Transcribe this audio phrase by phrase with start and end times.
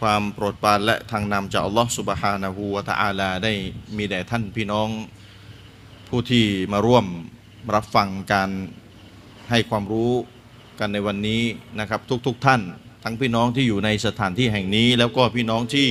[0.00, 3.52] ความโปรดปรานและทางนำจากอัลลอฮ์สุบฮานะฮูวะตะอาลาได้
[3.96, 4.88] มีแด่ท่านพี่น้อง
[6.08, 7.06] ผู้ที่มาร่วม
[7.74, 8.50] รับฟังการ
[9.50, 10.12] ให้ความรู้
[10.78, 11.42] กันในวันนี้
[11.80, 12.60] นะครับทุกๆทท่าน
[13.04, 15.88] ทั้งพี่น้องที่อยู่ในสถานที่แห่งนี้ แล้วก็พี่น้องที่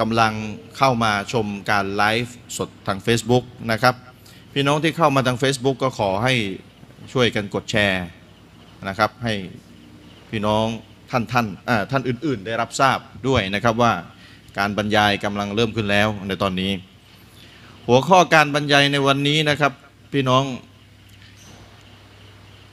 [0.00, 0.32] กำลัง
[0.76, 3.94] เข้ามาชมการไลฟ์สดทาง Facebook นะครับ
[4.54, 6.34] พี่น้องที่เข้ามาทาง Facebook ก็ขอให้
[7.12, 8.04] ช่วยกันกดแชร์
[8.88, 9.34] นะครับ ให้
[10.30, 10.66] พี่น้อง
[11.10, 11.46] ท่านท่าน
[11.90, 13.92] ท่านอื่น ๆ ได้รับทราบด้วยนะครับว่า
[14.58, 16.72] การบรรยายกำลังเริ่มขึ้นแล้วในตอนนี้
[17.88, 19.72] หัวข้อการบรรยายในวันนี้นะครับ
[20.12, 20.44] พี่น้อง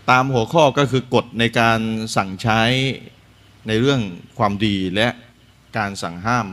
[0.09, 1.80] ตามหัวข้อก็คือกฎในการ
[2.16, 2.61] สั่งใช้
[3.67, 4.02] ในเรื่อง
[4.38, 5.08] ความดีและ
[5.78, 6.48] การสั่งห้าม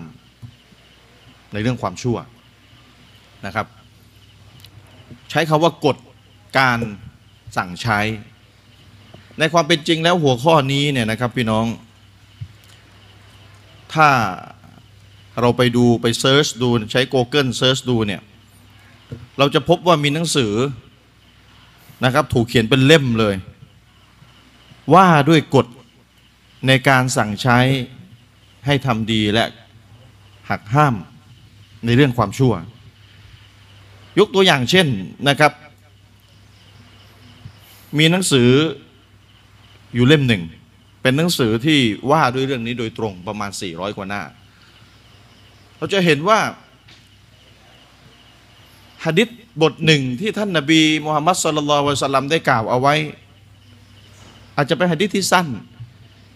[1.53, 2.17] ในเรื่องความชั่ว
[3.47, 3.67] นะครับ
[5.30, 5.97] ใช้คำว่ากฎ
[6.58, 6.78] การ
[7.56, 8.01] สั่งใช้
[9.39, 11.64] ในความเป็นจริงแล้วหัวข้อนี้เนี่ยนะครับพี่น้อง
[13.95, 14.11] ถ้า
[15.41, 18.23] เราไปดูไป search ดูใช้ Google เซิร์ชดูเนี่ย
[19.39, 20.53] เราจะพบว่ามีหนังสือ
[22.05, 23.34] นะครับถูกเขียนเป็นเล่มเลย
[24.95, 25.67] ว่าด้วยกฎ
[26.67, 27.59] ในการสั่งใช้
[28.67, 29.45] ให้ทำดีและ
[30.51, 30.95] หักห้าม
[31.86, 32.55] ในเรื่องความชั่ว
[34.19, 34.86] ยกตัวอย่างเช่น
[35.29, 35.53] นะครับ
[37.98, 38.48] มีหนังสือ
[39.95, 40.42] อยู่เล่มหนึ่ง
[41.05, 44.22] เป็นหนังสือที่ว่าด้วยเรื่องนี้โดยตรงประมาณ 400 กว่าหน้า
[45.77, 46.41] เราจะเห็นว่า
[49.05, 49.28] ฮะดิษ
[49.62, 52.94] บทหนึ่งที่ท่านนาบีมุฮัมมัดสุลลัลวะสัลลัมได้กล่าวเอาไว้
[54.56, 55.46] อาจจะเป็นฮะดิษที่สั้น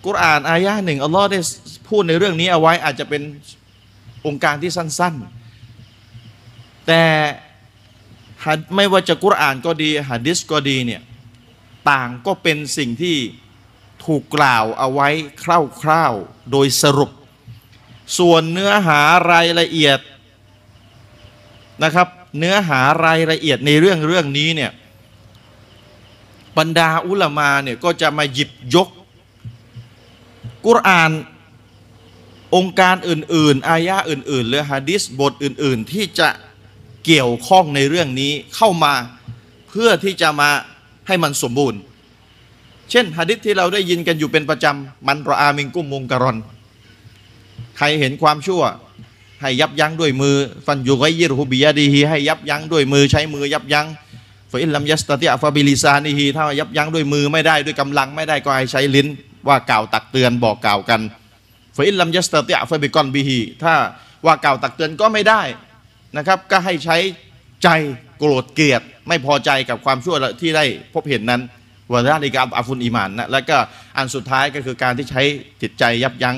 [0.06, 1.38] กุรอานอายะหนึ่งอัลลอฮ์ได้
[1.88, 3.22] พูดในเรื่องนี้เอาไว้ อาจจะเป็น
[4.26, 5.14] องค์การที่สั้น
[6.00, 7.02] ๆ แต่
[8.76, 11.02] ไม่ว่าจะกุรอานก็ดีฮะดิษก็ดีเนี่ย
[11.90, 13.16] ต่างก็เป็นสิ่งที่
[14.04, 15.08] ถูกกล่าวเอาไว้
[15.42, 17.10] คร่าวๆโดยสรุป
[18.18, 19.00] ส่วนเนื้อหา
[19.32, 19.98] รายละเอียด
[21.82, 22.08] นะครับ
[22.38, 24.72] เนื้อหารายละเอียดในเรื่องเรื่องนี้เนี่ย
[26.58, 28.88] บรรดาอุลามาเนี่ยก็จะมาหยิบยก
[30.66, 31.10] กุรอาน
[32.54, 36.28] องค์การอื่น ๆ อายะอื่น ๆ หรือฮะดิษบทอื่น ๆ ที่จะ
[37.06, 38.94] เกี่ยวข้องในเรื่องนี้เข้ามา
[39.68, 40.50] เพื่อที่จะมา
[41.06, 41.80] ให้มันสมบูรณ์
[42.90, 46.36] เช่นฮะดิษที่เราได้ยินกันอยู่เป็นประจำมันรออามิงกุ้มมุงการอน
[47.76, 48.62] ใครเห็นความชั่ว
[49.40, 53.86] ให้ยับยั้งด้วยมือ ฟันยูไกยิรฮุบิยาดีฮีให้ยับยั้งด้วยมือใช้มือยับยั้ง
[54.52, 59.06] فإن لم يستطع فبلسانهถ้ายับยั้งด้วยมือไม่ได้ด้วยกำลังไม่ได้ก็ให้ใช้ลิ้น
[59.48, 61.00] ว่ากล่าวตักเตือนบอกกล่าวกัน
[61.76, 63.74] فإن لم يستطع فبقلبهถ้า
[64.26, 65.42] ว่ากล่าวตักเตือนก็ไม่ได้
[66.16, 66.96] นะครับก็ให้ใช้
[67.62, 67.68] ใจ
[68.18, 71.42] โกรธเกลียดไม่พอใจกับความชั่วที่ได้พบเห็นนั้น
[71.92, 73.56] وذلك أضعف الإيمان นะแล้วก็
[73.96, 75.22] อันสุดท้ายก็คือการที่ใช้
[75.62, 76.36] จิตใจยับยั้ง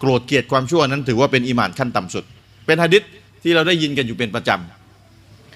[0.00, 2.24] โกรธเกลียดความชั่วนั้น ถือว่าเป็นอิมานขั้นต่ำสุด
[2.66, 3.02] เป็นฮะดิษ
[3.42, 4.50] ที่เราได้ยินกันอยู่เป็นประจ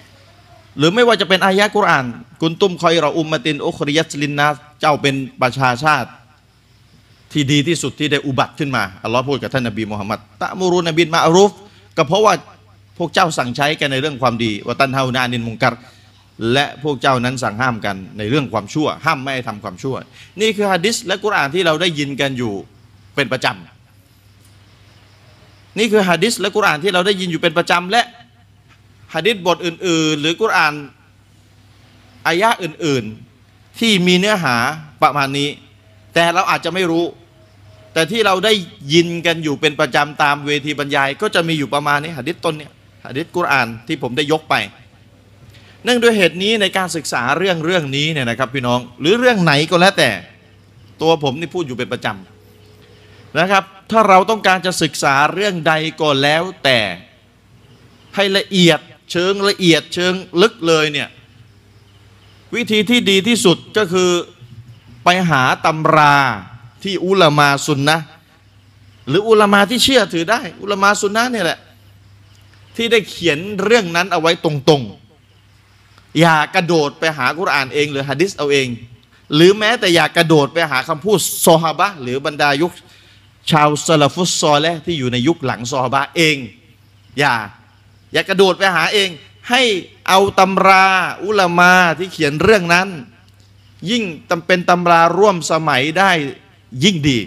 [0.07, 2.05] ำหรือไม่ว่าจะเป็นอายะกุรอาน
[2.41, 4.47] กุนตุมคอยเราอุมมาตินอุคริยัสลินนา
[4.81, 6.09] เจ้าเป็นประชาชาติ
[7.31, 11.51] ที่ดีที่สุดที่ได้อุบัติขึ้นมาอัลลอฮ์พูดกับท่านนบีมุฮัมมัดตะมูรุนบินมาอารุฟ
[11.97, 12.33] ก็เพราะว่า
[12.97, 15.73] พวกเจ้าสั่งใช้กันในเรื่องความดีว่าตันฮานานินมุงกัร
[16.53, 19.95] และพวกเจ้านั้นสั่งห้ามกันในเรื่องความชั่ว ห้ามไม่ให้ทำความชั่ว
[20.41, 22.53] นี่คือฮะดิษและกุรอานที่เราได้ยินกันอยู่
[23.15, 28.03] เป็นประจำนี่คือฮะดิษและกุรอานที่เราได้ยินอยู่เป็นประจำและ
[29.13, 30.73] ฮะดิษบทอื่น ๆ หรือกุรอาน
[32.27, 33.03] อายะอื่น
[33.41, 34.55] ๆ ที่มีเนื้อหา
[35.03, 35.49] ประมาณนี้
[36.13, 37.05] แต่เราอาจจะไม่รู้
[37.93, 38.53] แต่ที่เราได้
[38.93, 42.71] ยินกันอยู่เป็นประจำตามเวทีบรรยาย ก็จะมีอยู่ประมาณนี้ฮะดิษต้นเนี่ย
[43.05, 44.55] ฮะดิษกุรอานที่ผมได้ยกไป
[45.83, 50.11] เนื่องด้วยเหตุนี้ในการศึกษาเรื่องเรื่องนี้เนี่ยนะครับพี่น้องหรือเรื่องไหนก็แล้วแต่
[51.01, 56.79] ตัวผมนี่พูดอยู่เป็นประจำนะครับ ถ้าเราต้องการจะศึกษาเรื่องใดก็แล้วแต่
[58.15, 58.79] ให้ละเอียด
[59.11, 61.09] เชิงละเอียดเชิงลึกเลยเนี่ย
[62.55, 64.11] วิธีที่ดีที่สุดก็คือ
[65.03, 66.15] ไปหาตำรา
[66.83, 67.97] ที่อุลามาสุนนะ
[69.07, 71.59] หรืออุลามาที่เชื่อถือได้ อุลามาสุนนะเนี่ยแหละ
[72.75, 75.02] ที่ได้เขียนเรื่องนั้นเอาไว้ตรงๆ
[76.19, 78.67] อย่ากระโดดไปหากุรอานเองหรือฮะดิษเอาเอง
[79.35, 82.71] หรือแม้แต่อย่ากระโดดไปหาคำพูดซอฮาบะหรือบรรดายุค
[83.51, 86.37] ชาวซาลฟุตซอและที่อยู่ในยุคหลังซอฮาบะเอง
[87.19, 87.33] อย่า
[88.13, 89.09] อย่ากระโดดไปหาเอง
[89.49, 89.61] ให้
[90.07, 90.85] เอาตำรา
[91.23, 92.87] อุลามาที่เขียนเรื่องนั้น
[93.89, 96.11] ยิ่งตำเป็นตำราร่วมสมัยได้
[96.83, 97.19] ยิ่งดี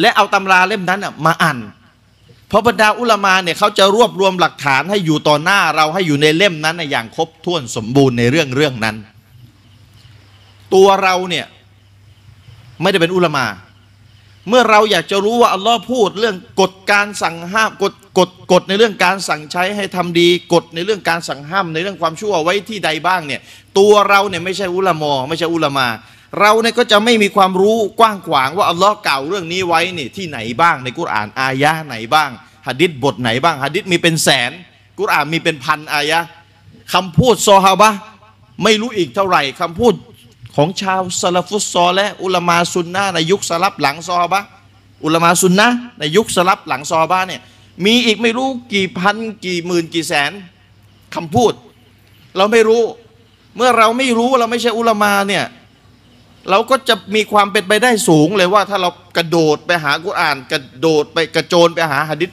[0.00, 1.58] และเอาตำราเล่มนั้นมาอ่าน
[2.48, 8.96] เพราะบรรดาอุลามาเนี่ยเขาจะรวบรวมหลักฐานให้อยู่ต่อหน้าเราให้อยู่ในเล่มนั้นน่ะอย่างครบถ้วนสมบูรณ์ในเรื่องเรื่องนั้น
[10.74, 11.46] ตัวเราเนี่ย
[12.82, 13.46] ไม่ได้เป็นอุลามา
[14.48, 23.40] เมื่อเราอยากจะรู้ว่าอัลลอฮ์พูดเรื่องกฎการสั่งห้ามกฎกฎกฎในเรื่องการสั่งใช้ให้ทำดีกฎในเรื่องการสั่งห้ามในเรื่องความชั่วไว้ที่ใดบ้างเนี่ย
[23.78, 25.86] ตัวเราเนี่ยไม่ใช่อุลามอไม่ใช่อุลามา
[26.40, 32.30] เราเนี่ยก็จะไม่มีความรู้กว้างขวางว่าอัลลอฮ์กล่าวเรื่องนี้ไว้เนี่ยที่ไหนบ้างในกุรอานอายะห์ไหนบ้าง
[32.66, 34.50] หะดิษบทไหนบ้างหะดิษมีเป็นแสน
[34.98, 36.26] กุรอานมีเป็นพันอายะห์
[36.92, 37.90] คำพูดซอฮาบะ
[38.62, 39.94] ไม่รู้อีกเท่าไหร่คำพูด
[40.56, 44.40] ของชาวซาลฟุตซอและอุลามาซุนนะในยุคสลับหลังซอฮาบะ
[45.04, 47.40] อุลามาซุนนะในยุคสลับหลังซอฮาบะเนี่ย
[47.84, 49.16] มีอีกไม่รู้กี่พัน
[49.46, 50.32] กี่หมื่นกี่แสน
[51.14, 51.52] คำพูด
[52.36, 52.82] เราไม่รู้
[53.56, 55.44] เมื่อเราไม่รู้เราไม่ใช่อุลามาเนี่ย
[56.50, 62.30] เราก็จะมีความเป็นไปได้สูงเลยว่าถ้าเรากระโดดไปหากุรอาน กระโดดไปกระโจนไปหาหะดิษ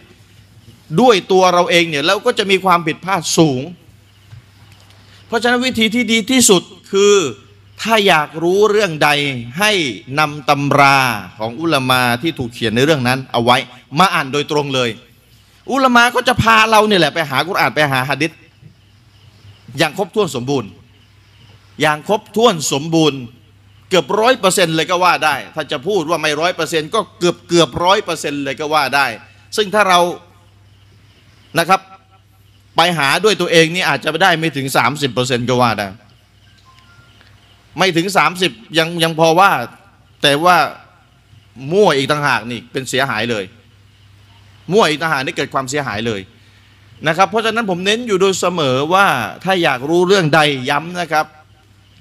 [1.01, 3.61] ด้วยตัวเราเองเนี่ยเราก็จะมีความผิดพลาดสูง
[5.27, 6.61] เพราะฉะนั้นวิธีที่ดีที่สุด
[6.91, 7.15] คือ
[7.81, 9.09] ถ้าอยากรู้เรื่องใด
[9.59, 9.71] ให้
[10.19, 10.99] นำตำรา
[11.39, 13.57] ของอุลามาที่ถูกเขียนในเรื่องนั้น เอาไว้
[13.99, 14.89] มาอ่านโดยตรงเลย
[15.71, 18.31] อุลามาก็จะพาเราเนี่ยแหละไปหากุรอานไปหาหะดิษ
[19.77, 20.69] อย่างครบถ้วนสมบูรณ์
[21.81, 23.19] อย่างครบถ้วนสมบูรณ์
[23.91, 29.07] เกือบร้อยเปอร์เซ็นต์เลยก็ว่าได้ ถ้าจะพูดว่าไม่ร้อยเปอร์เซ็นต์ก็เกือบเกือบร้อยเปอร์เซ็นต์เลยก็ว่าได้
[29.57, 29.99] ซึ่งถ้าเรา
[31.59, 31.81] นะครับ
[32.75, 34.67] ไปหาด้วยตัวเองนี่อาจจะไม่ได้ไม่ถึง
[35.09, 35.87] 30%ก็ว่าได้
[37.77, 38.07] ไม่ถึง
[38.43, 39.51] 30ยังยังพอว่า
[40.21, 40.57] แต่ว่า
[41.71, 43.45] มั่วอีกต่างหากนี่เป็นเสียหายเลย
[44.71, 46.21] มั่วอีกต่างหากนี่เกิดความเสียหายเลย
[47.07, 49.05] นะครับ เพราะฉะนั้นผมเน้นอยู่โดยเสมอว่า
[49.43, 50.39] ถ้าอยากรู้เรื่องใด
[50.69, 51.25] ย้ำนะครับ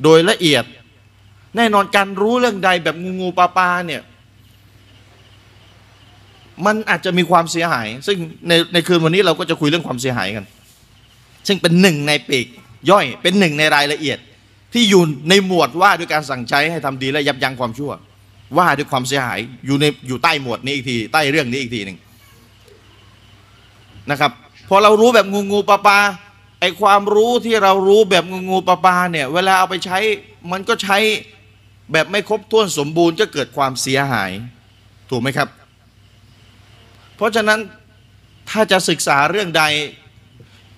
[0.05, 0.65] โดยละเอียด
[1.57, 4.03] แน่นอนการรู้เรื่องใดแบบงูงูปลาปลาเนี่ย
[6.67, 8.17] มันอาจจะมีความเสียหาย ซึ่ง
[8.49, 10.45] ในในคืนวันนี้เราก็จะคุยเรื่องความเสียหายกัน
[11.47, 12.47] ซึ่งเป็นหนึ่งในปีก
[12.91, 14.19] ย่อยเป็นหนึ่งในรายละเอียด
[14.73, 17.93] ที่อยู่ในหมวดว่าด้วยการสั่งใช้ให้ทำดีและยับยั้งความชั่ว
[18.59, 21.99] ว่าด้วยความเสียหายอยู่ในอยู่ใต้หมวดนี้อีกทีใต้เรื่องนี้อีกทีหนึ่ง
[24.11, 24.33] นะครับ
[24.69, 25.99] พอเรารู้แบบงูงูปลาปลา
[26.61, 29.99] ไอความรู้ที่เรารู้แบบงูงูปลาปลาเนี่ยเวลาเอาไปใช้
[30.53, 30.99] มันก็ใช้
[31.93, 34.31] แบบไม่ครบถ้วนสมบูรณ์ก็เกิดความเสียหาย
[35.11, 35.49] ถูกไหมครับ
[37.17, 37.61] เพราะฉะนั้น
[38.51, 39.65] ถ้าจะศึกษาเรื่องใด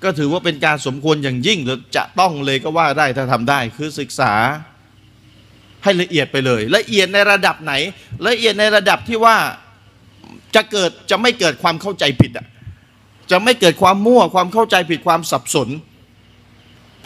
[0.03, 4.32] ก็ถือว่าเป็นการสมควรอย่างยิ่งหรือจะต้องเลยก็ว่าได้ถ้าทำได้ คือศึกษา
[5.85, 7.73] ให้ละเอียดไปเลย ละเอียดในระดับไหน
[8.26, 9.37] ละเอียดในระดับที่ว่า
[10.55, 12.47] จะเกิดจะไม่เกิดความเข้าใจผิดอะ
[13.31, 15.69] จะไม่เกิดความมั่วความเข้าใจผิดความสับสน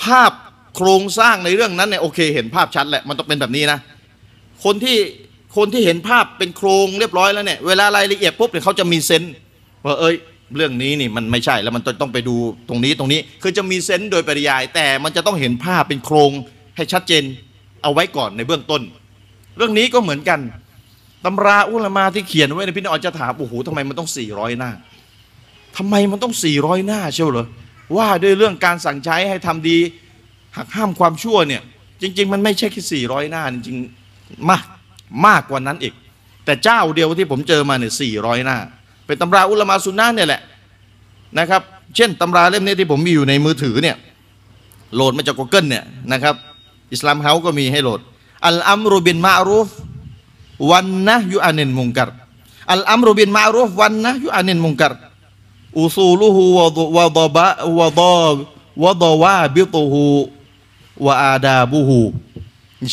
[0.02, 0.32] ภาพ
[0.76, 3.78] โครงสร้างในเรื่องนั้นเนี่ยโอเค เห็นภาพชัดแหละมันต้องเป็นแบบนี้นะ
[4.64, 4.98] คนที่
[5.56, 9.34] คนที่เห็นภาพเป็นโครงเรียบร้อยแล้วเนี่ยเวลารายละเอียดปุ๊บเนี่ยเขาจะมีเซนส์
[9.84, 10.14] ว่าเอ้ย
[10.56, 12.36] เรื่องนี้นี่มันไม่ใช่แล้วมันต้องไปดู
[12.68, 16.30] ตรงนี้ตรงนี้คือจะมีเซนส์โดยปริยาย แต่มันจะต้องเห็นภาพเป็นโครง
[16.76, 17.22] ให้ชัดเจน
[17.82, 18.82] เอาไว้ก่อนในเบื้องต้น
[19.56, 20.40] เรื่องนี้ก็เหมือนกัน
[21.24, 24.70] ตำราอุลามาที่เขียนไว้ในพี่น้องจะถามโอ้โหทำไมมันต้อง 400 หน้า
[25.76, 27.46] ทำไมมันต้อง 400 หน้าเชียวเหรอ
[27.96, 29.78] ว่าด้วยเรื่องการสั่งใช้ให้ทำดี
[30.56, 31.62] หักห้ามความชั่วเนี่ย
[32.02, 33.78] จริง ๆ มันไม่ใช่แค่400 หน้าจริง
[34.50, 34.64] มาก
[35.26, 35.94] มากกว่านั้นอีก
[36.44, 38.58] แต่เจ้าเดียวที่ผมเจอมาเนี่ย400หน้า
[39.06, 40.42] เป็นตำราอุลมาซุนนะเนี่ยแหละ
[41.38, 41.62] นะครับ
[41.96, 43.96] เช่นตำราเล่มนี้ที่ผมมีอยู่ในมือถือเนี่ย
[44.94, 46.34] โหลดมาจาก Google เนี่ยนะครับ
[46.92, 48.00] อิสลามเฮาก็มีให้โหลด
[48.46, 49.68] อัลอัมรุบินมารูฟ
[50.70, 52.10] วันนะยุอานินมุงกัร
[52.72, 54.92] อัลอัมรุบินมารูฟวันนะยุอานินมุงกัร
[55.78, 56.66] อุซูลุฮูวะ
[56.96, 57.46] วะดบะ
[57.78, 58.00] วะด
[58.82, 60.04] วะดวาบิตุฮู
[61.06, 62.00] วะอาดาบุฮู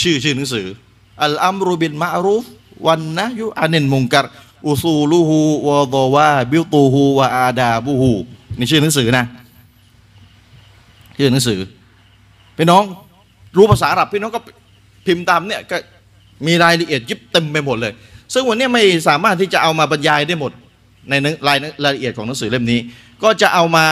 [0.02, 0.68] ชื่อชื่อหนังสือ
[1.22, 2.46] อัลอัมรุบินมะรูฟ
[2.88, 4.26] วันนะยุอานินมุงกัร
[4.68, 8.12] อุซูลุฮูวะดวาบิตุฮูวะอาดาบุฮู
[8.58, 9.26] นี่ชื่อหนังสือนะ
[11.18, 11.60] ชื่อหนังสือ
[12.58, 12.84] พี่น้อง
[13.58, 14.40] รู้ภาษาอาหรับพี่น้องก็
[15.06, 15.78] พิมพ์ตามเนี่ยก็
[16.46, 17.94] มีรายละเอียดยิบเต็มไปหมดเลย
[18.34, 20.52] ซึ่งวันนี้ไม่สามารถที่จะเอามาบรรยายได้หมด
[21.10, 21.14] ใน
[21.48, 22.80] รายรายละเอียดของหนังสือเล่มนี้
[23.24, 23.86] ก็จะเอามา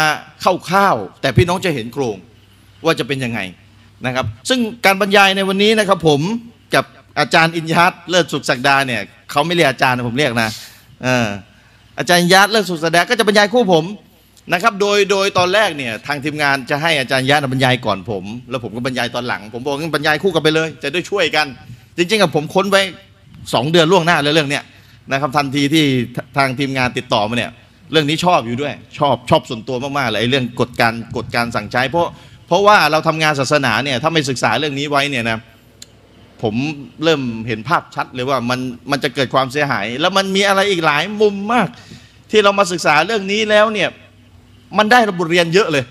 [0.44, 2.18] คร่าวๆแต่พี่น้องจะเห็นโครง
[2.86, 3.40] ว่าจะเป็นยังไง
[4.06, 6.22] นะครับ ซึ่งการบรรยายในวันนี้นะครับผม
[6.76, 6.86] กับ
[7.20, 9.02] อาจารย์อินยัตเลิศสุขศักดาเนี่ย
[9.32, 10.50] เขาไม่เรียกอาจารย์นะผมเรียกนะ
[12.00, 13.86] อาจารย์ยัตเลิศสุขศักดาก็จะบรรยายคู่ผม
[14.54, 21.48] นะครับโดยโดยตอนแรกเนี่ยทางทีมงานจะให้อาจารย์ยัตบรรยายก่อนผม แล้วผมก็บรรยายตอนหลัง ผมบอกงั้นบรรยายคู่กันไปเลย จะได้ช่วยกัน
[21.98, 22.82] จริงๆกับผมค้นไว้
[23.54, 24.64] สองเดือนล่วงหน้าแล้วเรื่องเนี้ย
[25.12, 25.86] นะครับทันทีที่
[26.38, 27.52] ทางทีมงานติดต่อมาเนี่ย
[27.92, 32.08] เรื่องนี้ชอบอยู่ด้วย ชอบชอบส่วนตัวมากๆเลยไอ้เรื่องกฎการกฎการสั่งใช้เพราะ
[32.48, 35.38] เพราะว่าเราทำงานศาสนาเนี่ยถ้าไม่ศึกษาเรื่องนี้ไว้เนี่ยนะ
[36.42, 36.56] ผม
[37.04, 38.60] เริ่มเห็นภาพชัดเลยว่ามัน
[38.92, 41.68] มันจะเกิดความเสียหาย แล้วมันมีอะไรอีกหลายมุมมาก
[42.32, 43.90] ที่เรามาศึกษาเรื่องนี้แล้วเนี่ย
[44.78, 45.86] มันได้บทเรียนเยอะเลย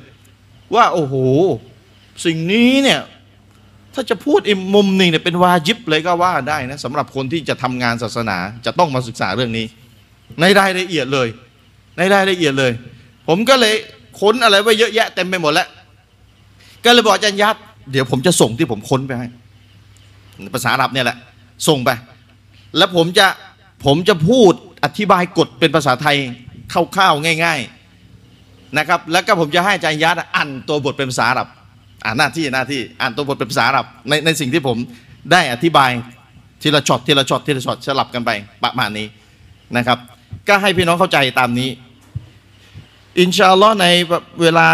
[0.74, 1.14] ว่าโอ้โห
[2.24, 3.00] สิ่งนี้เนี่ย
[3.94, 9.66] ถ้าจะพูดอีกมุมหนึ่งเนี่ยเป็นวาจิบเลยก็ว่าได้นะสำหรับคนที่จะทำงานศาสนาจะต้องมาศึกษาเรื่องนี้
[10.40, 11.28] ในรายละเอียดเลย
[11.98, 12.72] ในรายละเอียดเลย
[13.28, 13.74] ผมก็เลย
[14.20, 15.68] ค้นอะไรไว้เยอะแยะเต็มไปหมดแล้ว
[16.84, 17.56] ก็เลยบอกอาจารย์ยัด
[17.92, 19.28] เดี๋ยวผมจะส่งที่ผมค้นไปให้
[20.54, 21.18] ภาษาอาหรับเนี่ยแหละ
[21.68, 21.90] ส่งไป
[22.76, 23.26] แล้วผมจะ
[23.84, 24.52] ผมจะพูด
[24.84, 26.16] อธิบายกฎเป็นภาษาไทย
[26.72, 27.60] คร่าวๆง่าย
[28.18, 31.48] ๆนะครับ แล้วก็ผมจะให้อาจารย์ยัดอ่านตัวบทเป็นภาษาอาหรับ
[32.04, 34.76] อ่านหน้าที่หน้าที่อ่านตัวบทเป็นภาษาอาหรับในในสิ่งที่ผม
[35.32, 35.90] ได้อธิบาย
[36.62, 38.30] ทีละช็อตทีละช็อตทีละช็อตสลับกันไป
[38.62, 39.06] ประมาณนี้
[39.76, 39.98] นะครับ
[40.48, 41.68] ก็ให้พี่น้องเข้าใจตามนี้
[43.20, 43.86] إن شاء الله ใน
[44.40, 44.66] เวลา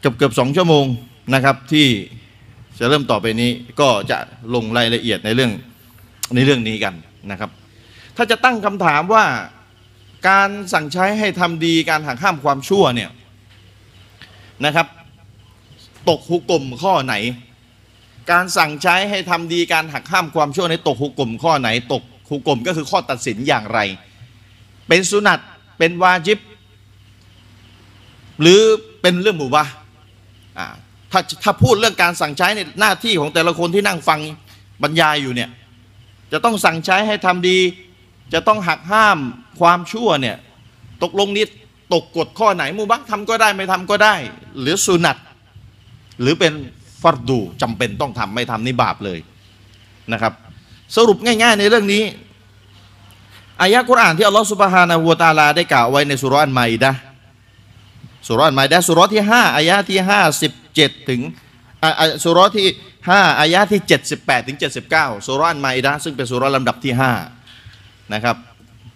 [0.00, 0.84] เกือบเกือบสองชั่วโมง
[1.34, 1.86] นะครับที่
[2.78, 3.50] จะเริ่มต่อไปนี้
[3.80, 4.18] ก็จะ
[4.54, 5.52] ลงรายละเอียดในเรื่อง
[6.34, 6.94] ในเรื่องนี้กัน
[7.30, 7.50] นะครับ
[8.16, 9.24] ถ้าจะตั้งคำถามว่า
[10.28, 13.10] การสั่งใช้ให้ทำดีการหักห้ามความชั่วเนี่ย
[14.64, 14.86] นะครับ
[16.08, 17.14] ตกหุกกลมข้อไหน
[18.30, 23.80] การสั่งใช้ให้ทำดีการหักห้ามความชั่วในตกหุกกลมข้อไหน ตกหุกกลมก็คือข้อตัดสินอย่างไร
[24.88, 25.40] เป็นสุนัต
[25.78, 26.38] เป็นวาจิบ
[28.40, 28.60] หรือ
[29.00, 29.64] เป็นเรื่องหมู่บา
[30.58, 30.66] อ่า
[31.14, 34.20] ถ้าถ้าพูดเรื่องการสั่งใช้ในหน้าที่ของแต่ละคนที่นั่งฟัง
[34.82, 35.50] บรรยายอยู่เนี่ย
[36.32, 37.58] จะต้องสั่งใช้ให้ทำดี
[38.32, 39.18] จะต้องหักห้าม
[39.60, 40.36] ความชั่วเนี่ย
[41.02, 41.44] ตกลงนี้
[41.94, 44.14] ตกกฎข้อไหนมูบักทำก็ได้ไม่ทำก็ได้
[44.60, 45.16] หรือสุนัต
[46.20, 46.52] หรือเป็น
[47.02, 49.18] ฟัรดูจำเป็นต้องทำไม่ทำนี่บาปเลย
[50.12, 50.32] นะครับ
[50.96, 52.02] สรุปง่าย ๆ ในเรื่องนี้
[53.60, 56.92] อายะกุรอานที่อัลลอฮฺสุบฮานะฮูวตาลาได้กล่าวไว้ในสุรอันไมดะ
[58.26, 60.00] สุรอันไมดะสุรที่ 5อายะที่
[60.54, 61.20] 57 ถึง
[62.24, 62.66] สุรที่
[63.04, 63.80] 5อายะที่
[64.14, 64.58] 78 ถึง
[64.90, 66.94] 79 สุรอันไมดะซึ่งเป็นสุรลำดับที่
[67.52, 68.36] 5 นะครับ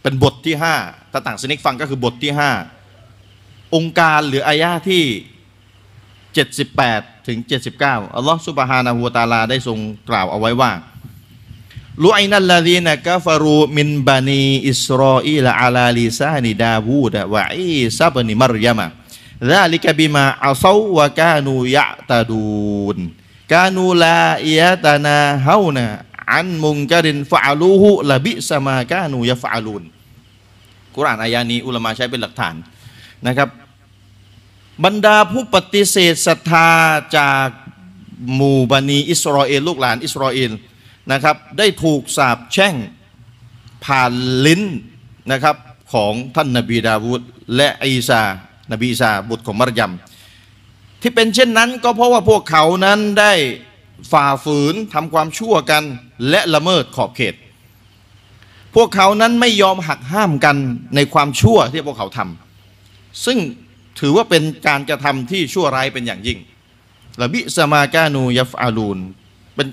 [0.03, 2.33] เป็นบทที่ 5 ถ้าต่างสนิกฟังก็คือบทที่
[3.05, 5.05] 5 องค์การหรืออายะที่
[6.31, 7.39] 78 ถึง
[7.79, 10.73] 79 อัลลอฮฺสุบฮานะฮูวตาลาได้ทรงกล่าวเอาไว้ว่า
[12.05, 18.87] ลุอินัลลาดีนกฟารูมินบานีอิสราอีลอาลาลิซานิดาวูดะวะอีซาบนิมารยามะ
[19.51, 22.99] ซาลิกบิมาอัซาวะกานูยะตาดูน
[23.53, 25.87] กานูลาอียตานาเฮานะ
[26.33, 29.83] อันมุงกาดินฟาลูฮุลบิสมากานูยะฟาลูน
[30.95, 32.55] กุรานอายานี้อุลมาใช้เป็นหลักฐาน
[33.27, 33.49] นะครับ
[34.85, 36.69] บรรดาผู้ปฏิเสธศรัทธา
[37.19, 37.49] จาก
[38.35, 40.53] หมู่บันีอิสราเอลลูกหลานอิสราเอล
[41.13, 42.75] นะครับ ได้ถูกสาบแช่ง
[43.85, 44.13] ผ่าน
[44.47, 44.63] ลิ้น
[45.33, 45.57] นะครับ
[45.93, 47.21] ของท่านนบีดาวุฒ
[47.57, 48.23] และอีซา
[48.73, 49.93] นบีซาบุตรของมารยม
[51.03, 53.33] ที่เป็นเช่นนั้นก็เพราะว่าพวกเขานั้นได้
[54.13, 55.83] ฝ่าฝืนทำความชั่วกัน
[56.29, 57.35] และละเมิดขอบเขต
[58.75, 60.57] พวกเขานั้นไม่ยอมหักห้ามกัน
[60.95, 63.39] ในความชั่วที่พวกเขาทำซึ่ง
[64.01, 66.39] ถือว่าเป็นการกระทำที่ชั่วร้ายเป็นอย่างยิ่ง
[67.23, 68.99] ละบิสมากานูยัฟอาลูน
[69.55, 69.67] เป็น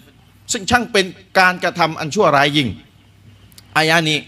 [0.51, 1.05] ซึ่งช่างเป็น
[1.39, 2.69] การกระทำอันชั่วร้ายยิ่ง
[3.77, 4.19] อายานี้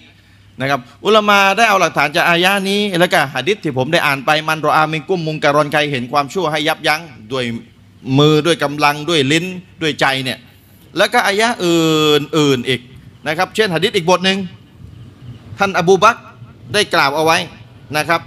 [0.62, 7.46] นะครับอุลมาได้เอาหลักฐานจากอายานี้ แล้วก็หะดิษที่ผมได้อ่านไปมันรออามิกุ้มมุงการอนใครเห็นความชั่วให้ยับยั้งด้วย
[8.18, 9.46] มือด้วยกำลังด้วยลิ้น
[9.82, 10.40] ด้วยใจเนี่ย
[10.98, 12.82] แล้วก็อายะอื่นอื่นอีก
[13.28, 14.38] นะครับเช่นหะดิษอีกบทหนึ่ง
[15.60, 16.16] ท่านอบูบัก
[16.74, 17.38] ได้กล่าวเอาไว้
[17.98, 18.22] นะครับ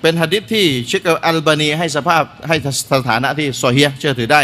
[0.00, 2.56] เป็นหะดิษที่เชคอัลบานีให้สภาพให้
[2.92, 4.42] สถานะที่صحيحเชื่อถือได้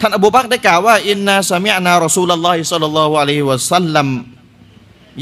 [0.00, 4.08] ท่านอบูบักได้กล่าวว่าإنا سمعنا رسول الله صلى الله عليه وسلم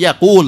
[0.05, 0.47] يقول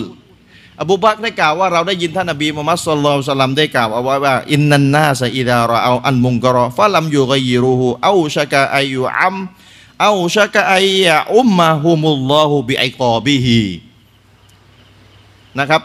[0.80, 9.36] อบูบักได้กล่าวว่าเราได้ยินท่านนบีมุฮัมมัดสุลลัลสลัมได้กล่าวเอาไว้ว่า إن الناس إذا رأوا المنكر فلم يغيروه أوشك أن يعم
[10.02, 13.60] أوشك أن يعمهم الله بعقابه
[15.58, 15.82] นะครับ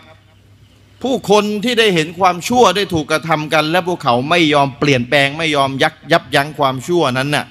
[1.02, 7.46] ผู้คนที่ได้เห็นความชั่วได้ถูกกระทำกัน และพวกเขาไม่ยอมเปลี่ยนแปลงไม่ยอมยักยับยั้งความชั่วนั้นน่ะ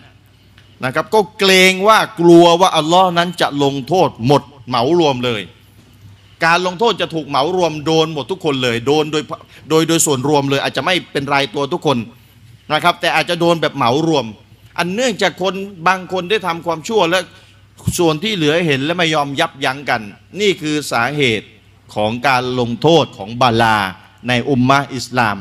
[0.84, 5.42] นะครับ ก็เกรงว่ากลัวว่าอัลลอฮ์นั้นจะลงโทษหมดเหมารวมเลย
[6.45, 9.23] การลงโทษจะถูกเหมารวมโดนหมดทุกคนเลย โดนโดย
[9.71, 11.99] โดยโดยส่วนรวมเลย อาจจะไม่เป็นรายตัวทุกคน
[12.73, 14.26] นะครับ แต่อาจจะโดนแบบเหมารวม
[14.79, 15.55] อันเนื่องจากคน
[15.88, 17.21] บางคนได้ทำความชั่วและ
[17.99, 20.03] ส่วนที่เหลือเห็นและไม่ยอมยับยั้งกัน
[20.41, 21.49] นี่คือสาเหตุ
[21.95, 23.79] ของการลงโทษของบาลา
[24.29, 25.37] ในอุมมะอิสลาม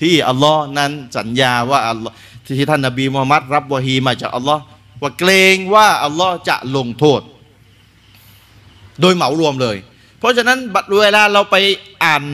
[0.00, 2.14] ที่อัลลอฮ์นั้นสัญญาว่าอัลลอฮ์
[2.46, 4.62] ที่ท่านนบีมูฮัมมัดรับวะฮีมาจากอัลลอฮ์
[5.02, 7.20] ว่าเกรงว่าอัลลอฮ์จะลงโทษ
[9.00, 9.76] โดยเหมารวมเลย
[10.24, 11.56] ราะฉะนั้นบัดเวลาเราไป
[12.04, 12.24] อ่าน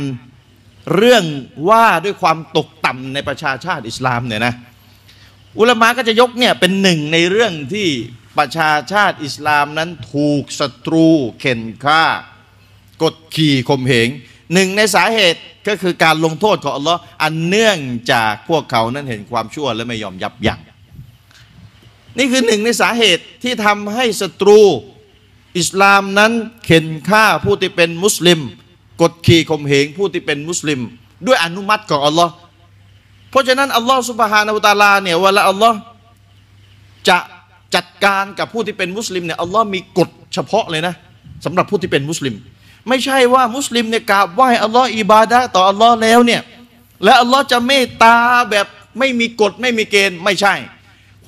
[0.97, 1.25] เรื่อง
[1.69, 4.55] ว่าด้วยความตกต่ำในประชาชาติอิสลามเนี่ยนะ
[5.59, 7.89] อุลมะก็จะยกเนี่ยเป็นหนึ่งในเรื่องที่
[8.39, 11.09] ประชาชาติอิสลามนั้นถูกศัตรู
[11.41, 12.05] เข็นฆ่า
[13.03, 14.09] กดขี่ข่มเหง
[14.55, 17.79] หนึ่งในสาเหตุก็คือการลงโทษของอัลลอฮ์อันเนื่อง
[18.13, 20.61] จากพวกเขานั้นเห็นความชั่วและไม่ยอมยับยัง้ง
[22.19, 24.61] นี่คือหนึ่งในสาเหตุที่ทำให้ศัตรู
[25.59, 26.33] อิสลามนั้น
[26.65, 28.41] เข็นฆ่าผู้ที่เป็นมุสลิม
[29.03, 30.81] กดขี่ข่มเหงผู้ที่เป็นมุสลิม
[31.27, 32.33] ด้วยอนุมัติของอัลลอฮ์
[33.31, 35.79] เพราะฉะนั้นอัลลอฮ์สุบฮานาอุตาลาเนี่ยเวลาอัลลอฮ์
[37.09, 37.19] จะ
[37.75, 40.95] จัดการกับผู้ที่เป็นมุสลิมเนี่ยอัลลอฮ์มีกฎเฉพาะเลยนะ
[41.45, 42.35] สำหรับผู้ที่เป็นมุสลิม
[42.89, 46.41] ไม่ใช่ว่ามุสลิมเนี่ยกราบไหว้อัลลอฮ์อิบาดะต่ออัลลอฮ์แล้วเนี่ย
[47.05, 48.17] และอัลลอฮ์จะเมตตา
[48.51, 48.67] แบบ
[48.99, 50.55] ไม่มีกฎไม่มีเกณฑ์ไม่ใช่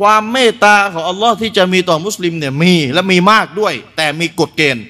[0.01, 4.85] ความเมตตาของอัลลอฮ์ที่จะมีต่อมุสลิมเนี่ยมีและมีมากด้วย แต่มีกฎเกณฑ์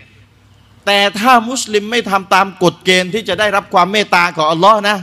[0.87, 4.97] แต่ถ้ามุสลิมไม่ทำตามกฎเกณฑ์ที่จะได้รับความเมตตาของอัลลอฮ์นะ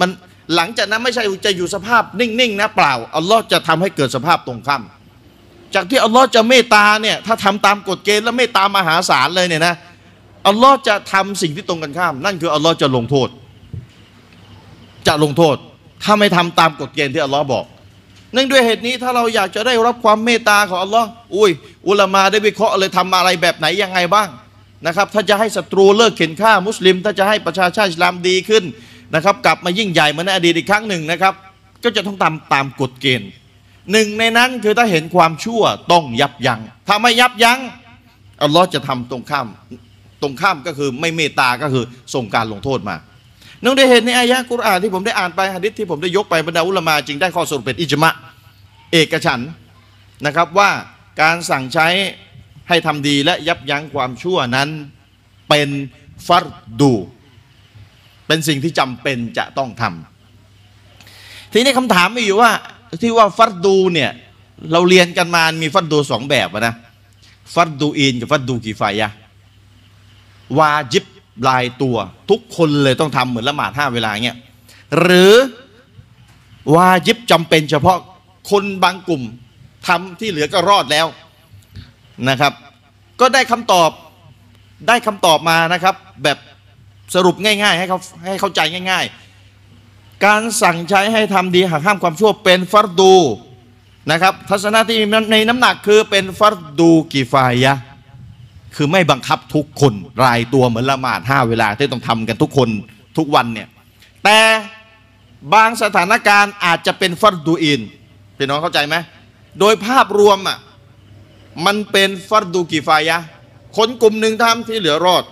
[0.00, 0.10] มัน
[0.54, 4.82] หลังจากนั้นไม่ใช่จะอยู่สภาพนิ่งๆนะเปล่าอัลลอฮ์จะทำให้เกิดสภาพตรงข้าม
[5.74, 9.74] จากที่อัลลอฮ์จะเมตตาเนี่ยถ้าทำตามกฎเกณฑ์แล้วเมตตามหาศาลเลยเนี่ยนะ
[10.48, 13.28] อัลลอฮ์จะทำสิ่งที่ตรงกันข้าม นั่นคืออัลลอฮ์จะลงโทษ
[15.06, 15.56] จะลงโทษ
[16.02, 17.64] ถ้าไม่ทำตามกฎเกณฑ์ที่อัลลอฮ์บอก
[18.34, 21.50] นื่องด้วยเหตุนี้ถ้าเราอยากจะได้รับความเมตตาของอัลลอฮ์อุ้ย
[21.88, 24.28] อุลามาได้วิเคราะห์เลยทำอะไรแบบไหนยังไงบ้าง
[24.86, 28.64] นะครับถ้าจะให้ศัตรูเลิกเข็นฆ่ามุสลิม ถ้าจะให้ประชาชาติอิสลามดีขึ้น
[29.14, 31.34] นะครับ กลับมายิ่งใหญ่เหมือนในอดีตอีกครั้งหนึ่งนะครับ
[31.84, 33.30] ก็จะต้องตามตามกฎเกณฑ์
[33.92, 37.58] หนึ่งในนั้นคือถ้าเห็นความชั่วต้องยับยัง้งถ้าไม่ยับยัง้ง
[38.42, 39.46] อัลลอฮ์จะทำตรงข้าม
[40.22, 42.96] ตรงข้ามก็คือไม่เมตตาก็คือส่งการลงโทษมา
[43.64, 48.10] นื่องด้เหตุในอายะกุรอานที่ผมได้อ่านไปฮะดิษที่ผมได้ยกไปบรรดาอุลามาจึงได้ข้อสรุปเป็นอิจมะ
[48.92, 49.40] เอกฉัน
[50.26, 50.70] นะครับว่า
[51.20, 51.88] การสั่งใช้
[52.68, 54.68] ให้ทำดีและยับยั้งความชั่วนั้น
[55.48, 55.68] เป็น
[56.26, 56.44] ฟัร
[56.80, 56.92] ดู
[58.26, 62.52] เป็นสิ่งที่จำเป็นจะต้องทำทีนี้คำถามมีอยู่ว่า
[63.02, 64.10] ที่ว่าฟัรดูเนี่ย
[64.72, 66.74] เราเรียนกันมา มีฟัรดูสองแบบนะ
[67.54, 69.08] ฟัรดูอินกับฟัรดูกีฟายะ
[70.58, 71.04] วาจิบ
[71.48, 71.96] ลายตัว
[72.30, 74.38] ทุกคนเลยต้องทำเหมือนละหมาดห้าเวลาเงี้ย
[75.00, 75.32] หรือ
[76.74, 77.98] วาจิบจำเป็นเฉพาะ
[78.50, 79.22] คนบางกลุ่ม
[79.86, 81.06] ทำที่เหลือก็รอดแล้ว
[82.28, 82.52] นะครับ
[83.20, 83.90] ก็ได้คำตอบ
[84.88, 85.94] ได้คำตอบมานะครับ
[86.24, 86.38] แบบ
[87.14, 89.04] สรุปง่าย ๆ ให้เขาให้เข้าใจง่าย
[89.60, 93.14] ๆ การสั่งใช้ให้ทำดีหักห้ามความชั่วเป็นฟัรดู
[94.10, 94.98] นะครับ ทัศนะที่
[95.32, 97.74] ในน้ำหนักคือเป็นฟัรดูกีฟายะ
[98.76, 99.92] คือไม่บังคับทุกคน
[100.24, 102.68] รายตัวเหมือนละหมาดห้าเวลาที่ต้องทำกันทุกคน
[103.18, 103.68] ทุกวันเนี่ย
[104.24, 104.38] แต่
[105.54, 107.80] บางสถานการณ์อาจจะเป็นฟัรดูอิน
[108.36, 108.96] พี่น้องเข้าใจไหม
[109.60, 110.58] โดยภาพรวมอะ
[111.66, 113.18] มันเป็นฟัรดูกีฟายะ
[113.76, 115.24] คนกลุ่มหนึ่งทำที่เหลือรอด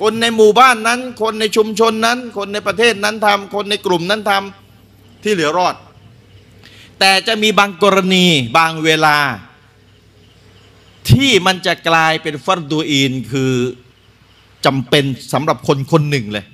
[0.00, 5.74] คนในหมู่บ้านนั้น คนในชุมชนนั้น คนในประเทศนั้นทำคนในกลุ่มนั้นทำที่เหลือรอด
[7.00, 8.26] แต่จะมีบางกรณี
[8.58, 9.16] บางเวลา
[11.10, 13.52] ที่มันจะกลายเป็นฟัรดูอินคือ
[14.66, 16.44] จำเป็นสำหรับคนคนหนึ่งเลย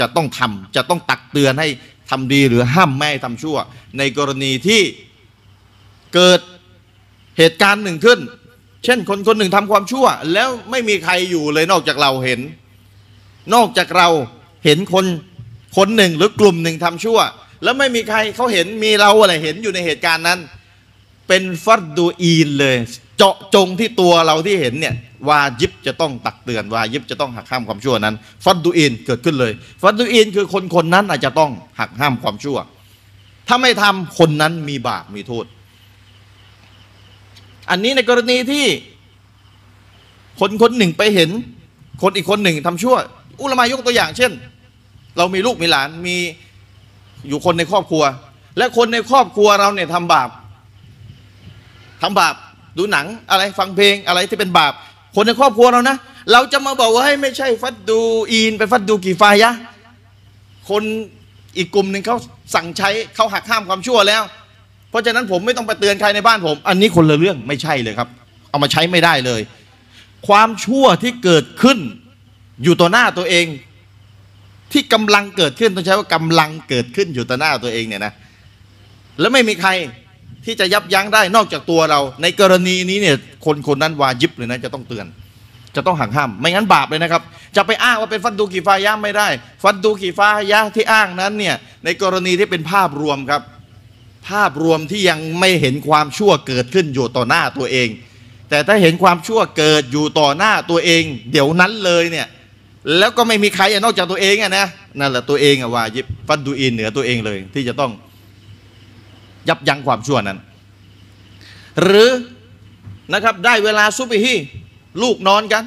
[0.00, 1.68] จะต้องทำจะต้องตักเตือนให้
[2.10, 3.56] ทำดีหรือห้ามไม่ให้ทำชั่ว
[3.98, 4.82] ในกรณีที่
[6.14, 6.40] เกิด
[7.38, 8.20] เหตุการณ์หนึ่งขึ้น
[8.84, 12.40] เช่นคนคนหนึ่งทำความชั่ว แล้วไม่มีใครอยู่เลยนอกจากเราเห็น
[13.54, 14.08] นอกจากเรา
[14.64, 15.06] เห็นคน
[15.76, 17.18] คนหนึ่งหรือกลุ่มหนึ่งทำชั่ว
[17.62, 20.38] แล้วไม่มีใครเขาเห็นมีเราอะไรเห็นอยู่ในเหตุการณ์นั้น
[21.28, 22.76] เป็นฟัดดูอีนเลย
[23.16, 24.94] เจาะจงที่ตัวเราที่เห็นเนี่ย
[25.28, 32.58] วายิบจะต้องตักเตือนวายิบจะต้องหักห้ามความชั่วนั้น ฟัดดูอินเกิดขึ้นเลย ฟัดดูอินคือคนคนนั้นอาจจะต้องหักห้ามความชั่ว
[33.48, 35.44] ถ้าไม่ทำคนนั้นมีบาปมีโทษ
[37.70, 38.64] อันนี้ในกรณีที่
[40.40, 41.30] คนคนหนึ่งไปเห็น
[42.02, 42.96] คนอีกคนหนึ่งทำชั่ว
[43.40, 44.32] อุลามายกตัวอย่าง เช่น
[45.16, 46.16] เรามีลูกมีหลานมี
[47.28, 48.04] อยู่คนในครอบครัว
[48.58, 50.30] และคนในครอบครัวเราเนี่ยทำบาป
[52.02, 52.34] ทำบาป
[52.78, 54.72] ดูหนังอะไรฟังเพลงอะไรที่เป็นบาป
[55.14, 55.96] คนในครอบครัวเรานะ
[56.32, 58.00] เราจะมาบอกว่าให้ไม่ใช่ฟัดดู
[58.32, 59.52] อีนเป็นฟัดดูกี่ไฟยะ
[60.70, 60.82] คน
[61.56, 62.16] อีกกลุ่มหนึ่งเขา
[62.54, 64.22] สั่งใช้เขาหักห้ามความชั่วแล้ว
[64.90, 68.08] เพราะฉะนั้นผมไม่ต้องไปเตือนใครในบ้านผม อันนี้คนละเรื่องไม่ใช่เลยครับ
[68.50, 69.40] เอามาใช้ไม่ได้เลย
[70.28, 71.78] ความชั่วที่เกิดขึ้น
[72.62, 73.46] อยู่ต่อหน้าตัวเอง
[74.72, 78.12] ที่กำลังเกิดขึ้นต้องใช้ว่ากำลังเกิดขึ้นอยู่ต่อหน้าตัวเองเนี่ยนะ
[79.20, 79.70] แล้วไม่มีใคร
[80.46, 85.06] ที่จะยับยั้งได้นอกจากตัวเรา ในกรณีนี้เนี่ยคนคนนั้นวายิบเลยนะจะต้องเตือน
[85.76, 87.22] จะต้องหักห้าม ไม่งั้นบาปเลยนะครับ
[87.56, 89.28] จะไปอ้างว่าเป็นฟันดูกีฟายะไม่ได้
[89.62, 91.54] ฟันดูกีฟายะที่อ้างนั้นเนี่ย
[91.84, 93.42] ในกรณีที่เป็นภาพรวมครับ
[94.28, 97.88] ภาพรวมที่ยังไม่เห็นความชั่วเกิดขึ้นอยู่ต่อหน้าตัวเอง
[98.50, 101.02] แต่ถ้าเห็นความชั่วเกิดอยู่ต่อหน้าตัวเอง
[101.32, 102.26] เดี๋ยวนั้นเลยเนี่ย
[102.98, 104.66] แล้วก็ไม่มีใครนอกจากตัวเองอะนะ
[105.00, 107.90] นั่นแหละตัวเองอะวาญิบฟัดดูอินเหนือตัวเองเลยที่จะต้อง
[109.48, 110.38] ยับยั้งความชั่วนั้น
[111.82, 112.10] หรือ
[113.14, 114.34] นะครับได้เวลาซุบฮี
[115.02, 115.62] ลูกนอนกัน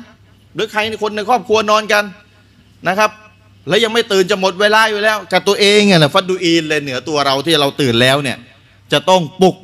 [0.53, 2.03] หรือใครคนในครอบครัวนอนกัน
[2.87, 3.11] นะครับ
[3.69, 8.37] แล้วยังไม่ตื่นจะหมดเวลาอยู่แล้ว กับตัวเองอะนะฟัดดูอินเลยเหนือตัวเราที่เราตื่นแล้วเนี่ย
[8.93, 9.55] จะต้องปลุก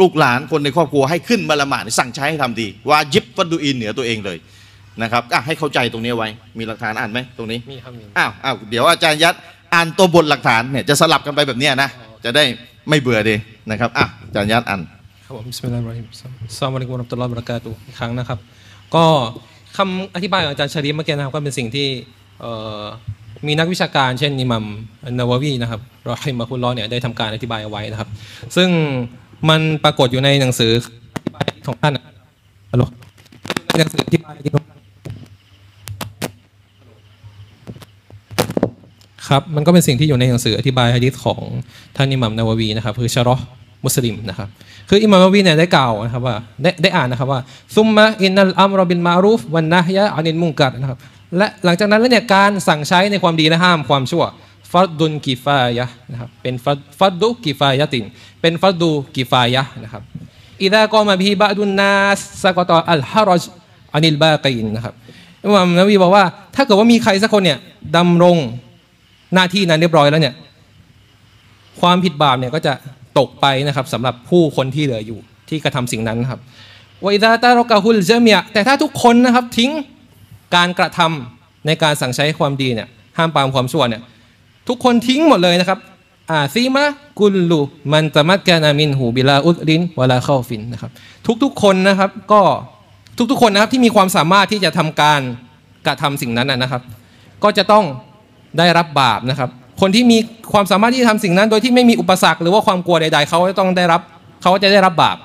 [0.00, 4.38] ลูกหลานคนในครอบครัวให้ขึ้นมาละหมาดสั่งใช้ให้ทำดีวาญิบฟัดดูอินเหนือตัวเองเลย
[5.02, 6.28] นะครับอะให้เข้าใจตรงนี้ไว้
[6.58, 9.34] มีหลักฐานอ่านไหมตรงนี้มีครับมีอ้าวอ้าวเดี๋ยวอาจารย์ยัด
[9.74, 11.90] อ่านตัวบทหลักฐานเนี่ยจะสลับกันไปแบบเนี้ยนะ
[12.24, 12.44] จะได้
[12.88, 13.36] ไม่เบื่อดี
[13.70, 14.80] นะครับอะอาจารย์ยัดอ่าน
[15.24, 18.38] ครับผม بسم الله الرحيم السلام عليكم ورحمة الله وبركاته อีกครั้งนะครับ
[18.94, 19.04] ก็
[19.76, 21.88] คำอธิบายของอาจารย์ชารีฟเมื่อกี้นะครับก็เป็นสิ่งที่
[23.46, 24.64] มีนักวิชาการเช่นอิหมัม
[25.04, 25.80] อันนาววีนะครับ
[26.10, 28.08] رحمه الله เนี่ยได้ทำการอธิบายเอาไว้นะครับ
[28.56, 28.68] ซึ่ง
[29.48, 30.72] มันปรากฏอยู่ในหนังสือ
[31.66, 32.02] ของท่านอะ
[32.72, 32.84] ฮัลโหล
[33.66, 34.79] ในหนังสืออธิบายของท่าน
[39.30, 41.40] ครับมันก็เป็นสิ่งที่อยู่ในหนังสืออธิบายฮะดิษของ
[41.96, 43.44] ท่านอิหมัมนาววีนะครับคือชะรอห์
[43.84, 44.48] มุสลิมนะครับ
[44.88, 47.40] คืออิหมัมนาววีเนี่ยได้กล่าวนะครับว่าได้ได้อ่านนะครับว่า
[47.76, 50.98] ثم إن الأمر بالمعروف والنهي عن المنكر นะครับ
[51.36, 54.24] และหลังจากนั้นแล้วเนี่ยการสั่งใช้ในความดีและห้ามความชั่ว
[54.72, 56.54] فرض كفاية นะครับเป็น
[56.98, 58.04] فرض كفاية
[58.40, 60.02] เป็น فرض كفاية นะครับ
[60.62, 63.44] إذا قام به بعض الناس سقط الحرج
[63.94, 64.94] عن الباقين นะครับ
[65.44, 67.58] อิหมัมนาววีบอกว่าถ้าเกิดว่ามีใครสักคนเนี่ย
[67.96, 68.38] ดำรง
[69.34, 70.34] หน้าที่นั้นเรียบร้อยแล้วเนี่ย
[71.80, 72.72] ความผิดบาปเนี่ยก็จะ
[73.18, 76.40] ตกไปนะครับสำหรับผู้คนที่เหลืออยู่ที่กระทำสิ่งนั้นครับ
[77.04, 79.70] วอิดาตารกะฮุลเจเมียแต่ถ้าทุกคนนะครับทิ้ง
[80.56, 82.88] การกระทำในการสั่งใช้ความดีเนี่ย
[83.18, 84.02] ห้ามปรามความชั่วเนี่ย
[84.68, 85.78] ทุกคนทิ้งหมดเลยนะครับ
[86.30, 86.84] อาซีมะ
[87.18, 87.60] กุลลู
[87.92, 90.90] มันตะมัดแกนามินหูบิลาอุดลินวลาเข้าฟินนะครับ
[91.42, 92.42] ทุกๆคนนะครับก็
[93.30, 95.20] ทุกๆคนนะครับที่มีความสามารถที่จะทำการ
[95.86, 96.82] กระทำสิ่งนั้นนะครับ
[97.44, 97.84] ก็จะต้อง
[98.58, 99.48] ได้รับบาปนะครับ
[99.80, 100.18] คนที่มี
[100.52, 104.00] ความสามารถที่จะทำสิ่งนั้น โดยที่ไม่มีอุปสรรคหรือว่าความกลัวใด ๆ เขาจะต้องได้รับ
[104.42, 105.16] เขาจะได้รับบาป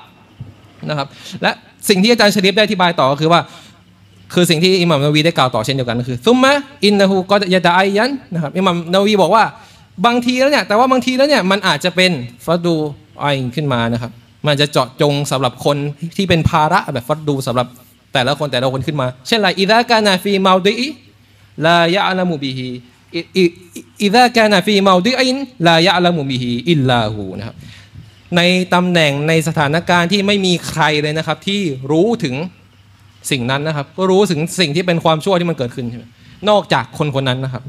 [0.88, 1.06] นะครับ
[1.42, 1.50] และ
[1.88, 3.40] สิ่งที่อาจารย์ชริฟได้อธิบายต่อก็คือว่า
[4.34, 6.52] คือสิ่งที่อิหมัมนาวีได้กล่าวต่อเช่นเดียวกันก็คือซุมมะ
[6.84, 9.44] อินนะฮูก็ยะตะไอยันนะครับอิหมัมนาวีบอกว่า
[10.06, 12.12] บางทีแล้วเนี่ยแต่ว่าบางทีแล้วเนี่ยมันอาจจะเป็น
[12.44, 14.10] فرض عين ขึ้นมานะครับ
[14.46, 15.76] มันจะเจาะจงสำหรับคน
[16.16, 17.66] ที่เป็นภาระแบบ فرض สำหรับ
[18.14, 26.90] แต่ละคนแต่ละคนขึ้นมา เช่นไรإذا كان في موضع لا يعلم به إذا كان في موضع لا يعلم به إلا
[26.98, 27.56] هو นะครับ
[28.36, 28.40] ใน
[28.74, 32.34] ตำแหน่งในสถานการณ์ที่ไม่มีใครเลยนะครับ ที่รู้ถึง
[33.30, 36.04] สิ่งนั้นนะครับ ก็รู้ถึงสิ่งที่เป็นความชั่วที่มันเกิดขึ้นใช่ไหม
[36.48, 37.62] นอกจากคนคนนั้นนะครับ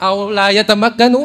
[0.00, 1.20] เอาลายะตะมักกะนุ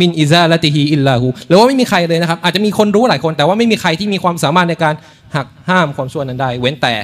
[0.00, 4.94] มินอิซาลติฮีอิลลาหูหรือว่าไม่มีใครเลยนะครับ อาจจะมีคนรู้หลายคน แต่ว่าไม่มีใครที่มีความสามารถในการ
[5.36, 6.94] หักห้ามความชั่วนั้นได้ เว้นแต่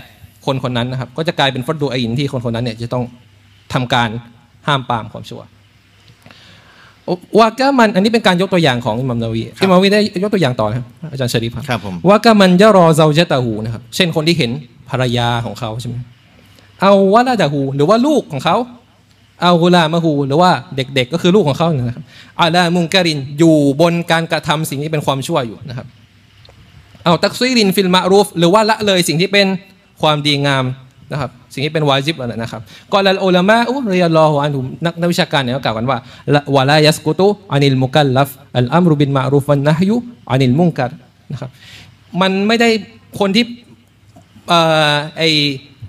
[0.46, 3.04] คนคนนั้นนะครับ ก็จะกลายเป็นฟัดดูอินที่คนคนนั้นเนี่ยจะต้อง
[3.72, 4.10] ทำการ
[4.66, 5.42] ห้ามปามความชั่ว
[7.38, 14.50] วากามันอันนี้เป็นการยกตัวอย่างของอิหมัมนาวีอิหมัมนาวีได้ยกตัวอย่างต่อนะครับอาจารย์ชริฟครับครับผมวากามันยะรอเซาเจตาหูนะครับเช่นคนที่เห็น
[14.90, 15.96] ภรรยาของเขาใช่ไหม
[16.80, 18.56] أو ولده หรือว่าลูกของเขา
[19.42, 22.04] أو غلامه หรือว่าเด็กๆ ก็คือลูกของเขาเนี่ยนะครับ
[22.40, 25.86] على منكر อยู่บนการกระทำสิ่งที่เป็นความชั่วอยู่นะครับ
[27.04, 29.46] أو تقصير في المعروف หรือว่าละเลยสิ่งที่เป็น
[30.02, 30.64] ความดีงาม
[31.12, 32.60] นะครับสิ่งที่เป็นวาจิบนะครับ
[32.92, 35.98] ก่อนละอุลามะอุเรียลอฮุอันหุมนักนักวิชาการเนี่ยก็กล่าวกันว่า
[36.56, 40.90] ولا يسقط عن المكلف الأمر بالمعروف والنهي عن المنكر
[41.32, 41.50] นะครับ
[42.20, 42.68] มันไม่ได้
[43.20, 43.44] คนที่
[45.18, 45.22] ไอ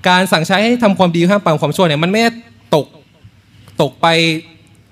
[0.08, 2.32] การสั่งใช้ให้ทำความดีห้ามปรามความชั่วเนี่ยมันไม่ได้
[2.76, 2.86] ตก
[3.82, 4.08] ตกไป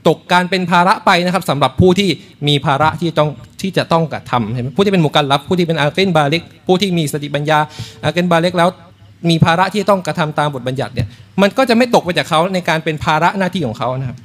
[0.08, 2.10] ตกการเป็นภาระไปนะครับสำหรับผู้ที่
[2.48, 3.30] มีภาระที่ต้อง
[3.62, 7.60] ที่จะต้องกระทำใช่ไหมผู้ที่เป็นมุกัลลัฟผู้ที่เป็นอาเกนบาเล็กผู้ที่มีสติปัญญา
[8.04, 8.70] อาเกนบาเล็กแล้ว
[9.30, 11.08] มีภาระที่ต้องกระทำตามบทบัญญัติเนี่ย
[11.42, 14.18] มันก็จะไม่ตกไปจากเขาในการเป็นภาระหน้าที่ของเขานะครับ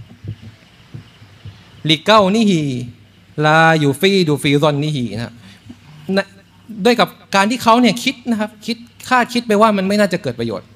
[1.88, 2.60] ลิเก้านี่ฮี
[3.44, 5.34] ลาอยู่ฟีดูฟีซอนนี่ฮีนะครับ
[6.16, 6.26] นะ
[6.84, 8.76] ด้วยกับการที่เขาเนี่ยคิดนะครับคิด
[9.08, 10.68] คาดคิดไปว่ามันไม่น่าจะเกิดประโยชน์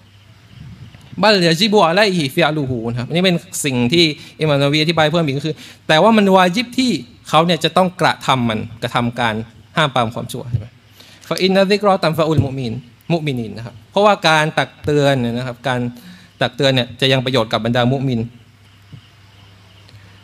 [1.23, 4.05] บัลยาจิบัวไลฮิฟิอาลูฮูนะครับนี่เป็นสิ่งที่
[4.41, 5.55] อิมามนาวีอธิบายเพิ่มอีกก็คือ
[5.89, 6.91] แต่ว่ามันวาจิบที่
[7.29, 9.35] เขาเนี่ยจะต้องกระทำมันกระทำการ
[9.77, 10.67] ห้ามปรามความชั่วใช่ไหม
[11.29, 12.73] ฟาอินนาซิกรอตัมฟาอุลมุมิน
[13.13, 15.81] มุมินินนะครับ เพราะว่าการตักเตือนเนี่ยนะครับ การ
[16.41, 18.21] ตักเตือนเนี่ยจะยังประโยชน์กับบรรดามุมิน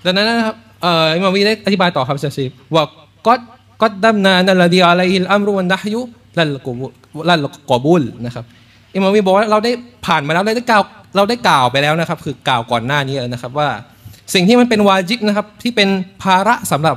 [0.05, 2.85] ดังนั้นนะครับเอ่ออิมามวีได้อธิบายต่อครับเชฟซีว่า
[3.27, 3.33] ก็
[3.81, 6.01] ก็ดัมนานัลดีอะลัยฮิลอัมรุวันนะฮยุ
[6.39, 6.87] ลัลกบุ
[7.29, 8.45] ลัลกบุลนะครับ
[8.95, 9.73] อิมามวีบอกว่าเราได้
[10.07, 10.83] ผ่านมาแล้วเราได้กล่าว
[11.17, 13.69] เราได้กล่าวไปแล้วนะครับ คือกล่าวก่อนหน้านี้นะครับว่า
[14.35, 15.89] สิ่งที่มันเป็นวาจิบนะครับที่เป็น
[16.23, 16.97] ภาระสำหรับ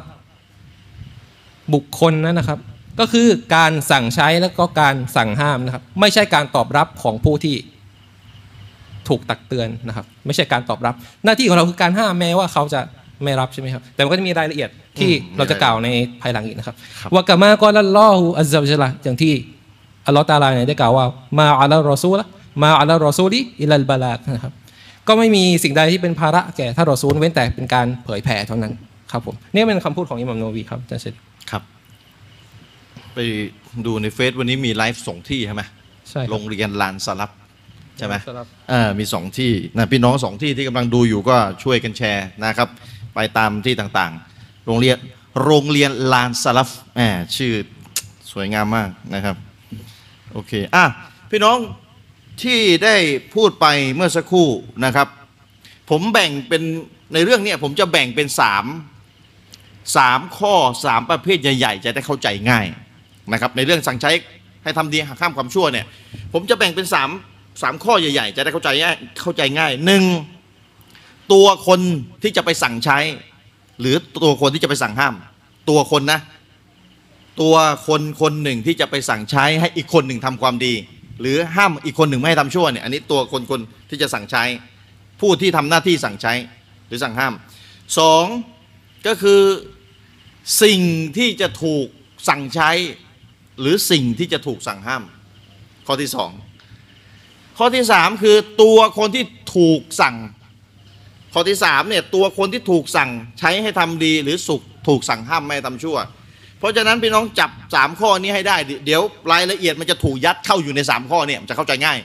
[1.74, 2.60] บุคคลนั้นนะครับ
[3.00, 7.56] ก็คือการสั่งใช้แล้วก็การสั่งห้ามนะครับ ไม่ใช่การตอบรับของผู้ที่
[9.08, 10.94] ถูกตักเตือนนะครับ ไม่ใช่การตอบรับ
[11.26, 12.82] หน้าที่ของเราคือการห้ามแม้ว่าเขาจะ
[13.24, 15.88] ไม่รับใช่ไหมครับ แต่มันก็จะมีรายละเอียดที่อืมเราจะกล่าวใน
[16.22, 19.34] ภายหลังอีกนะครับครับوكما قال الله عز وجل อย่างที่
[20.08, 21.06] อัลลอฮฺตาลาเนี่ยได้กล่าวว่า
[21.40, 24.54] ما على الرسول ما على الرسول إلا البلاغ นะครับ
[25.08, 28.74] ก็ไม่มีสิ่งใดที่เป็นภาระแก่ท่านรอซูลเว้นแต่เป็นการเผยแผ่เท่านั้น
[29.12, 31.14] ครับผมนี่เป็นคำพูดของอิหม่ามนาววีครับอาจารย์เชษ
[31.52, 31.62] ครับ
[33.16, 33.20] ไป
[33.86, 35.64] ดูในเฟซวันนี้มีไลฟ์สองที่ใช่ไหม
[36.10, 37.32] ใช่ครับ โรงเรียนลานสลับ
[37.98, 42.70] ใช่ไหมสลับอ่ามีสองที่นะพี่น้องสองที่ที่กำลังดูอยู่ก็ช่วยกันแชร์นะครับ
[43.16, 44.98] ไปตามที่ต่างๆ โรงเรียน
[45.44, 47.02] โรงเรียนลานสลับแหม
[47.36, 47.54] ชื่อ
[48.32, 49.36] สวยงามมากนะครับ
[50.34, 50.86] โอเคอะ
[51.32, 51.58] พี่น้อง
[52.44, 52.96] ที่ได้
[53.36, 54.50] พูดไปเมื่อสักครู่
[54.86, 55.08] นะครับ
[55.90, 56.64] ผมแบ่งเป็น
[57.14, 58.66] ในเรื่องเนี้ยผมจะแบ่งเป็นสาม
[59.98, 60.54] สามข้อ
[60.86, 62.66] สามประเภทใหญ่ ๆ จะได้เข้าใจง่าย
[63.32, 64.12] นะครับในเรื่องสั่งใช้
[64.64, 65.86] ให้ทำดีหักข้ามความชั่วเนี่ย
[66.34, 67.10] ผมจะแบ่งเป็นสาม
[67.62, 70.04] สามข้อใหญ่ ๆ จะได้เข้าใจง่ายเข้าใจง่ายหนึ่ง
[71.34, 71.80] ตัวคน
[72.24, 72.98] ที่จะไปสั่งใช้
[73.80, 75.14] หรือตัวคนที่จะไปสั่งห้าม
[75.70, 76.20] ตัวคนนะ
[77.42, 77.56] ตัว
[77.88, 80.74] คนคนหนึ่งที่จะไปสั่งใช้ให้อีกคนหนึ่งทำความดี
[81.22, 83.60] หรือห้ามอีกคนหนึ่งไม่ให้ทำชั่วเนี่ยอันนี้ตัวคนคน
[83.90, 84.44] ที่จะสั่งใช้
[85.22, 86.34] ผู้ที่ทำหน้าที่สั่งใช้
[86.88, 87.34] หรือสั่งห้าม
[88.00, 88.26] สอง
[89.08, 89.42] ก็คือ
[90.64, 90.80] สิ่ง
[91.18, 91.86] ที่จะถูก
[92.30, 92.72] สั่งใช้
[93.62, 95.04] หรือสิ่งที่จะถูกสั่งห้าม
[95.88, 96.32] ข้อที่สอง
[97.58, 99.24] ข้อที่สามคือตัวคนที่
[99.56, 100.16] ถูกสั่ง
[101.34, 105.98] ข้อที่สามเนี่ยตัวคนที่ถูกสั่งใช้ให้ทำดีหรือสุขถูกสั่งห้ามไม่ให้ทำชั่ว
[106.60, 111.98] เพราะฉะนั้นพี่น้องจับสามข้อนี้ให้ได้ เดี๋ยวรายละเอียดมันจะถูกยัดเข้าอยู่ในสามข้อเนี่ยจะเข้าใจง่าย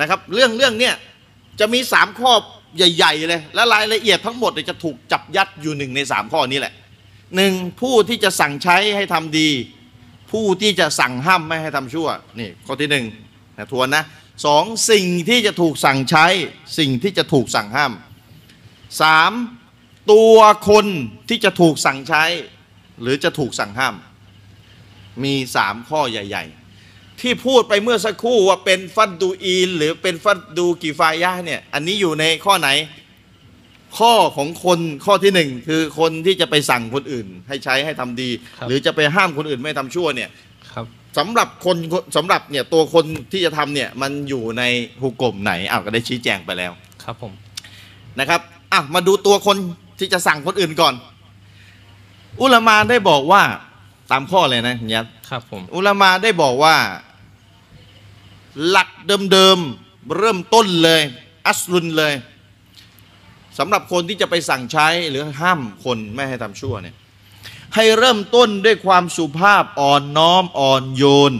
[0.00, 0.94] นะครับ เรื่องเรื่องเนี่ย
[1.60, 2.32] จะมีสามข้อ
[2.76, 6.74] ใหญ่ๆเลยและรายละเอียดทั้งหมดจะถูกจับยัดอยู่หนึ่งในสามข้อนี้แหละ
[7.36, 9.48] หนึ่งผู้ที่จะสั่งใช้ให้ทำดี
[10.32, 13.04] ผู้ที่จะสั่งห้ามไม่ให้ทำชั่วนี่ข้อที่หนึ่ง
[13.58, 14.04] นะทวนนะ
[14.46, 16.26] สองสิ่งที่จะถูกสั่งใช้
[16.78, 17.92] สิ่งที่จะถูกสั่งห้าม
[19.02, 19.32] สาม
[20.12, 20.36] ตัว
[20.68, 20.86] คน
[21.28, 22.24] ที่จะถูกสั่งใช้
[23.00, 23.94] หรือจะถูกสั่งห้าม
[25.24, 26.44] มีสามข้อใหญ่
[26.82, 32.68] ๆ ที่พูดไปเมื่อสักครู่ว่าเป็นฟัดดูอีน หรือเป็นฟัดดูกีฟายะเนี่ยอันนี้อยู่ในข้อไหน
[33.98, 40.30] ข้อของคนข้อที่หนึ่งคือคนที่จะไปสั่งคนอื่น ให้ใช้ให้ทำดีครับหรือจะไปห้ามคนอื่นไม่ทำชั่วเนี่ย
[40.72, 40.86] ครับ
[41.18, 41.76] สำหรับคน
[42.16, 44.62] สำหรับเนี่ยตัวคนที่จะทำเนี่ยมันอยู่ใน
[45.00, 46.72] หุกกลมไหนอ้าวก็ได้ชี้แจงไปแล้ว
[47.04, 47.32] ครับผม
[48.20, 48.40] นะครับ
[48.72, 49.56] อะมาดูตัวคน
[49.98, 50.94] ที่จะสั่งคนอื่นก่อน
[52.40, 53.42] อุลามาได้บอกว่า
[54.12, 56.76] ตามข้อเลยนะเนี่ยครับผมอุลามาได้บอกว่า
[58.68, 58.88] หลัก
[59.32, 61.00] เดิมๆเริ่มต้นเลย
[61.46, 62.12] อัสลุนเลย
[63.58, 66.96] สำหรับคนที่จะไปสั่งใช้หรือห้ามคนไม่ให้ทำชั่วเนี่ย
[67.74, 71.32] ให้เริ่มต้นด้วยความสุภาพอ่อนน้อมอ่อนโยน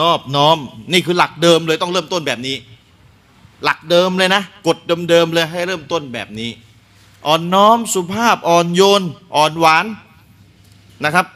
[0.00, 0.56] นอบน้อม
[0.92, 2.56] นี่คือหลักเดิมเลยต้องเริ่มต้นแบบนี้
[3.64, 6.50] หลักเดิมเลยนะกฎเดิมๆเลยให้เริ่มต้นแบบนี้
[7.26, 9.02] อ่อนน้อมสุภาพอ่อนโยน
[9.36, 9.86] อ่อนหวาน
[11.04, 11.26] นะครับ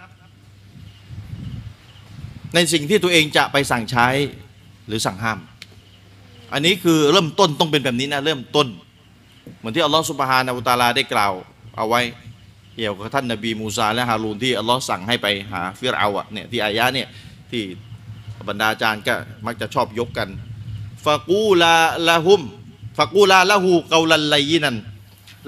[2.54, 4.08] ในสิ่งที่ตัวเองจะไปสั่งใช้
[4.86, 5.38] หรือสั่งห้าม
[6.52, 8.66] อันนี้คือเริ่มต้นต้องเป็นแบบนี้นะเริ่มต้น
[9.56, 11.32] เหมือนที่อัลลอฮฺสุบฮานาอุตาลาได้กล่าว
[11.76, 12.00] เอาไว้
[12.76, 17.08] เกี่ยวกับท่านนบีมูซาและฮารูนที่อัลลอฮ์สั่งให้ไปหาฟิรเอาอะเนี่ยที่อายะเนี่ย
[17.50, 17.62] ที่
[18.48, 19.14] บรรดาอาจารย์ก็
[19.46, 20.28] มักจะชอบยกกัน
[21.06, 21.74] ฟะกูลา
[22.08, 22.42] ละหุม
[22.98, 24.76] ฟะกูลาละหูกาลันไลยินัน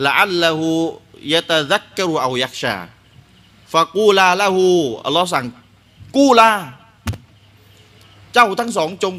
[0.04, 0.68] ละอัลละหู
[1.32, 2.76] ยะตะซักกะรุเอายักชา
[3.72, 4.66] ฟะกูลาละหู
[5.06, 5.44] อัลลอฮ์สั่ง
[6.16, 6.50] กูลา
[8.32, 9.14] เจ้าทั้งสองจง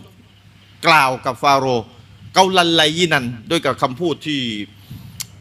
[0.88, 1.88] กล่าวกับฟาโรห์
[2.34, 4.40] เกาลันไลยินันด้วยกับคำพูดที่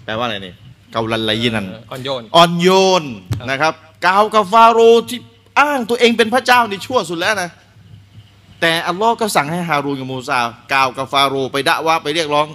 [0.04, 0.54] แปลว่าอะไรนี่
[0.92, 2.68] เกาลันไลยินันอ่อนโยนอ่อนโย
[3.02, 3.04] น
[3.38, 3.74] ครับนะครับ
[4.06, 5.18] กล่าวกับฟาโรห์ที่
[5.60, 7.50] อ้างตัวเองเป็นพระเจ้านี่ชั่วสุดแล้วนะ
[8.60, 10.38] แต่อัลลอฮ์ก็สั่งให้ฮารูนกับมูซา
[10.72, 12.46] กล่าวกับฟาโรห์ไปดะว่าไปเรียกร้อง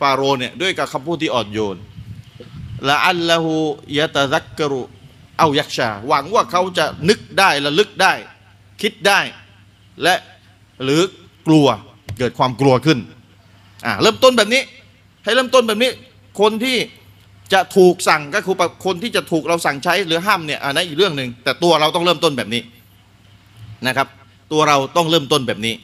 [0.00, 1.76] ฟาโรห์เนี่ยด้วยกับคำพูดที่อ่อนโยน
[2.88, 3.54] ละอัลละหู
[3.98, 4.82] ยะตะซักกะรุ
[5.38, 8.12] เอายักชา หวังว่าเขาจะนึกได้ระลึกได้
[8.82, 9.20] คิดได้
[10.02, 10.14] และ
[10.84, 11.02] หรือ
[11.46, 11.66] กลัว
[12.18, 12.98] เกิดความกลัวขึ้น
[13.84, 14.62] อ่าเริ่มต้นแบบนี้
[15.24, 15.90] ให้เริ่มต้นแบบนี้
[16.40, 16.76] คนที่
[17.52, 22.62] จะถูกสั่งก็คือคนที่จะถูกเราสั่งใช้หรือห้ามเนี่ยอันนั้นอีกเรื่องหนึ่งแต่ตัวเราต้องเริ่มต้นแบบนี้
[23.86, 24.06] นะครับ
[24.52, 25.74] ตัวเราต้องเริ่มต้นแบบนี้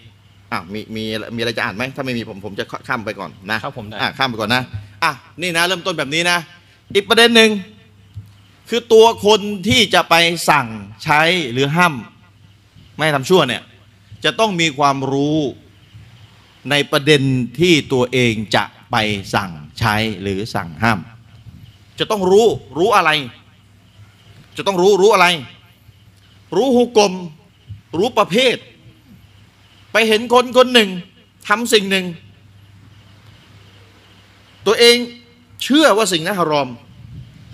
[0.52, 1.04] อะมีมี
[1.36, 4.62] มีอะไรจะอ่านไหมถ้าไม่มีผมผมจะข้ามไปก่อนนะครับผมได้อะข้ามไปก่อนนะ
[5.02, 6.38] อะนี่นะ เริ่มต้นแบบนี้นะ
[6.94, 7.50] อีกประเด็นหนึ่ง
[8.68, 10.14] คือตัวคนที่จะไป
[10.50, 10.66] สั่ง
[11.04, 11.20] ใช้
[11.52, 11.94] หรือห้าม
[12.94, 13.62] ไม่ให้ทำชั่วเนี่ย
[14.24, 15.38] จะต้องมีความรู้
[16.70, 17.22] ในประเด็น
[17.58, 18.96] ที่ตัวเองจะไป
[19.34, 20.98] สั่งใช้หรือสั่งห้าม
[21.98, 22.46] จะต้องรู้
[22.78, 23.10] รู้อะไร
[24.56, 25.26] จะต้องรู้รู้อะไร
[26.56, 27.12] รู้หุกกลม
[27.98, 28.56] รู้ประเภท
[29.92, 30.90] ไปเห็นคนคนหนึ่ง
[31.48, 32.06] ทำสิ่งหนึ่ง
[34.66, 34.96] ตัวเอง
[35.62, 36.68] เชื่อว่าสิ่งนั้นฮารอม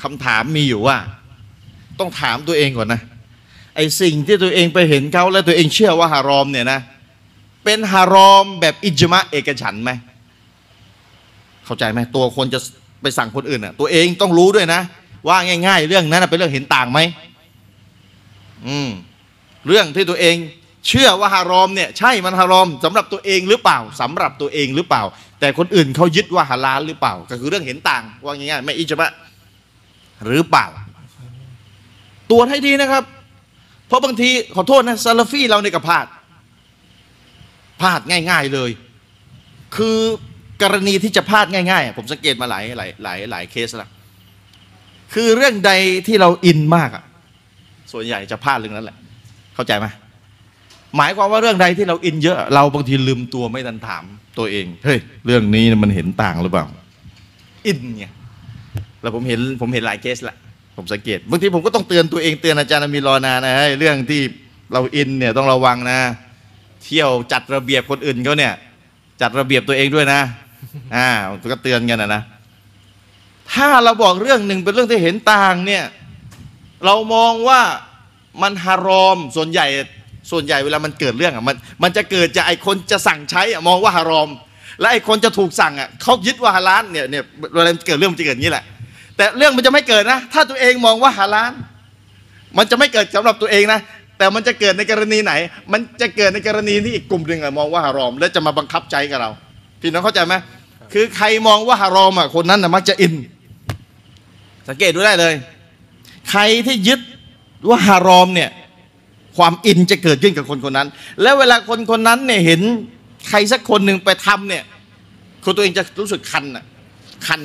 [0.02, 0.96] คำถามมีอยู่ว่า
[1.98, 3.02] ต้องถามตัวเองก่อนนะ
[3.76, 6.80] ไอสิ่งที่ตัวเองไปเห็นเขาแล้วตัวเองเชื่อว่าฮารอมเนี่ยนะ
[7.64, 9.90] เป็นฮารอมแบบอิจมะเอกฉันไหม
[11.64, 12.60] เข้าใจไหมตัวคนจะ
[13.02, 14.80] ไปสั่งคนอื่นอะตัวเองต้องรู้ด้วยนะ
[15.28, 17.00] ว่าง่าย ๆ เรื่องนั้นเป็นเรื่องเห็นต่างไหม
[18.66, 18.90] อืม
[19.66, 20.36] เรื่องที่ตัวเอง
[20.88, 25.02] เชื่อว่าฮารอมเนี่ยใช่มันฮารอมสำหรับตัวเองหรือเปล่าสำหรับตัวเองหรือเปล่า
[25.40, 29.10] แต่คนอื่นเขายึดว่าฮาลาลหรือเปล่า ก็คือเรื่องเห็นต่าง ว่าง่ายๆไม่อิจมะ
[30.26, 30.66] หรือเปล่า
[32.30, 33.04] ตรวจให้ดีนะครับ
[33.86, 36.06] เพราะบางทีขอโทษนะซาลาฟีเราในกับพาด
[37.80, 38.70] พลาดง่าย ๆเลย
[39.76, 39.98] คือ
[40.62, 43.90] กรณีที่จะพลาดง่ายๆ ผมสังเกตมาหลายหลายหลายหลายเคสแล้ว
[45.14, 45.72] คือเรื่องใด
[46.06, 47.04] ที่เราอินมากอะ
[47.92, 48.96] ส่วนใหญ่จะพลาดเรื่องนั้นแหละ
[49.54, 49.86] เข้าใจไหม
[50.96, 54.04] หมายความว่าเรื่องใดที่เราอินเยอะ เราบางทีลืมตัวไม่ทันถาม
[54.38, 56.64] ตัวเองเฮ้ยเรื่องนี้มันเห็นต่างหรือเปล่า
[57.66, 58.04] อินไง
[59.02, 60.36] แล้วผมเห็นผมเห็นหลายเคสละ
[60.76, 64.20] ผมสังเกตบางทีผมก็ต้องเตือนตัวเองเตือนอาจารย์มีรอนานะฮ้ยเรื่องที่
[64.72, 65.98] เราอินเนี่ยต้องระวังนะ
[66.84, 68.54] เที่ยวจัดระเบียบคนอื่นเขาเนี่ย
[69.20, 70.20] จัดระเบียบตัวเองด้วยนะ
[70.96, 71.08] อ่า
[71.52, 72.22] ก็เตือนกันนะนะ
[73.52, 75.84] ถ้าเราบอกเรื่องหนึ่งเป็นเรื่องที่เห็นต่างเนี่ย
[76.84, 77.60] เรามองว่า
[78.42, 79.66] มันฮารอมส่วนใหญ่
[80.30, 84.30] ส่วนใหญ่เวลามันเกิดเรื่องอะมันมันจะเกิดจากไอ้คนจะสั่งใช้อะมองว่าฮารอม
[84.80, 88.64] และไอ้คนจะถูกสั่งอะเขายึดว่าฮาลาลเนี่ยเนี่ยเวลาเกิดเรื่องมันจะเกิดอย่างนี้แหละ
[89.16, 91.52] แต่เรื่องมันจะไม่เกิดนะ ถ้าตัวเองมองว่าฮาลาล
[92.58, 93.80] มันจะไม่เกิดสำหรับตัวเองนะ
[94.20, 95.32] แต่มันจะเกิดในกรณีไหน
[95.72, 99.30] มันจะเกิดในกรณีที่อีกกลุ่มหนึ่งอะมองว่าฮารอม และจะมาบังคับใจกับเรา
[99.80, 100.34] พี่น้องเข้าใจไหม
[100.92, 103.14] คือใครมองว่าฮารอมอะคนนั้นนะมักจะอิน
[104.68, 105.34] สังเกตดูได้เลย
[106.30, 107.00] ใครที่ยึด
[107.68, 108.50] ว่าฮารอมเนี่ย
[109.36, 110.88] ความอินจะเกิดขึ้นกับคนคนนั้น
[111.22, 112.60] แล้วเวลาคนคนนั้นเนี่ยเห็น
[113.28, 114.64] ใครสักคนหนึ่งไปทำเนี่ย
[115.44, 116.64] คนตัวเองจะรู้สึกคันอะ
[117.26, 117.40] คัน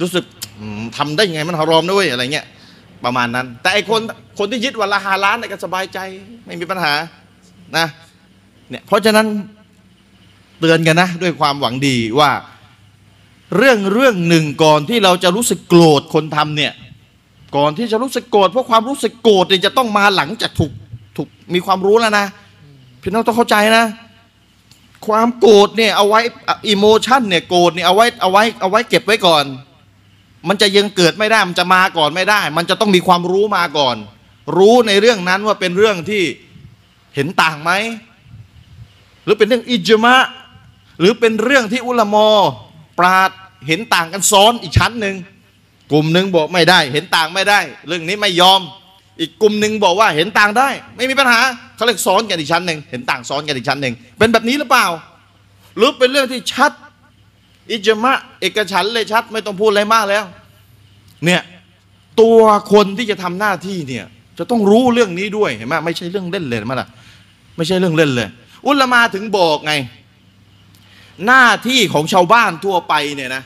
[0.00, 0.24] รู้สึก
[0.58, 2.46] อืมทำได้ยังไงมันฮารอมด้วยอะไรเงี้ย
[3.04, 4.00] ประมาณนั้น แต่ไอคน
[4.38, 5.98] คนที่ยึดวันละฮาล้านเนี่ยก็สบายใจ
[6.46, 6.92] ไม่มีปัญหา
[7.76, 7.86] นะ
[8.70, 9.26] เนี่ยเพราะฉะนั้น
[10.58, 12.30] เตือนกันนะ ด้วยความหวังดีว่า
[13.56, 16.72] เรื่องเรื่องหนึ่งก่อนที่เราจะรู้สึกโกรธคนทำเนี่ย
[17.56, 20.72] ก่อนที่จะรู้สึกโกรธเพราะความรู้สึกโกรธเนี่ยจะต้องมาหลังจากถูก
[21.16, 22.26] ถูกมีความรู้แล้วนะ
[23.02, 23.84] พี่น้องต้องเข้าใจนะ
[25.06, 26.20] ความโกรธเนี่ยเอาไว้
[26.68, 29.44] อิโมชันเนี่ยโกรธเนี่ยเอาไว้เอาไว้เอาไว้เก็บไว้ก่อน
[30.48, 33.96] มันจะยังเกิดไม่ได้ มันจะมาก่อนไม่ได้ มันจะต้องมีความรู้มาก่อน
[34.56, 36.22] รู้ในเรื่องนั้นว่าเป็นเรื่องที่
[37.14, 37.72] เห็นต่างไหม
[39.24, 40.16] หรือเป็นเรื่องอิจมะ
[41.00, 42.28] หรือเป็นเรื่องที่อุลมอ
[42.98, 43.30] ปราด
[43.66, 45.16] เห็นต่างกันซ้อนอีกชั้นหนึ่ง
[45.90, 48.60] กลุ่มหนึ่งบอกไม่ได้ เห็นต่างไม่ได้ เรื่องนี้ไม่ยอม
[49.20, 51.40] อีกกลุ่มหนึ่งบอกว่าเห็นต่างได้ ไม่มีปัญหา
[51.76, 54.86] เขาเรียกซ้อนกันอีกชั้นหนึ่งเห็นต่างซ้อนกันอีกชั้นหนึ่งเป็นแบบนี้หรือเปล่า
[55.76, 56.72] หรือเป็นเรื่องที่ชัด
[57.70, 60.24] อิจมะเอกฉันเลยชัด ไม่ต้องพูดอะไรมากแล้ว
[61.24, 61.42] เนี่ย
[62.20, 62.40] ตัว
[62.72, 64.04] คนที่จะทำหน้าที่เนี่ย
[64.38, 66.88] จะต้องรู้เรื่องนี้ด้วยเห็นไหมไม่ใช่เรื่องเล่นเลยมั้ล่ะ
[67.56, 68.28] ไม่ใช่เรื่องเล่นเลย
[68.66, 69.72] อุลามาถึงบอกไง
[71.26, 73.42] หน้าที่ของชาวบ้านทั่วไปเนี่ยนะ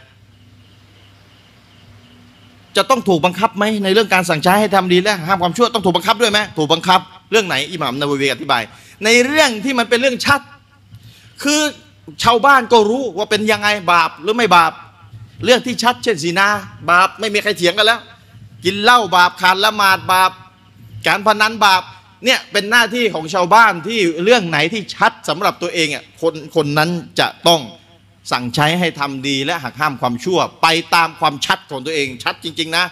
[2.76, 7.00] จะต้องถูกบังคับไหมในเรื่องการสั่งใช้ให้ทำดีและห้ามความชั่วต้องถูกบังคับด้วยไหมถูกบังคับ
[7.30, 8.62] เรื่องไหนอิหม่ามนาวีอธิบาย
[9.04, 10.40] ในเรื่องที่มันเป็นเรื่องชัด
[11.42, 11.60] คือ
[12.24, 14.72] ชาวบ้านก็รู้ว่าเป็นยังไงบาปหรือไม่บาป
[15.44, 16.48] เรื่องที่ชัดเช่นสีนา
[16.90, 18.00] บาปไม่มีใครเถียงกันแล้ว
[18.64, 20.30] กินเหล้าบาปขาดละหมาดบาป
[21.06, 21.82] การพนันบาป
[22.24, 26.90] เนี่ยเป็นหน้าที่ของชาวบ้านที่เรื่องไหนที่ชัดสำหรับตัวเองอะคนคนนั้น
[27.20, 27.60] จะต้อง
[28.32, 32.84] สั่งใช้ให้ทำดีและหักห้ามความชั่ว ไปตามความชัดของตัวเอง ชัดจริง ๆ นะ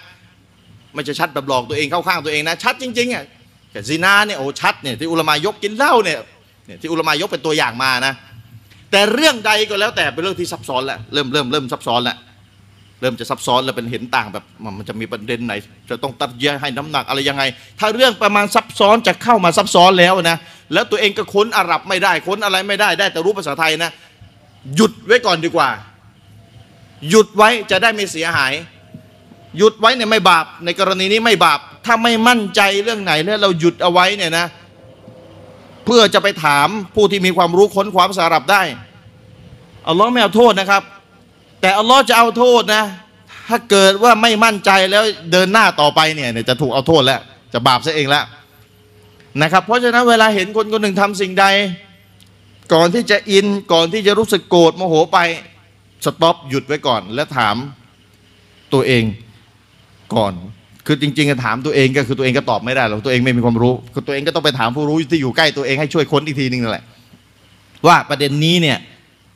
[0.95, 3.25] ไม่ใช่ชัดแบบหลอกตัวเองเข้าข้างตัวเองนะ ชัดจริงๆอะ
[3.73, 6.19] แต่ซีนาเนี่ยโอ้ชัดเนี่ยที่อุลามายกกินเหล้าเนี่ย
[6.67, 8.15] เนี่ยที่อุลามายกเป็นตัวอย่างมานะ
[8.91, 12.17] แต่เรื่องใดก็แล้วแต่เป็นเรื่องที่ซับซ้อนแหล้วเริ่มเริ่มเริ่มซับซ้อนแหล้ว
[13.01, 14.45] เริ่มจะซับซ้อนแล้วเป็นเห็นต่างแบบ
[14.79, 15.55] มันจะมีประเด็นไหน
[15.91, 17.43] จะต้องตัดแยกให้น้ำหนักอะไรยังไง
[17.79, 20.39] ถ้าเรื่องประมาณซับซ้อนจะเข้ามาซับซ้อนแล้วนะ
[20.73, 23.91] แล้วตัวเองก็ค้นอาหรับไม่ได้ค้นอะไรไม่ได้ได้แต่รู้ภาษาไทยนะ
[24.77, 25.69] หยุดไว้ก่อนดีกว่า
[27.11, 28.53] หยุดไว้จะได้ไม่เสียหาย
[29.59, 34.47] หยุดไว้เนี่ยไม่บาปในกรณีนี้ไม่บาป ถ้าไม่มั่นใจเรื่องไหนแล้วเราหยุดเอาไว้เนี่ยนะ
[35.87, 38.63] เพื่อจะไปถามผู้ที่มีความรู้ค้นคว้าภาษาอาหรับได้
[39.89, 40.83] อัลลอฮ์ไม่เอาโทษนะครับ
[41.61, 42.85] แต่อัลลอฮ์จะเอาโทษนะ
[43.49, 47.21] ถ้าเกิดว่าไม่มั่นใจแล้วเดินหน้าต่อไปเนี่ยเนี่ยจะถูกเอาโทษแล้ว
[47.53, 48.25] จะบาปซะเองแล้ว
[49.43, 51.47] นะครับ เพราะฉะนั้นเวลาเห็นคนคนหนึ่งทำสิ่งใด
[52.75, 55.19] ก่อนที่จะอินก่อนที่จะรู้สึกโกรธโมโหไป
[56.05, 57.57] สต็อปหยุดไว้ก่อน แล้วถาม
[58.73, 59.05] ตัวเอง
[60.15, 60.33] ก่อน
[60.87, 66.85] คือจริงๆถามตัวเองก็คือตัวเองก็ตอบไม่ได้หรอกตัวเองไม่มีความรู้คือตัวเองก็ต้องไปถามผู้รู้ที่อยู่ใกล้ตัวเองให้ช่วยค้นอีกทีหนึงนั่นแหละ
[67.87, 68.79] ว่าประเด็นนี้เนี่ย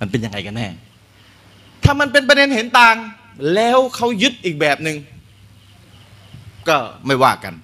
[0.01, 0.69] มันเป็นยังไงกันแน่
[1.85, 2.97] ถ้ามันเป็นประเด็นเห็นต่าง
[3.55, 4.97] แล้วเขายึดอีกแบบหนึ่ง
[6.69, 6.77] ก็
[7.07, 7.55] ไม่ว่ากัน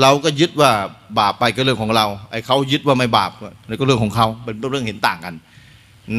[0.00, 0.70] เราก็ยึดว่า
[1.18, 3.30] บาปไปก็เรื่องของเราไอ้เขายึดว่าไม่บาป
[3.68, 5.34] นี่ก็เรื่องของเขาเป็นเรื่องเห็นต่างกัน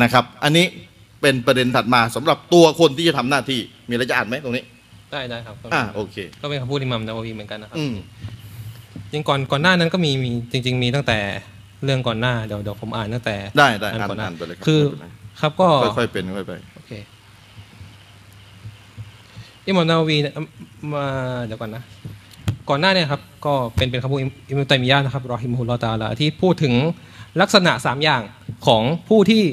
[0.03, 0.65] นะครับ อันนี้
[1.21, 4.63] เป็นประเด็นถัดมาสำหรับตัวคนที่จะทำหน้าที่ มีอะไรจะอ่านไหมตรงนี้
[5.13, 7.95] ได้ได้ครับอ่าโอเค ก็เป็นคำพูดอิหมัมนาวะวีเหมือนกันนะครับอืม
[9.11, 11.19] จริงก่อนก่อนหน้านั้นก็มีมีจริง ๆ มีตั้งแต่
[11.83, 15.07] เรื่องก่อนหน้าเดี๋ยวเดี๋ยวผมอ่านตั้งแต่ ได้ได้อันอ่านก่อนหน้าอ่านไปเลยครับคือ ไม่เป็นไร
[15.41, 16.91] ครับก็ค่อยๆเป็นค่อยๆไปโอเค
[19.67, 20.33] อิหมัมนาวะวีเนี่ย
[20.93, 21.05] มา
[21.45, 21.83] เดี๋ยวก่อนนะ
[22.69, 26.73] ก่อนหน้าเนี่ยครับ ก็เป็นเป็นคำพูดอิมามตัยมียะห์นะครับรอฮิมฮุลลอฮ์ตะอาลาที่พูดถึง
[27.41, 28.21] ลักษณะสามอย่าง
[28.67, 29.43] ของผู้ที่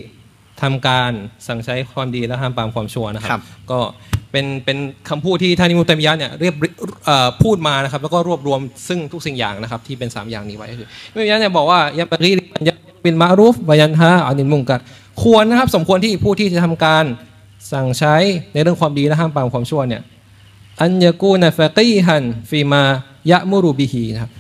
[0.63, 1.13] ทำการ
[1.47, 3.79] สั่งใช้ความดีและห้ามปรามความชั่วนะคครัรับบก็
[4.33, 4.79] เป็นเป็น
[5.09, 6.55] คำพูดที่ท่านอิมุตัยมียะเนี่ยเรียบ
[7.43, 12.73] พูดมานะครับแล้วก็รวบรวมซึ่งทุกสิ่งอย่างนะครับที่เป็นสามอย่างนี้ไว้ก็คืออิมุตัยมียะเนี่ยบอกว่ายับรีมันยั
[13.05, 14.81] บินมารูฟวายันฮาอานินมุงกัด
[15.23, 17.05] ควรนะครับ สมควรที่ผู้ที่จะทำการ
[17.73, 18.17] สั่งใช้
[18.53, 20.03] ในเรื่องความดีและห้ามปรามความชั่วเนี่ย
[20.81, 22.83] อันยากูนฟะกีฮันฟีมา
[23.31, 24.31] ยะมุรุบิฮีนะครับ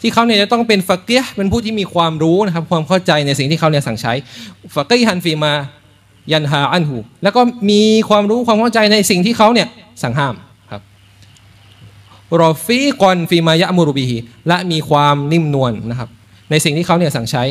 [0.00, 4.12] ที่เขาเนี่ยจะต้องเป็นฟักเกียเป็นผู้ที่มีความรู้นะครับความเข้าใจในสิ่งที่เขาเนี่ยสั่งใช้
[4.74, 5.52] ฟักกีฮันฟีมา
[6.32, 9.68] ยันฮาอันหูแล้วก็มีความรู้ความเข้าใจในสิ่งที่เขาเนี่ย
[10.02, 10.34] สั่งห้าม
[10.70, 10.82] ครับ
[12.40, 14.16] รอฟีกอนฟีมายะมุรุบิฮี
[14.48, 16.08] และมีความนิ่มนวลนะครับ
[16.50, 17.42] ในสิ่งที่เขาเนี่ยสั่งใช้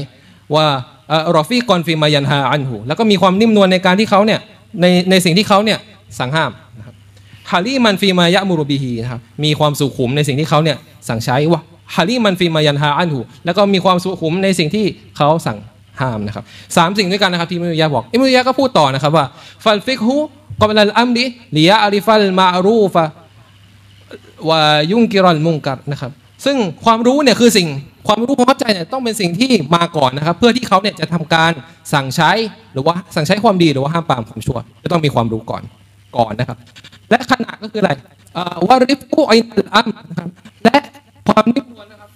[0.55, 0.65] ว่า
[1.09, 4.39] เอ่อ رفيقا فيما ينهى عنه แล้วก็มีความนิ่มนวลในการที่เขาเนี่ย
[4.81, 5.79] ในในสิ่งที่เขาเนี่ย
[6.19, 6.95] สั่งห้ามนะครับ
[7.51, 10.77] حليما فيما يأمر به นะครับมีความสุขุมในสิ่งที่เขาเนี่ย
[11.09, 14.85] สั่งใช้وحليما فيما ينهى عنه แล้วก็มีความสุขุมในสิ่งที่
[15.17, 15.57] เขาสั่ง
[16.01, 16.43] ห้ามนะครับ
[16.77, 19.25] สามสิ่งด้วยกันนะครับที่อิมุยะบอกอิมุยะก็พูดต่อนะครับว่า
[19.63, 23.05] فالفقه قبل الأمر ليعرف المعروف
[24.49, 26.11] วายุงกิรัลมุงกัรนะครับ
[26.45, 27.67] ซึ่งความรู้เนี่ยคือสิ่ง
[28.07, 31.51] ความรู้ความเข้าใจเนี่ยต้องเป็นสิ่งที่มาก่อนนะครับ เพื่อที่เขาเนี่ยจะทำการ
[31.93, 32.31] สั่งใช้
[32.73, 35.63] หรือว่าสั่งใช้ความดีหรือว่าห้ามปรามความชั่วจะต้องมีความรู้ก่อน
[36.17, 36.57] ก่อนนะครับ
[37.09, 37.91] และขนาดก็คืออะไร
[38.37, 40.29] อ่อวาริฟูอินัลอัมนะครับ
[40.63, 40.77] และ
[41.27, 42.09] ความนิ่มนวลนะครับ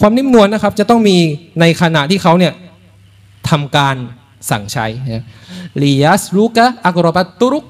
[0.00, 1.16] ความนิ่มนวลนะครับจะต้องมี
[1.60, 2.52] ในขณะที่เขาเนี่ย
[3.50, 3.96] ทำการ
[4.50, 4.86] สั่งใช้
[5.82, 7.64] ลียัสลูกะอักรบัตตุรุก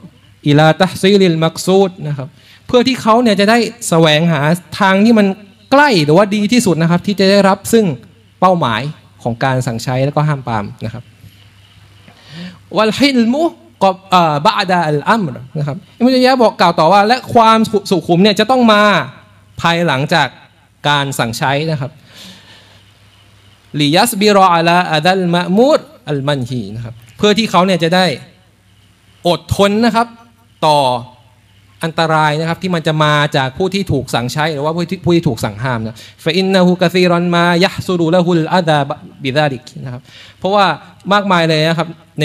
[0.47, 2.29] อิลาตะซีลิลมักซูดนะครับ
[2.67, 3.59] เพื่อที่เขาเนี่ยจะได้
[3.89, 4.41] แสวงหา
[4.81, 5.27] ทางที่มัน
[5.73, 7.85] ใกล้หรือว่าดีที่สุดนะครับ ที่จะได้รับซึ่ง
[8.41, 8.83] เป้าหมาย
[9.23, 11.05] ของการสั่งใช้แล้วก็ห้ามปามนะครับ
[12.77, 13.45] วัลฮิลมุ
[13.83, 13.95] กับ
[14.47, 17.59] บาดาอัลอัมรนะครับอิมุตัยะบอกกล่าวต่อว่า และความ
[17.91, 18.83] สุขุมเนี่ยจะต้องมา
[19.61, 20.29] ภายหลังจาก
[20.89, 21.91] การสั่งใช้นะครับ
[23.81, 28.07] ลิยัสบิรออาลาอาดัลมะมูดอัลมันฮีนะครับเพื่อที่เขาเนี่ยจะได้
[29.29, 30.07] อดทนนะครับ
[30.67, 30.79] ต่อ
[31.85, 38.79] อันตรายนะครับที่มันจะมาจากผู้ที่ถูกสั่งใช้ หรือว่าผู้ที่ผู้ที่ถูกสั่งห้ามนะฟอินนะฮูกะซีรอนมายะซูรุละฮุลอาดา
[39.25, 40.03] บิดาลิกนะครับ
[40.39, 40.67] เพราะว่า
[41.13, 41.89] มากมายเลยนะครับ
[42.21, 42.25] ใน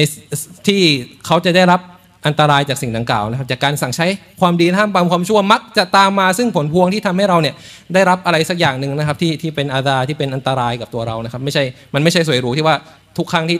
[0.68, 0.82] ที่
[1.26, 1.82] เขาจะได้รับ
[2.28, 4.06] อันตรายจากสิ่งดังกล่าวนะครับจากการสั่งใช้
[4.42, 7.56] ความดีห้ามปรามความชั่วมักจะตามมาซึ่งผลพวงที่ทำให้เราเนี่ย
[7.94, 11.64] ได้รับอะไรสักอย่างหนึ่งนะครับที่ที่เป็นอาดาที่เป็นอันตรายกับตัวเรานะครับไม่ใช่
[11.94, 12.76] มันไม่ใช่สวยหรูที่ว่า
[13.18, 13.58] ทุกครั้งที่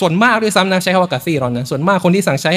[0.00, 2.52] ส่วนมากด้วยซ้ำนะใช้คำว่ากะซีรอนนะส่วนมากคนที่สั่งใช้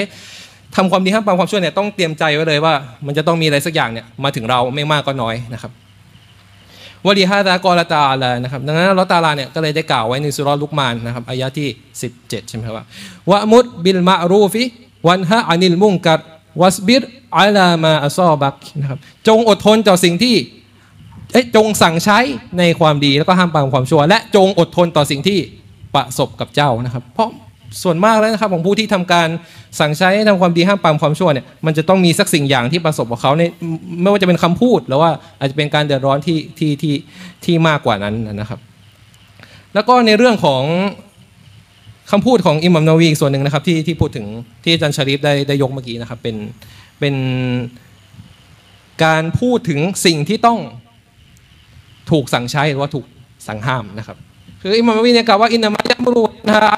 [0.75, 2.73] ทำความดีห้ามปรามความชั่วเนี่ยต้องเตรียมใจไว้เลยว่า
[3.05, 5.71] มันจะต้องมีอะไรสักอย่างเนี่ยมาถึงเราไม่มากก็น้อยนะครับ
[7.05, 11.67] วลีฮาดากอลตาลานะครับดังนั้นลอตาลาเนี่ยก็เลยได้กล่าวไว้ในสุรลุกมานนะครับอายะที่
[12.07, 12.85] 17ใช่ไหมครับว่า
[13.31, 14.63] วะมุดบิลมารูฟิ
[15.07, 16.19] วันฮะอานิลมุ่งกัด
[16.61, 17.03] วัสบิร
[17.37, 20.35] อัลามาอัซอบักนะครับจงอดทนต่อสิ่งที่
[21.31, 22.19] เอ้ยจงสั่งใช้
[22.59, 25.39] ในความดีแล้วก็ห้ามปรามความชั่ว และจงอดทนต่อสิ่งที่
[25.95, 27.29] ประสบกับเจ้านะครับ เพราะ
[27.83, 29.27] ส่วนมากแล้วนะครับของผู้ที่ทำการ
[29.79, 33.43] สั่งใช้ทำความดีห้ามปรามความชั่วเนี่ยมันจะต้องมีสักสิ่งอย่างที่ประสบกับเขาใน
[34.01, 36.95] ไม่ว่าจะเป็นคำพูดหรือว่าอาจจะเป็นการเดือดร้อนที่ที่ที่
[37.45, 38.59] ที่มากกว่านั้นนะครับ
[39.73, 40.63] แล้วก็ในเรื่องของ
[42.11, 44.25] คำพูดของอิหมัมนาวีอีกส่วนหนึ่งนะครับที่ที่พูดถึง
[44.63, 46.35] ที่อาจารย์ชาริฟได้ได้ยกเมื่อกี้นะครับเป็น
[46.99, 47.15] เป็น
[49.03, 50.59] การพูดถึงสิ่งที่ต้อง
[52.11, 53.05] ถูกสั่งใช้หรือว่าถูก
[53.47, 54.17] สั่งห้ามนะครับ
[54.61, 56.77] คืออิหมัมนาวีเนี่ยกล่าวว่าอินนามะยะมุรุนะฮะ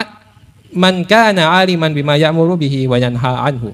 [0.83, 3.69] มันกานะอาลิมันบิมายะมุรุบิฮิวายันฮาอันหู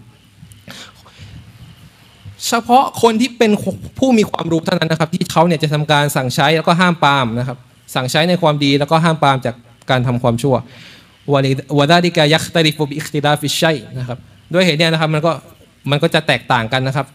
[2.47, 3.51] เฉพาะคนที่เป็น
[3.99, 7.57] ผู้มีความรู้เท่านั้นนะครับ ที่เขาเนี่ยจะทำการสั่งใช้แล้วก็ห้ามปามนะครับ
[7.95, 9.55] สั่งใช้ในความดีแล้วก็ห้ามปามจาก
[9.89, 10.55] การทำความชั่ว
[11.33, 14.17] วะลิوذلك يختلف باختلاف الشيء นะครับ
[14.53, 15.31] ด้วยเหตุเนี้นะครับมันก็
[15.91, 17.07] มันก็จะแตกต่างกันนะครับ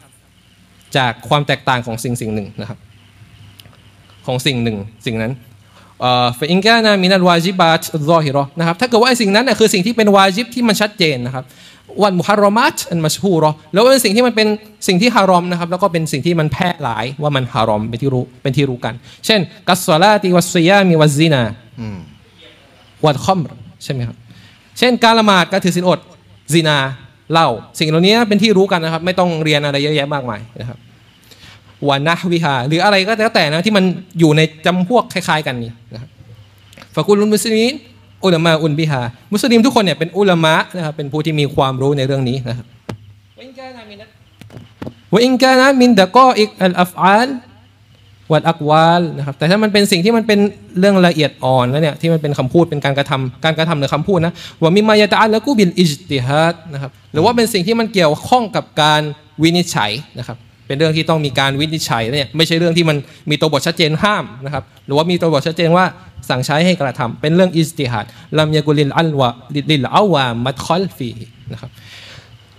[0.97, 2.79] จากความแตกต่างของสิ่งสิ่งหนึ่งนะครับ
[4.27, 5.33] ของสิ่งหนึ่งสิ่งนั้น
[6.39, 11.45] فإن كان من الواجبات الظاهرة นะครับถ้าเกิดว่าไอ้สิ่งนั้นเนี่ยคือสิ่งที่เป็นวาจิบที่มันชัดเจนนะครับ
[12.03, 14.49] والمحرمات المشهورة แล้วเป็นสิ่งที่มันเป็น
[14.89, 18.95] สิ่งที่ฮารอมนะครับแล้วก็เป็นสิ่งที่มันแพร่หลายว่ามันฮารอมเป็นที่รู้เป็นที่รู้กัน
[19.27, 21.43] เช่น กัสซาลาติวัสซิยามีวัซซินา
[21.81, 21.99] อืม
[23.05, 23.51] วัดคอมร
[23.85, 24.17] ใช่ไหมครับ
[24.79, 25.99] เช่นการละหมาดการถือศีลอด
[26.53, 26.79] ซินา
[27.33, 30.79] เหล้าสิ่งเหล่านี้เป็นที่รู้กันนะครับ ไม่ต้องเรียนอะไรเยอะแยะมากมายนะครับ
[31.89, 33.85] วานะวิหาหรืออะไรก็แล้วแต่นะที่มัน
[34.19, 36.11] อยู่ในจำพวกคล้ายๆ กันนี้นะครับ
[36.95, 37.73] ฟากุลุนมุสลิม
[38.25, 39.01] อุลามะอุนบิฮา
[39.33, 42.67] มุสลิมทุกคนเนี่ยเป็นอุลามะนะครับเป็นผู้ที่มีความรู้ในเรื่องนี้นะครับ
[43.39, 44.03] วอินกานะมิน
[45.15, 47.29] وإن كان من دقائق الأفعال
[48.33, 50.39] والأقوال นะครับแต่ถ้ามันเป็นสิ่งที่มันเป็น
[50.79, 59.03] เรื่องละเอียดอ่อนแล้วเนี่ยที่มันเป็นคำพูดเป็นการกระทำการกระทำหรือคำพูดนะومما يتعلق بالاجتهاد นะครับหรือว่าเป็นสิ่งที่มันเกี่ยวข้องกับการ
[59.43, 62.97] วินิจฉัยนะครับเป็นเรื่องที่ต้องมีการวินิจฉัยเนี่ยไม่ใช่เรื่องที่มัน
[63.31, 65.85] มีตัวบทชัดเจนห้ามนะครับหรือว่ามีตัวบทชัดเจนว่า
[66.29, 68.05] สั่งใช้ให้กระทำเป็นเรื่อง اجتهاد
[68.39, 71.11] لم يكن للعوام للعوام مدخل فيه
[71.53, 71.71] นะครับ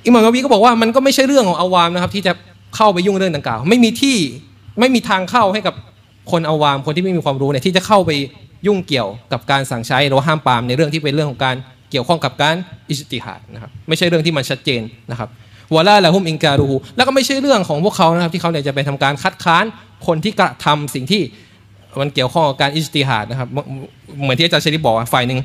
[0.05, 2.33] อิหม่ามกวีก็บอกว่ามันก็ไม่ใช่เรื่องของอาวามนะครับที่จะ
[2.75, 4.17] เข้าไปยุ่งเรื่องดังกล่าว ไม่มีที่
[4.79, 5.75] ไม่มีทางเข้าให้กับ
[6.31, 8.11] คนอาวามคนที่ไม่มีความรู้เนี่ยที่จะเข้าไป
[8.67, 11.55] ยุ่งเกี่ยวกับการสั่งใช้หรือว่าห้ามปรามในเรื่องที่เป็นเรื่องของการ
[11.91, 12.55] เกี่ยวข้องกับการ
[12.89, 15.29] อิจติฮัดนะครับไม่ใช่เรื่องที่มันชัดเจนนะครับ
[15.75, 19.65] วะลาละฮุมอิงการูฮูแล้วก็ไม่ใช่เรื่องของพวกเขานะครับที่เขาเนี่ยจะไปทำการคัดค้าน
[20.07, 21.21] คนที่กระทำสิ่งที่
[22.01, 23.49] มันเกี่ยวข้องกับการอิจติฮัดนะครับ
[24.21, 25.39] เหมือนที่อาจารย์ชริบอกว่าฝ่ายหนึ่ง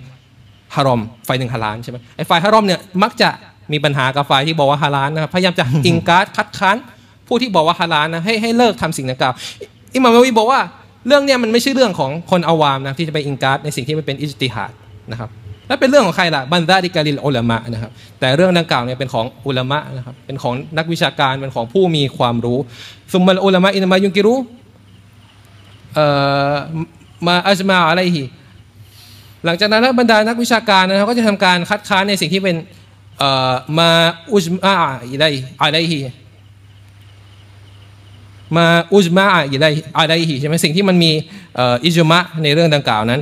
[0.74, 3.28] ฮารอมฝ่ายหนึ่งฮาลาลใช่ไหมไอ้ฝ่ายฮารอมเนี่ยมักจะ
[3.72, 6.76] มีปัญหากับฝ่ายที่บอกว่าฮาลาลนะครับพยายามจะอิงการคัดค้าน
[7.28, 9.32] ผู้ที่บอกว่าฮาลาลนะให้ให้เลิกทำสิ่งดังกล่าว
[9.94, 10.60] อิหม่ามนวีบอกว่า
[11.06, 14.70] เรื่องเนี้ยมันไม่ใช่เรื่องของคนอาวามนะที่จะไปอิงการในสิ่งที่มันเป็นอิจติฮัด
[15.12, 15.30] นะครับ
[15.68, 22.58] และเป็นเรื่องของใครล่ะบันดาดิกาลิลอุลามะนะครับแต่เรื่องดังกล่าวเนี่ยเป็นของอุลามะนะครับเป็นของนักวิชาการเป็นของผู้มีความรู้
[23.12, 24.34] ซุมมัลอุลามะอินมายุกิรุ
[25.94, 26.06] เอ่
[26.52, 26.54] อ
[27.26, 28.24] มาอัจมาอะไรฮี
[29.44, 32.56] หลังจากนั้นบรรดานักวิชาการนะครับก็จะทำการคัดค้านในสิ่งที่เป็น
[33.18, 33.90] เอ่อมา
[34.32, 35.24] อุจมาอะไร
[35.60, 35.98] อะไรฮี
[38.56, 39.66] มาอุจมาอะไร
[39.98, 41.10] อะไรฮีใช่ไหมสิ่งที่มันมี
[41.84, 43.20] อิจมะในเรื่องดังกล่าวนั้น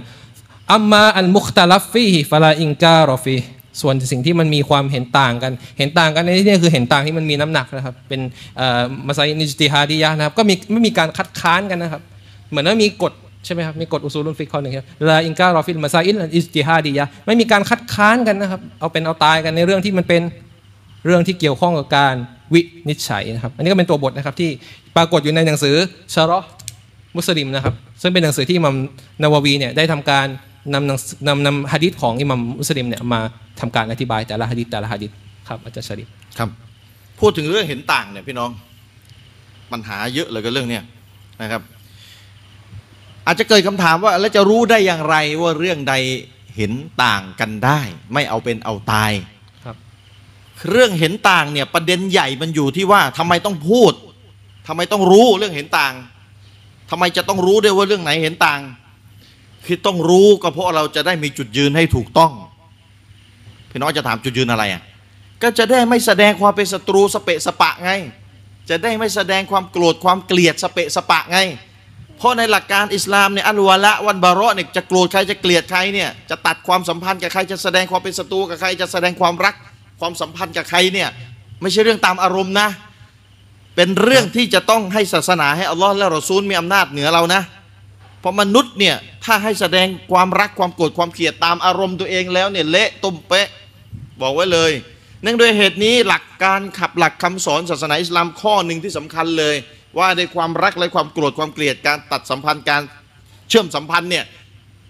[0.72, 3.36] อัมมาอันมุคตาลัฟฟีฟลาอิงการอฟี
[3.80, 8.20] ส่วนสิ่งที่มันมีความเห็นต่างกัน เห็นต่างกันในที่นี้คือเห็นต่างที่มันมีน้ำหนักนะครับ เป็น
[9.06, 12.02] مسائل اجتهادية นะครับ ก็มีไม่มีการคัดค้านกันนะครับ
[12.50, 13.12] เหมือนว่ามีกฎ
[13.44, 20.22] ใช่ไหมครับ มีกฎأصول الفقه ข้อหนึ่งครับ لا إنكار في المسائل الاجتهادية ไม่มีการคัดค้านกันนะครับ เอาเป็นเอาตายกันในเรื่องที่มันเป็น
[21.06, 22.14] เรื่องที่เกี่ยวข้องกับการ
[22.54, 24.50] วินิจฉัยนะครับ อันนี้ก็เป็นตัวบทนะครับที่
[24.96, 25.74] ปรากฏอยู่ในหนังสือ
[26.14, 26.38] ชารอ
[27.16, 28.76] มุสลิมนะครับ ซึ่งเป็นหนังสือที่อิมัม
[29.22, 30.26] นาววีเนี่ยได้ทำการ
[30.74, 30.88] นำ
[31.28, 33.20] นำนำฮะดิษของอิมัมมุสลิมเนี่ยมา
[33.60, 35.10] ทำการอธิบายแต่ละฮะดิษแต่ละฮะดิษ
[35.48, 36.48] ครับอาจารย์ชริฟครับ
[37.20, 38.50] พูดถึงเรื่องเห็นต่างเนี่ยพี่น้อง
[39.72, 40.82] ปัญหาเยอะเลยกับเรื่องเนี้ย
[41.42, 41.62] นะครับ
[43.26, 45.94] อาจจะเกิดคำถามว่าแล้วจะรู้ได้อย่างไรว่าเรื่องใด
[46.56, 46.72] เห็น
[47.04, 47.80] ต่างกันได้
[48.12, 49.12] ไม่เอาเป็นเอาตาย
[50.70, 53.92] เรื่องเห็นต่างเนี่ยประเด็นใหญ่มันอยู่ที่ว่าทำไมต้องพูด
[54.68, 55.94] ทำไมต้องรู้เรื่องเห็นต่าง
[56.90, 58.60] ทำไมจะต้องรู้ด้วยว่าเรื่องไหนเห็นต่าง
[59.66, 62.32] คือต้องรู้ก็เพราะเราจะได้มีจุดยืนให้ถูกต้อง
[63.70, 64.82] พี่น้องจะถามจุดยืนอะไรอะ
[65.42, 67.90] ก็จะได้ไม่แสดงความเป็นศัตรูสเปะสปะไง
[68.70, 71.38] จะได้ไม่แสดงความโกรธความเกลียดสเปะสปะไง
[72.18, 79.54] เพราะในหลักการอิสลามเนี่ยอัลวาละวันบาระเนี่ยจะโกรธใครจะเกลียดใครเนี่ยจะตัดความสัมพันธ์กับใครจะแสดงความเป็นศัตรูกับใครจะแสดงความรัก
[80.00, 81.08] ความสัมพันธ์กับใครเนี่ย
[81.60, 82.68] ไม่ใช่เรื่องตามอารมณ์นะ
[83.76, 87.42] เป็นเรื่องที่จะต้องให้ศาสนาให้อัลลอฮ์และรอซูลมีอำนาจเหนือเรานะ
[88.20, 93.48] เพราะมนุษย์เนี่ยถ้าให้แสดงความรักความโกรธความเกลียดตามอารมณ์ตัวเองแล้วเนี่ยเละตุ้มเป๊ะ
[94.20, 94.72] บอกไว้เลย
[95.22, 99.56] เนื่องด้วยเหตุนี้หลักการขับหลักคำสอนศาสนาอิสลามข้อหนึ่งที่สำคัญเลย
[99.98, 102.82] ว่าในความรักและความโกรธความเกลียดการตัดสัมพันธ์การ
[103.48, 104.24] เชื่อมสัมพันธ์เนี่ย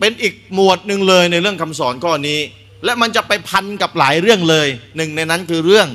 [0.00, 2.40] เป็นอีกหมวดหนึ่งเลยในเรื่องคำสอนข้อนี้
[2.84, 5.88] และมันจะไปพันกับหลายเรื่องเลยหนึ่งในนั้นคือเรื่อง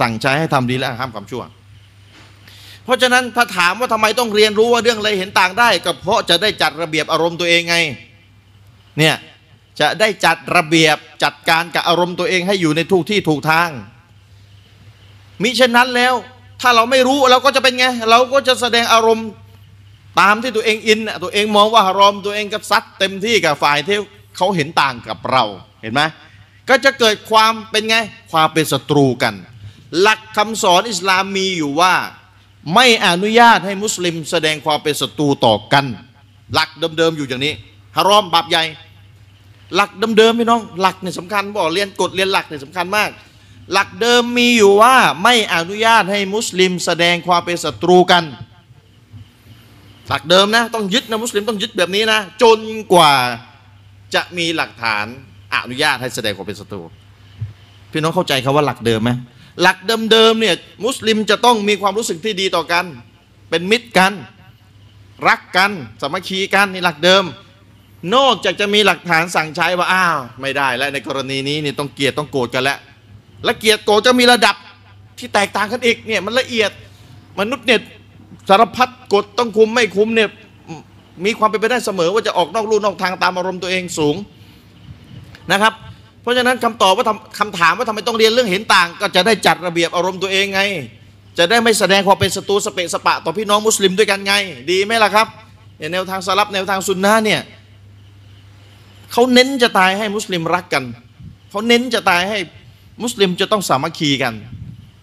[0.00, 1.42] สั่งใช้ให้ทำดีและห้ามความชั่ว
[2.84, 7.76] เพราะฉะนั้นถ้าถามว่าทำไมต้องเรียนรู้ว่าเรื่องอะไรเห็นต่างได้ ก็เพราะจะได้จัดระเบียบอารมณ์ตัวเองไง
[8.98, 9.16] เนี่ย
[9.80, 13.70] จะได้จัดระเบียบจัดการกับอารมณ์ตัวเองให้อยู่ในทุกที่ถูกทาง
[15.42, 16.14] มิเช่นนั้นแล้ว
[16.60, 19.28] ถ้าเราไม่รู้เราก็จะเป็นไง เราก็จะแสดงอารมณ์
[20.20, 23.98] ตามที่ตัวเองอินตัวเองมองว่าฮารอมตัวเองก็ซัดเต็มที่กับฝ่ายที่
[24.36, 25.44] เขาเห็นต่างกับเรา
[25.86, 26.02] ห็นไหม
[26.68, 27.96] ก็จะเกิดความเป็นไง
[28.32, 29.34] ความเป็นศัตรูกัน
[30.00, 31.94] หลักคำสอนอิสลามมีอยู่ว่า
[32.74, 35.84] ไม่อนุญาตให้มุสลิม แสดงความเป็นศัตรูต่อกัน
[36.54, 37.52] หลักเดิมๆอยู่อย่างนี้
[37.96, 38.64] ฮารอมบาปใหญ่
[39.74, 43.10] หลักเดิมๆพี่น้อง หลักเนี่ยสำคัญบอกเรียนกฎเรียนหลักเนี่ยสำคัญมาก
[43.72, 48.24] หลักเดิมมีอยู่ว่าไม่อนุญาตให้มุสลิม แสดงความเป็นศัตรูกัน
[50.08, 52.58] หลักเดิมนะต้องยึดนะมุสลิมต้องยึดแบบนี้นะ จน
[52.92, 53.12] กว่า
[54.14, 55.06] จะมีหลักฐาน
[55.64, 56.82] อนุญาตให้แสดงความเป็นศัตรู
[57.92, 59.10] พี่น้องเข้าใจคาว่าหลักเดิมไหม
[59.62, 60.54] หลักเดิมๆเนี่ย
[60.84, 62.84] มุสลิมจะต้องมีความรู้สึกที่ดีต่อกัน
[63.50, 64.12] เป็นมิตรกัน
[65.28, 67.24] รักกันสามัคคีกันนี่หลักเดิม
[68.14, 72.78] นอกจากจะมีหลักฐานสั่งใช้ว่าอ้าวไม่ได้แล้วในกรณีนี้นี่ต้องเกลียดต้องโกรธกันแล้ว
[73.44, 74.56] และเกียรติโกรธจะมีระดับ
[75.18, 76.70] ที่แตกต่างกันอีกเนี่ยมันละเอียด
[77.40, 77.80] มนุษย์เนี่ย
[78.48, 80.28] สารพัดกฎต้องคุมไม่คุมเนี่ย
[81.24, 84.16] มีความเป็นไปได้เสมอว่าจะออกนอกลู่นอกทางตามอารมณ์ตัวเองสูง
[85.52, 85.72] นะครับ
[86.22, 87.04] เพราะฉะนั้นคำตอบว่า
[87.38, 90.60] คำถามว่าทำไมต้องเรียนเรื่องเห็นต่าง ก็จะได้จัดระเบียบอารมณ์ตัวเองไง
[91.38, 94.34] จะได้ไม่แสดงความเป็นศัตรูสเปะสปะ ต่อพี่น้องมุสลิมด้วยกันไง
[94.70, 95.26] ดีไหมล่ะครับ
[95.92, 97.40] แนวทางสลับแนวทางซุนนะเนี่ย
[99.12, 100.84] เขาเน้นจะตายให้มุสลิมรักกัน
[101.50, 102.38] เขาเน้นจะตายให้
[103.02, 104.34] มุสลิมจะต้องสามัคคีกัน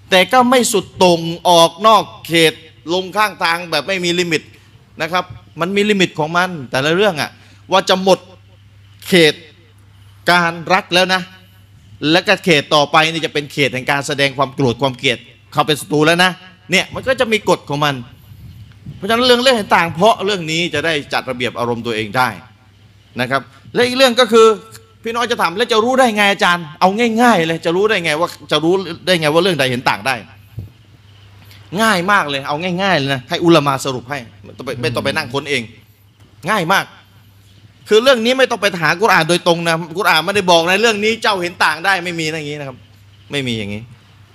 [0.09, 1.19] แต่ก็ไม่สุดตรง
[1.49, 2.53] ออกนอกเขต
[2.93, 4.41] ลงข้างทางแบบไม่มี limit
[5.01, 5.25] นะครับ
[5.59, 7.31] มันมี limit ของมันแต่ละเรื่องอะ
[7.71, 8.19] ว่าจะหมด
[9.07, 9.33] เขต
[10.31, 11.21] การรักแล้วนะ
[12.11, 15.17] และก็เขตต่อไปนี่จะเป็นเขตแห่งการแสดงความโกรธความเกลียด
[15.53, 16.31] เขาเป็นศัตรูแล้วนะ
[16.71, 17.95] เนี่ยมันก็จะมีกฎของมัน
[18.95, 22.29] เพราะฉะนั้นเรื่องเรื่องต่างเพราะเรื่องนี้จะได้จัดระเบียบอารมณ์ตัวเองได้
[23.21, 23.41] นะครับ
[23.73, 24.47] และอีกเรื่องก็คือ
[25.03, 26.89] พี่น้องจะถามแล้วจะรู้ได้ไงอาจารย์ เอา
[27.21, 28.73] ง่ายๆเลยจะรู้ได้ไงว่าจะรู้
[29.05, 30.15] ได้ไงว่าเรื่องใดเห็นต่างได้
[31.81, 34.19] ง่ายมากเลยเอาง่ายๆเลยนะให้อุลามาสรุปให้
[34.81, 35.61] ไม่ต้องไปนั่งค้นเอง
[36.49, 36.85] ง่ายมาก
[37.89, 42.77] คือเรื่องนี้ไม่ต้องไปหากุรอานโดยตรงนะกุรอานไม่ได้บอกในเรื่องนี้เจ้าเห็นต่างได้ไม่มีอย่างนี้นะครับ
[43.31, 43.81] ไม่มีอย่างนี้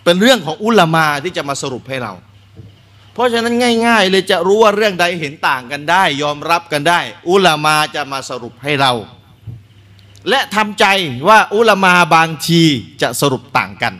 [0.04, 2.12] เป็นเรื่องของอุลามาที่จะมาสรุปให้เรา
[3.12, 3.54] เพราะฉะนั้น
[3.86, 8.92] ง่าย ๆ เลยจะรู้ว่าเรื่องใดเห็นต่างกันได้ ยอมรับกันได้ อุลามาจะมาสรุปให้เรา
[10.28, 10.84] และทำใจ
[11.28, 12.62] ว่าอุลามาบางที
[13.02, 13.94] จะสรุปต่างกัน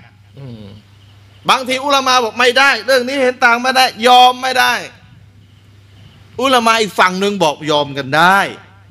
[1.51, 4.72] บางทีอุลามาบอกไม่ได้ เรื่องนี้เห็นต่างไม่ได้ ยอมไม่ได้
[6.40, 8.38] อุลามาอีกฝั่งหนึ่งบอกยอมกันได้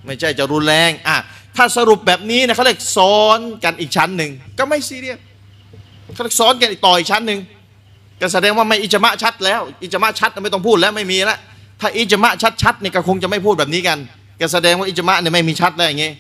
[0.08, 1.18] ไม่ใช่จะรุนแรงอะ
[1.58, 5.20] ถ้าสรุปแบบนี้นะเขาเรียกซ้อนกันอีกชั้นหนึ่งก็ไม่ซีเรียส
[6.14, 7.40] เขาเรียกซ้อนกันอีกต่ออีกชั้นหนึ่ง
[8.22, 11.40] ก็แสดงว่าไม่อิจมะชัดแล้วอิจมะชัดไม่ต้องพูดแล้วไม่มีแล้ว
[11.82, 12.32] ถ้าอิจมะ
[12.64, 13.98] ชัดๆนี่ก็คงจะไม่พูดแบบนี้กัน
[14.42, 16.12] ก็แสดงว่าอิจมะเนี่ยไม่มีชัดแล้วอย่างงี้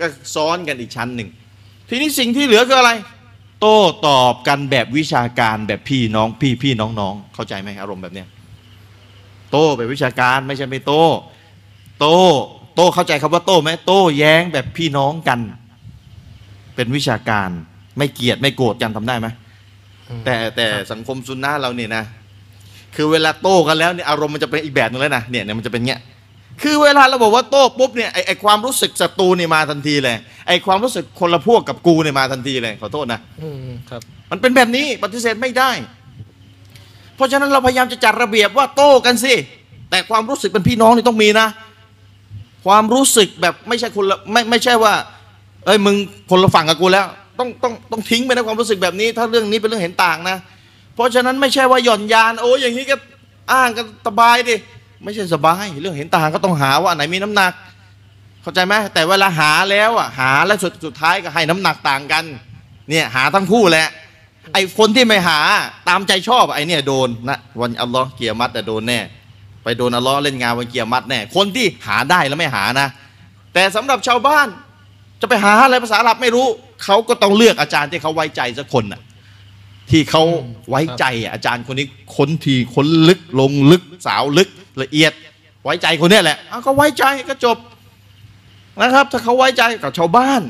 [0.00, 1.28] ก็ซ้อนกันอีกชั้นหนึ่ง
[1.88, 2.92] ทีนี้สิ่งที่เหลือคืออะไร
[3.60, 8.28] โต้ตอบกันแบบวิชาการแบบพี่น้องพี่พี่น้องน้องเข้าใจไหมอารมณ์แบบเนี้ย
[9.50, 11.04] โต้แบบวิชาการไม่ใช่ไม่โต้
[12.00, 12.20] โต้
[12.76, 15.38] โต้เข้าใจคำว่าโต้ไหมโต้แย้งแบบพี่น้องกัน
[16.76, 17.48] เป็นวิชาการ
[17.98, 19.28] ไม่เกลียดไม่โกรธกันทำได้ไหม
[20.24, 22.04] แต่แต่สังคมซุนนะห์เราเนี่ยนะ
[22.96, 26.00] คือเวลาโต้กันแล้วเนี่ยอารมณ์มันจะเป็นอีกแบบหนึงแล้วนะเนี่ยเนี่ยมันจะเป็นเงี้ย
[26.62, 30.16] คือเวลาเราบอกว่าโต้ปุ๊บเนี่ยไอไอความรู้สึกศัตรูเนี่ยมาทันทีเลย
[30.48, 34.00] ไอความรู้สึกคนละพวกกับกูเนี่ยมาทันทีเลยขอโทษนะอืมครับ
[34.30, 35.70] มันเป็นแบบนี้ปฏิเสธไม่ได้
[37.16, 39.34] เพราะฉะนั้นเราพยายามจะจัดระเบียบว่าโต้กันสิ
[39.90, 41.46] แต่ความรู้สึกเป็นพี่น้องนี่ต้องมีนะ
[42.66, 44.94] ความรู้สึกแบบไม่ใช่คนไม่ไม่ใช่ว่า
[45.66, 45.96] เอ้ยมึง
[46.30, 47.06] คนละฝั่งกับกูแล้ว
[47.38, 50.36] ต้องต้องต้องทิ้งไปนะความรู้สึกแบบนี้ ถ้าเรื่องนี้เป็นเรื่องเห็นต่างนะ
[50.94, 52.96] เพราะฉะนั้นไม่ใช่ว่าหย่อนยานโอ้ยอย่างนี้ก็
[53.52, 54.56] อ้างกันสบายดิ
[55.04, 57.52] ไม่ใช่สบาย เรื่องเห็นต่างก็ต้องหาว่าไหนมีน้ำหนัก
[58.42, 62.24] เข้าใจไหมแต่เวลาหาแล้วอะหาแล้วสุดสุดท้ายก็ให้น้ำหนักต่างกัน
[62.88, 63.88] เนี่ยหาทั้งคู่แหละ
[64.52, 65.38] ไอ้คนที่ไม่หา
[65.88, 69.00] ตามใจชอบไอ้เนี่ยโดนนะวันอัลลอฮ์เกียร์มัดแต่โดนแน่
[69.66, 72.88] ไปโดนอัลลอฮ์เล่นงานวันเกียร์มัดแน่คนที่หาได้แล้วไม่หานะ
[73.54, 74.48] แต่สำหรับชาวบ้าน
[75.20, 76.46] จะไปหาอะไรภาษาอาหรับไม่รู้
[76.84, 79.00] เขาก็ต้องเลือกอาจารย์ที่เขาไว้ใจสักคนน่ะ
[79.90, 80.22] ที่เขา
[80.70, 81.86] ไว้ใจอะอาจารย์คนนี้
[82.16, 84.48] ค้นทีค้นลึกลงลึกสาวลึก
[84.82, 85.12] ละเอียด
[85.64, 87.56] ไว้ใจคนเนี้ยแหละเอาก็ไว้ใจก็จบ
[88.80, 90.42] นะครับ ถ้าเขาไว้ใจกับชาวบ้าน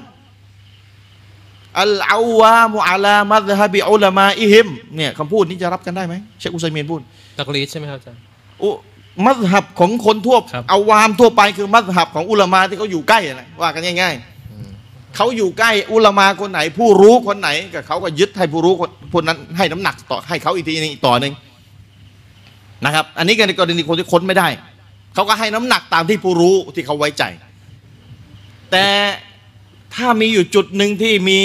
[1.81, 7.01] อัลอาวามุอาลามัซฮะบิอุลามาอิฮิมเนี่ยคำพูดนี้จะรับกันได้ไหมเชคอุซัยมีนพูด
[7.39, 8.21] ตักลีดใช่ไหมครับอาจารย์
[8.63, 8.71] อุ
[9.25, 21.33] มัซฮับของคนทั่วครับอาวามทั่วไปคือมัซฮับของอุลามาที่เขาอยู่ใกล้นะว่ากันง่าย ๆเขาอยู่ใกล้อุลามาคนไหน ผู้รู้คนไหนก็เขาก็ยึดให้ผู้รู้คนคนนั้นให้น้ำหนักต่อให้เขาอีกทีนึงอีกต่อหนึ่ง
[22.85, 24.49] นะครับ อันนี้ก็ในกรณีคนที่ค้นไม่ได้
[25.15, 27.25] เขาก็ให้น้ำหนักตามที่ผู้รู้ที่เขาไว้ใจ
[28.71, 28.87] แต่
[29.95, 31.39] ถ้ามีอยู่จุดหนึ่งที่มี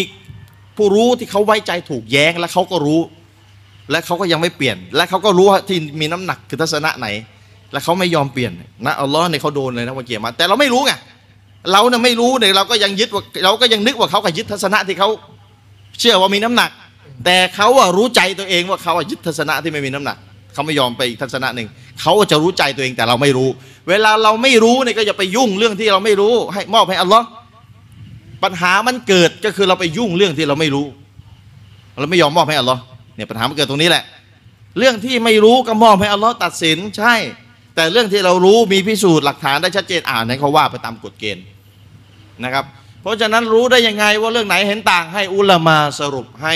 [0.78, 3.02] ผู้รู้ที่เขาไว้ใจถูกแย้งและเขาก็รู้
[3.92, 7.08] และเขาก็ยังไม่เปลี่ยน และเขาก็รู้ว่าที่มีน้ำหนักคือทัศนะไหน
[7.72, 8.52] และเขาไม่ยอมเปลี่ยน
[8.86, 10.92] นะอัลลอฮ์เนี่ยเขาโดนเลยนะวันเกียรมาแต่เราไม่รู้ไง
[11.72, 15.10] เราเนี่ยไม่รู้เนี่ยเราก็ยังยึดว่าเราก็ยังนึกว่าเขาก็ยึดทัศนะที่เขา
[16.00, 16.70] เชื่อว่ามีน้ำหนัก
[17.26, 20.18] แต่เขาอะรู้ใจตัวเองว่าเขาอะยึดทัศนะที่ไม่มีน้ำหนัก
[20.54, 21.68] เขาไม่ยอมไปอีกทัศนะหนึ่ง
[22.02, 23.50] เขาจะรู้ใจตัวเองแต่เราไม่รู้
[23.90, 27.26] เวลาเราไม่รู้เนี่ยก็อย่าไปยุ่งเรื่องที่เราไม่รู้ ให้มอบให้อัลลอฮ์
[28.44, 30.86] ปัญหามันเกิดก็คือเราไปยุ่งเรื่องที่เราไม่รู้
[32.00, 32.82] เราไม่ยอมมอบให้อัลลอฮ์
[33.16, 34.04] เนี่ยปัญหามันเกิดตรงนี้แหละ
[34.80, 37.16] เรื่องที่ไม่รู้ก็มอบให้อัลลอฮ์ตัดสินใช่
[37.76, 41.46] แต่เรื่องที่เรารู้มีพิสูจน์หลักฐานได้ชัดเจนอ่านให้เขาว่าไปตามกฎเกณฑ์
[42.44, 42.66] นะครับ
[43.02, 46.56] เพราะฉะนั้นรู้ได้ยังไงว่าเรื่องไหนเห็นต่างให้อุลามาสรุปให้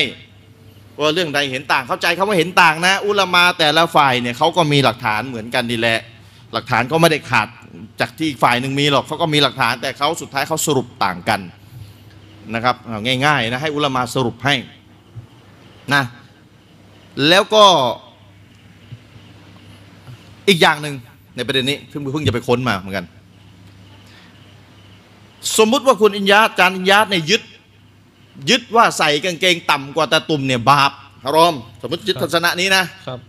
[1.00, 6.00] ว่าเรื่องใดเห็นต่างเข้าใจคำว่าเห็นต่างนะ อุลามาแต่ละฝ่ายเนี่ยเขาก็มีหลักฐานเหมือนกันดีแหละ
[6.54, 7.48] หลักฐานก็ไม่ได้ขาด
[8.00, 11.40] จากที่ฝ่ายหนึ่งมีหรอกเขาก็มีหลักฐาน แต่เขาสุดท้ายเขาสรุปต่างกัน
[12.56, 12.76] นะครับ
[13.26, 14.56] ง่ายๆนะให้อุลามาสรุปให้
[15.94, 16.04] นะ
[17.30, 17.66] แล้วก็
[20.50, 20.96] อีกอย่างหนึ่ง
[21.36, 23.06] ในประเด็นนี้เพิ่งเพิ่งจะไปค้นมาเหมือนกัน
[25.58, 27.42] สมมุติว่าคุณอินยาจารย์อินยาเนี่ยยึด
[28.50, 30.92] ยึดว่าใส่กางเกงต่ำกว่าตะตุ่มเนี่ยบาป
[31.24, 33.20] ฮารอม สมมติยึดครับทัศนะนี้นะครับ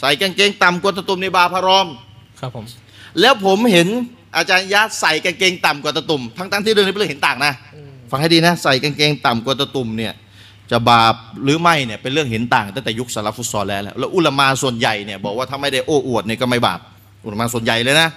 [0.00, 1.86] ใส่กางเกงต่ำกว่าตะตุ่มในบาปฮารอม
[2.40, 2.64] ครับผม
[3.20, 3.88] แล้วผมเห็น
[4.36, 7.52] อาจารย์ยะใส่กางเกงต่ำกว่าตะตุ่มทั้งทั้งๆที่เรื่องนี้เป็นเรื่องเห็นต่างนะ
[8.10, 10.12] ฟังให้ดีนะ ใส่กางเกงต่ำกว่าตะตุ่มเนี่ย
[10.70, 16.80] จะบาปหรือไม่เนี่ยเป็นเรื่องเห็นต่างตั้งแต่ยุคสลัฟุตซอลแล้วแหละแล้วอุลมาส่วนใหญ่เนี่ยบอกว่าถ้าไม่ได้โอ้อวดเนี่ยก็ไม่บาป
[17.24, 18.08] อุลมาส่วนใหญ่เลยนะ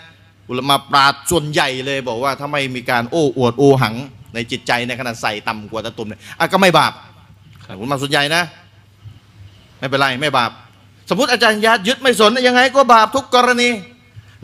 [0.49, 3.95] อุลมาปราดส่วนใหญ่เลยบอกว่าถ้าไม่มีการโอ้อวดโอหัง
[4.33, 6.93] ในจิตใจในขณะใส่ต่ำกว่าตะตุ่มเนี่ยอะก็ไม่บาป
[7.79, 8.43] อุลมาส่วนใหญ่นะ
[9.79, 10.51] ไม่เป็นไรไม่บาป
[11.09, 13.69] สมมติอาจารย์ยะยึดไม่สนยังไงก็บาปทุกกรณี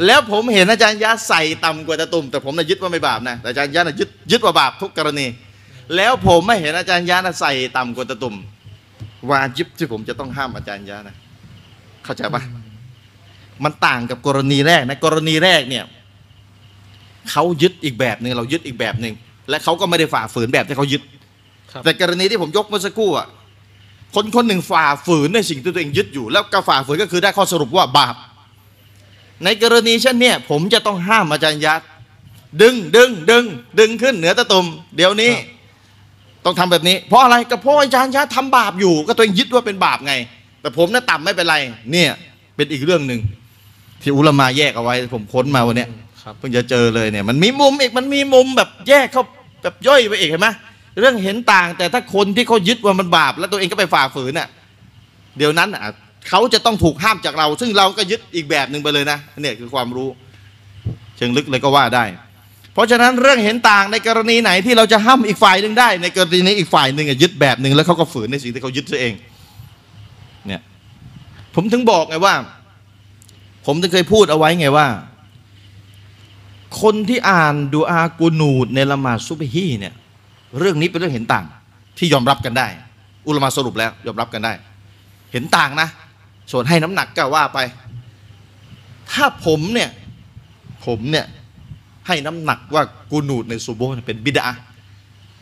[0.05, 5.25] แล้วผมเห็นอาจารย์ยะใส่ต่ำกว่าตะตุ่มแต่ผมน่ะยึดว่าไม่บาปนะแต่อาจารย์ยะน่ะยึดยึดว่าบาปทุกกรณี
[5.95, 8.35] แล้วผมไม่เห็นอาจารย์ยะน่ะใส่ต่ำกว่าตะตุ่ม
[9.29, 11.15] วาจิบที่ผมจะต้องห้ามอาจารย์ยะนะ
[12.03, 12.41] เข้าใจปะ
[13.63, 15.83] มันต่างกับกรณีแรกนะกรณีแรกเนี่ย
[17.31, 19.13] เขายึดอีกแบบหนึ่งเรายึดอีกแบบหนึ่ง
[19.49, 21.01] และเขาก็ไม่ได้ฝ่าฝืนแบบที่เขายึด
[21.71, 23.27] ครับแต่กรณีที่ผมยกเมื่อสักครู่อะ
[24.15, 28.15] คนคนหนึ่งฝ่าฝืนในสิ่งที่ตัวเองยึดอยู่ แล้วก็ฝ่าฝืนก็คือได้ข้อสรุปว่าบาป
[29.43, 31.81] ในกรณีเช่นเนี้ยผมจะต้องห้ามอาจารย์ยัด
[32.61, 33.43] ดึงดึงดึง
[33.79, 34.65] ดึงขึ้นเหนือตะตุ่ม
[34.95, 35.33] เดี๋ยวนี้
[36.47, 40.13] ต้องทำแบบนี้ เพราะอะไรก็เพราะอาจารย์ยัดทำบาปอยู่ ก็ตัวเองยึดว่าเป็นบาปไง
[40.61, 41.55] แต่ผมน่ะต่ำไม่เป็นไร
[41.91, 42.11] เนี่ย
[42.55, 43.19] เป็นอีกเรื่องหนึ่ง
[44.01, 45.89] ที่อุลามาแยกเอาไว้ ผมค้นมาวันเนี้ย
[46.21, 49.23] ครับเพิ่งจะเจอเลยเนี่ย มันมีมุมอีกมันมีมุมแบบแยกเข้า
[49.63, 50.49] แบบย่อยไปอีกเห็นไหม
[50.99, 54.47] เรื่องเห็นต่าง แต่ถ้าคนที่เขายึดว่ามันบาป แล้วตัวเองก็ไปฝ่าฝืนน่ะ
[55.37, 55.81] เดี๋ยวนั้นอะ
[56.29, 60.09] เขาจะต้องถูกห้ามจากเรา ซึ่งเราก็ยึดอีกแบบหนึ่งไปเลยนะเนี่ยคือความรู้
[61.17, 62.03] เชิงลึกเลยก็ว่าได้
[62.77, 69.13] เพราะฉะนั้นเรื่องเห็นต่างในกรณีไหนที่เราจะห้ามอีกฝ่ายหนึ่งได้ ในกรณีนี้อีกฝ่ายหนึ่งอะยึดแบบหนึ่งแล้วเขาก็ฝืนในสิ่งที่เขายึดซะเอง
[70.47, 70.61] เนี่ย
[71.55, 72.35] ผมถึงบอกไงว่า
[73.65, 74.87] ผมถึงเคยพูดเอาไว้ไงว่า
[76.81, 79.93] คนที่อ่านดูอากูนูดในละหมาดซุบฮีเนี่ย
[80.59, 81.45] เรื่องนี้เป็นเรื่องเห็นต่าง
[81.97, 82.67] ที่ยอมรับกันได้
[83.27, 84.53] อุลมาสรุปแล้ว ยอมรับกันได้
[85.31, 85.87] เห็นต่างนะ
[86.51, 87.59] ส่วนให้น้ำหนักก็ว่าไป
[89.11, 89.89] ถ้าผมเนี่ย
[90.85, 91.25] ผมเนี่ย
[92.07, 94.47] ให้น้ำหนักว่ากูนูดในซูโบห์เนี่ยเป็นบิดา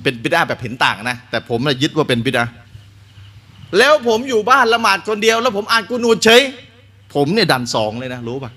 [0.03, 2.43] เป็นบิดาแบบเห็นต่างนะ แต่ผมเนี่ยยึดว่าเป็นบิดา
[3.77, 6.41] แล้วผมอยู่บ้านละหมาดคนเดียว แล้วผมอ่านกูนูดเฉย
[7.15, 8.51] ผมเนี่ยดันสองเลยนะรู้ป่ะ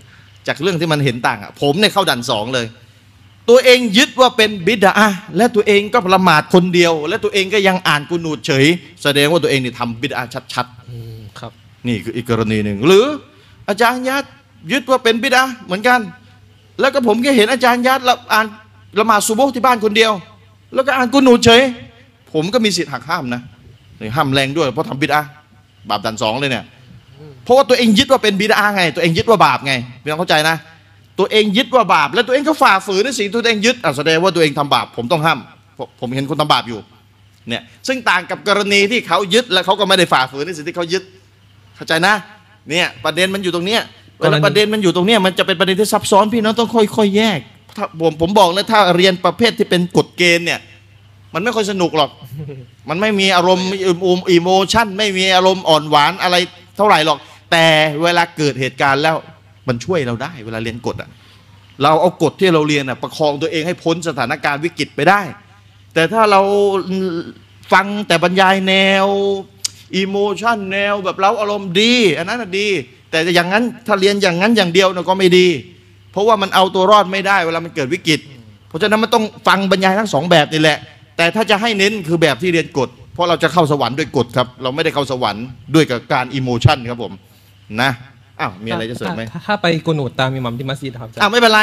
[0.46, 2.66] จากเรื่องที่มันเห็นต่างอะผมเนี่ยเข้าดันสองเลย
[3.50, 4.94] ตัวเองยึดว่าเป็นบิดา
[5.36, 8.66] และตัวเองก็ละหมาดคนเดียว และตัวเองก็ยังอ่านกุนูดเฉย
[9.02, 10.22] แสดงว่าตัวเองนี่ทำบิดา
[10.54, 13.06] ชัดอืมครับๆนี่คืออีกกรณีหนึ่งหรือ
[13.68, 14.24] อาจารย์ยัด
[14.72, 16.00] ยึดว่าเป็นบิดาเหมือนกัน
[16.80, 18.46] แล้วก็ผมก็เห็นอาจารย์ยัดละอ่าน
[19.00, 20.12] ละหมาดซุโบที่บ้านคนเดียว
[20.74, 21.62] แล้วก็อ่านกุนูเฉย
[22.32, 23.42] ผมก็มีสิทธิ์หักห้ามนะ
[24.16, 25.20] ห้ามแรงด้วยเพราะทำบิดา
[25.88, 26.64] บาปดันสองเลยเนี่ย
[27.44, 29.72] เพราะว่าตัวเองยึดว่าเป็นบิดาไง ตัวเองยึดว่าบาปไง
[30.02, 30.56] พี่น้องเข้าใจนะ
[31.18, 35.38] ตัวเองยึดว่าบาป แล้วตัวเองก็ฝ่าฝืนในสิ่งที่ตัวเองยึดอะแสดงว่าตัวเองทำบาป ผมต้องห้าม
[36.00, 36.78] ผมเห็นคนทำบาปอยู่
[37.48, 41.02] เนี่ยซึ่งต่างกับกรณีที่เขายึดแล้วเขาก็ไม่ได้ฝ่าฝืนในสิ่งที่เขายึด
[41.76, 42.14] เข้าใจนะ
[42.70, 43.82] เนี่ยประเด็นมันอยู่ตรงเนี้ย
[44.18, 47.38] เวกรลาณีประเด็นมันอยู่ตรงเนี้ยมันจะเป็นประเด็นที่ซับซ้อนพี่น้องต้องค่อยๆแยก
[48.00, 50.60] ผมผมบอกเลยถ้าเรียนประเภทที่เป็นกฎเกณฑ์เนี่ย
[51.34, 52.10] มันไม่ค่อยสนุกหรอก
[52.88, 53.68] มันไม่มีอารมณ์
[54.30, 56.36] อิโมชันไม่มีอารมณ์อ่อนหวานอะไร
[56.76, 57.18] เท่าไหร่หรอก
[57.52, 57.66] แต่
[58.02, 59.16] เวลาเกิดเหตุการณ์แล้ว
[59.68, 61.10] มันช่วยเราได้ เวลาเรียนกฎอะ
[61.82, 65.20] เราเอากฎที่เราเรียนอะประคองตัวเองให้พ้นสถานการณ์วิกฤตไปได้
[65.94, 66.40] แต่ถ้าเรา
[67.72, 69.06] ฟังแต่บรรยายแนว
[69.96, 72.68] อิโมชันแนวแบบเราอารมณ์ดี อันนั้นนะดี
[73.10, 75.46] แต่อย่างนั้นถ้าเรียนอย่างนั้นอย่างเดียวนะก็ไม่ดี
[76.12, 78.20] เพราะว่ามันเอาตัวรอดไม่ได้เวลามันเกิดวิกฤต
[78.68, 80.78] เพราะฉะนั้นมันต้องฟังบรรยายทั้งสองแบบนี่แหละ
[81.16, 85.44] แต่ถ้าจะให้เน้นคือแบบที่เรียนกฎเพราะเราจะเข้าสวรรค์ด้วยกฎครับ เราไม่ได้เข้าสวรรค์
[85.74, 87.12] ด้วยกับการอิโมชันครับผม
[87.82, 87.90] นะ
[88.40, 91.60] อ้าวมีอะไรจะเสริมไหมถ้าถ้าไปกุนูดตามอิหมัมที่มัสยิดครับอาจารย์อ้าวไม่เป็นไร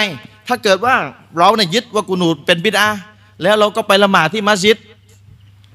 [0.47, 0.95] ถ้าเกิดว่า
[1.37, 2.87] เราเนี่ยยึดว่ากูนูดเป็นบิดา
[3.43, 4.77] แล้วเราก็ไปละหมาดที่มัสยิด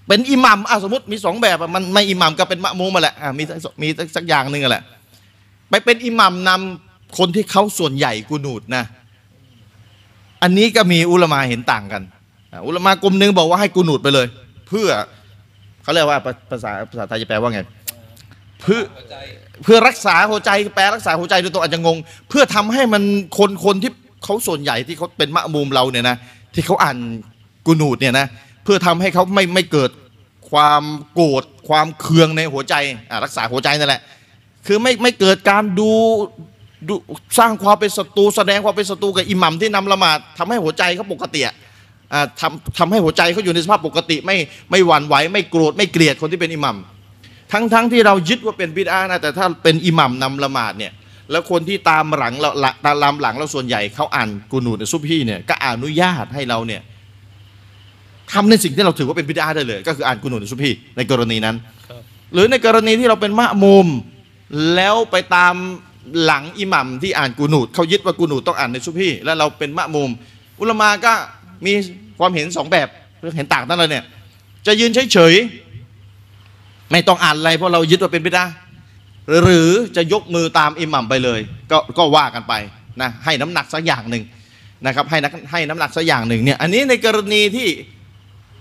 [0.09, 4.83] เป็นอิหมัมอะสมมติมีสองแบบอะมันไม่อิหมัมก็เป็นมะมูมมาแหละอะมีสักมีสักสักอย่างหนึ่งอะแหละ
[5.71, 8.85] ไปเป็นอิหมัมนำคนที่เขาส่วนใหญ่กูนูดนะ
[10.43, 12.03] อันนี้ก็มีอุลามาเห็นต่างกัน
[12.67, 14.27] อุลามากลุ่มหนึ่งบอกว่าให้กูนูดไปเลย
[14.69, 14.89] เพื่อ
[15.83, 16.19] เขาเรียกว่า
[16.51, 17.61] ภาษาภาษาไทยจะแปลว่าไง
[18.61, 18.83] เพื่อ
[19.63, 21.97] เพื่อรักษาหัวใจแปลรักษาหัวใจโดยตรงอาจจะงง
[22.29, 23.03] เพื่อทำให้มัน
[23.39, 23.91] คนคนที่
[24.25, 26.17] เขาส่วนใหญ่ที่เขาเป็นมะมุมเราเนี่ยนะ
[26.55, 26.97] ที่เขาอ่าน
[27.67, 28.27] กุนูดเนี่ยนะ
[28.65, 29.91] เพื่อทำให้เขาไม่ไม่เกิด
[30.51, 32.75] ความโกรธความเคืองในหัวใจ
[33.25, 34.03] รักษาหัวใจนั่นแหละ
[34.73, 35.91] คือไม่ไม่เกิดการดู
[36.89, 36.95] ดู
[37.39, 41.55] สร้างความเป็นศัตรูแสดงความเป็นศัตรูกับอิหมัมที่นำละหมาดทำให้หัวใจเขาปกติอะ
[42.13, 44.37] อ่าทำทำให้หัวใจเขาอยู่ในสภาพปกติ ไม่
[44.71, 46.77] ไม่หวั่นไหวไม่โกรธไม่เกลียดคนที่เป็นอิหมัม
[47.53, 50.93] ทั้งๆทที่เรายึดว่าเป็นบิดานะแต่ถ้าเป็นอิหมัมนำละหมาดเนี่ย
[51.31, 56.83] แล้วคนที่ตามหลังเราละตามหลังเราส่วนใหญ่เขาอ่านกูนูดในซุบฮีเนี่ยก็อนุญาตให้เราเนี่ย
[58.33, 61.57] ทำในสิ่งที่เราถือว่าเป็นบิดาได้เลย ก็คืออ่านกูนูดในซุบฮีในกรณีนั้น
[61.89, 62.03] ครับ
[62.35, 63.87] หรือในกรณีที่เราเป็นมะมุม
[64.75, 65.55] แล้วไปตาม
[66.25, 70.11] หลังอิหมัมที่อ่านกูนูดเขายึดว่ากูนูดต้องอ่านในซุบฮีแล้วเราเป็นมะมุม
[70.61, 71.13] อุลมาก็
[71.67, 71.73] มี
[72.19, 72.89] ความเห็นสองแบบ
[73.37, 74.05] เห็นต่างนั่นเลยเนี่ย
[74.67, 78.45] จะยืนเฉยๆไม่ต้องอ่านอะไรเพราะเรายึดว่าเป็นบิดา
[79.43, 81.41] หรือจะยกมือตามอิหมัมไปเลย
[81.71, 82.55] ก็ก็ว่ากันไป
[83.03, 84.25] นะให้น้ำหนักสักอย่างหนึ่ง
[84.87, 87.69] นะครับ ให้นักให้น้ำหนักสักอย่างหนึ่งเนี่ยอันนี้ในกรณีที่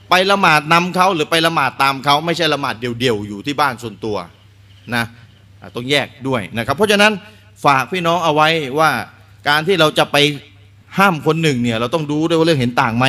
[0.10, 4.18] ไปละหมาดนำเขาหรือไปละหมาดตามเขาไม่ใช่ละหมาดเดี่ยวๆอยู่ที่บ้านส่วนตัว
[4.96, 5.04] นะ
[5.76, 7.12] ต้องแยกด้วยนะครับ เพราะฉะนั้น
[7.66, 8.50] ฝากพี่น้องเอาไว้
[8.80, 8.90] ว่า
[9.50, 10.18] การที่เราจะไป
[10.98, 13.06] ห้ามคนหนึ่งเนี่ยเราต้องดูด้วยว่าเรื่องเห็นต่างไหม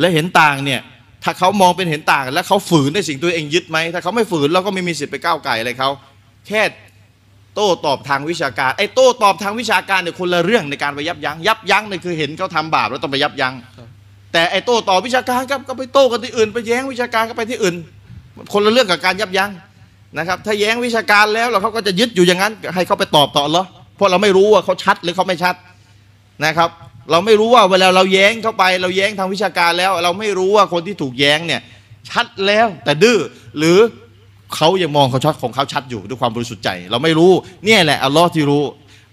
[0.00, 0.80] และเห็นต่างเนี่ย
[1.24, 5.90] ถ้าเขามองเป็นเห็นต่าง แล้วเขาฝืนในสิ่งตัวเองยึดไหมถ้าเขาไม่ฝืนเราก็ไม่มีสิทธิ์ไปก้าวไก่อะไรเขา
[6.48, 6.62] แค่
[7.54, 13.54] โต้ตอบทางวิชาการไอ้โต้ตอบทางวิชาการเนี่ยคนละเรื่องในการไปยับยั้งยับยั้งเนี่ยคือเห็นเขาทำบาปแล้วต้องไปยับยั้ง
[14.32, 17.76] แต่ไอ้โต้ตอบวิชาการครับก็ไปโต้กันที่อื่น ไปแย้งวิชาการก็ไปที่อื่น
[18.52, 19.50] คนละเรื่องกับการยับยั้ง
[20.18, 23.64] นะครับ ถ้าแย้งวิชาการแล้วเราเขาก็จะยึดอยู่อย่างนั้น ให้เขาไปตอบต่อเหรอ
[23.96, 25.54] เพราะเราไม่รู้ว่าเขาชัดหรือเขาไม่ชัด
[26.44, 26.70] นะครับ
[27.10, 31.60] เราไม่รู้ว่าเวลาเราแย้งเข้าไป เราแย้งทางวิชาการแล้ว เราไม่รู้ว่าคนที่ถูกแย้งเนี่ย
[32.10, 33.18] ชัดแล้วแต่ดื้อ
[33.58, 33.78] หรือ
[34.54, 37.32] เขายังมองเขาชัดของเขาชัดอยู่ด้วยความบริสุทธิ์ใจ เราไม่รู้
[37.64, 38.62] เนี่ยแหละอัลลอฮ์ที่รู้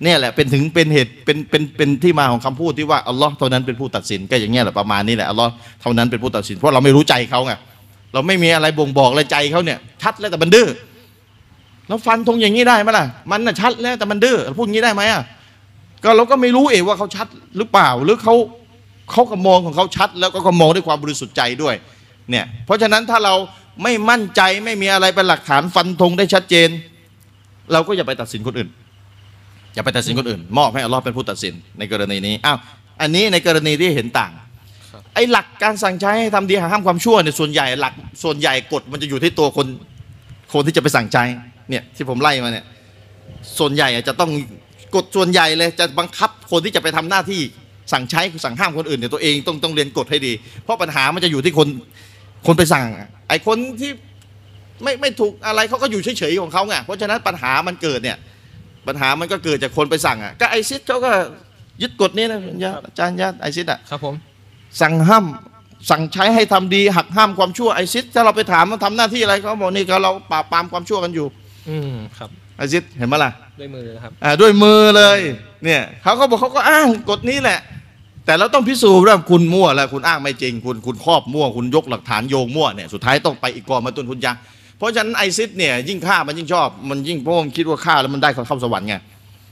[0.04, 7.54] เนี่ยแหละเป็นถึงเป็นเหตุเป็นเป็นเป็นที่มาของคำพูดที่ว่าอัลลอฮ์เท่านั้นเป็นผู้ตัดสินก็อย่างเงี้ยแหละประมาณนี้แหละอัลลอฮ์เท่านั้นเป็นผู้ตัดสินเพราะเราไม่รู้ใจเขาไง
[8.14, 10.68] เราไม่มีอะไรบ่งบอกอะไรใจเขาเนี่ยชัดแล้วแต่มันดื้อ
[11.90, 15.24] แล้วฟันธงอย่างนี้ได้ไหมล่ะ มันน่ะชัดแล้วแต่มันดื้อพูดงี้ได้ไหมอะ
[16.04, 17.28] ก็เราก็ไม่รู้เองว่าเขาชัด
[17.58, 18.36] หรือเปล่า หรือเขา
[19.12, 21.76] เขาก็มองของเขาชัด แล้วก็ก็มองด้วยความบริสุทธิ์ใจด้วย
[22.30, 23.34] เนี่ยเพราะฉะนั้นถ้าเรา
[23.84, 26.70] ไม่มั่นใจไม่มีอะไรเป็นหลักฐานฟันธงได้ชัดเจน
[27.72, 28.70] เราก็อย่าไปตัดสินคนอื่น
[29.74, 32.58] อย่าไปตัดสินคนอื่น มอบให้อัลลอฮ์เป็นผู้ตัดสินในกรณีนี้อ้าว
[33.02, 34.32] อันนี้ในกรณีที่เห็นต่าง
[35.14, 39.68] ไอ้หลักการสั่งใช้ให้ทำดีห้ามความชั่วเนี่ยส่วนใหญ่หลักส่วนใหญ่กฎมันจะอยู่ที่ตัวคน
[40.54, 41.24] คนที่จะไปสั่งใช้
[41.70, 42.66] เนี่ยที่ผมไล่มาเนี่ย
[43.60, 44.32] ส่วนใหญ่อะจะต้อง
[44.96, 47.42] กฎส่วนใหญ่เลยจะบังคับคนที่จะไปทำหน้าที่
[47.92, 51.68] สั่งใช้สั่งห้ามคนอื่นเนี่ยตัวเองต้องต้องเรียนกฎให้ดี เพราะปัญหามันจะอยู่ที่คน
[52.48, 53.92] คนไปสั่งอะไอ้คนที่
[54.84, 58.18] ไม่ไม่ถูกอะไรเขาก็อยู่เฉยๆของเขาไงเพราะฉะนั้นปัญหามันเกิดเนี่ย
[58.88, 61.12] ปัญหามันก็เกิดจากคนไปสั่งอะก็ไอซิดเขาก็
[61.82, 64.16] ยึดกฎนี้นะยะอาจารย์ยะไอซิดอะครับผม
[64.82, 65.26] สั่งห้าม
[65.90, 71.28] สั่งใช้ให้ทำดีหักห้ามความชั่วไอซิดถ้าเราไปถามมันทำหน้าที่อะไรเขาบอกนี่ก็เราปราบปรามความชั่วกันอยู่
[71.70, 75.20] อืมครับไอซิดเห็นไหมล่ะด้วยมือนะครับอ่าด้วยมือเลย
[75.64, 77.60] เนี่ยเขาก็บอกเขาก็อ้างกฎนี้แหละ
[78.26, 84.34] แต่เราต้องพิสูจน์ว่าคุณมั่วแล้วคุณอ้างไม่จริง คุณคุณครอบมั่ว คุณยกหลักฐานโยงมั่วเนี่ยสุดท้ายต้องไปอีกกองมาตุนคุณยา
[84.78, 88.96] เพราะฉะนั้นไอซิดเนี่ยยิ่งฆ่ามันยิ่งชอบมันยิ่งเพราะมันคิดว่าฆ่าแล้วมันได้เข้าสวรรค์ไง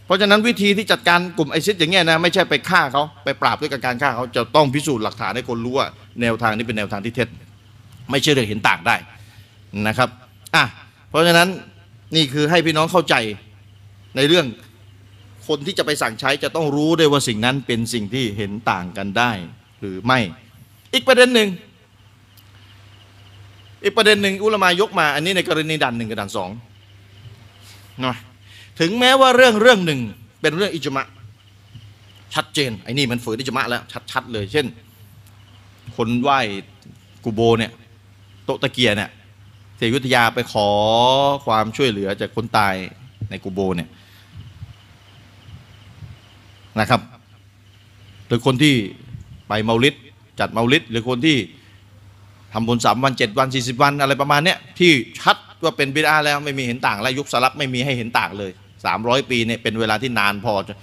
[0.05, 5.87] เพราะฉะนั้นวิธีที่จัดการกลุ่มไอซิดอย่างเงี้ยนะไม่ใช่ไปฆ่าเขาไปปราบด้วยการฆ่าเขาจะต้องพิสูจน์หลักฐานให้คนรู้ว่า
[6.21, 7.27] แนวทางนี้เป็นแนวทางที่เท็จ
[8.11, 8.95] ไม่ใช่เรื่องเห็นต่างได้
[9.87, 10.09] นะครับ
[10.55, 10.63] อะ
[11.09, 11.47] เพราะฉะนั้น
[12.15, 13.15] นี่คือให้พี่น้องเข้าใจ
[14.15, 14.45] ในเรื่อง
[15.47, 19.31] คนที่จะไปสั่งใช้จะต้องรู้ด้วยว่าสิ่งนั้นเป็นสิ่งที่เห็นต่างกันได้
[19.79, 20.19] หรือไม่
[20.93, 21.49] อีกประเด็นหนึ่ง
[23.83, 26.49] อีกประเด็นหนึ่งอุลามายกมา อันนี้ในกรณีด่านหนึ่งกับด่านสอง
[28.05, 28.15] นะ
[28.79, 29.99] ถึงแม้ว่าเรื่องเรื่องหนึ่ง
[30.41, 31.05] เป็นเรื่องอิจมะ
[32.33, 33.81] ชัดเจนไอ้นี่มันฝืนอิจมะแล้ว
[34.11, 34.65] ชัดๆเลย เช่น
[35.95, 36.39] คนไหว้
[37.23, 37.71] กูโบเนี่ย
[38.45, 39.09] โตตะเกียเนี่ย
[39.77, 40.69] เสอยุทธยาไปขอ
[41.45, 42.75] ความช่วยเหลือจากคนตาย
[43.29, 43.89] ในกูโบเนี่ย
[46.79, 47.01] นะครับ
[48.27, 48.75] หรือคนที่
[49.47, 49.95] ไปเมาลิด
[50.39, 51.37] จัดเมาลิดหรือคนที่
[52.53, 58.51] ทำบุญสามวันเจ็ดวันสี่สิบวันอะไรประมาณเนี้ยที่ชัดว่าเป็นบิดาแล้วไม่มีเห็นต่างและยุคสลับไม่มีให้เห็นต่างเลย
[58.85, 60.73] สามร้อยปีเนี่ยเป็นเวลาที่นานพอจะ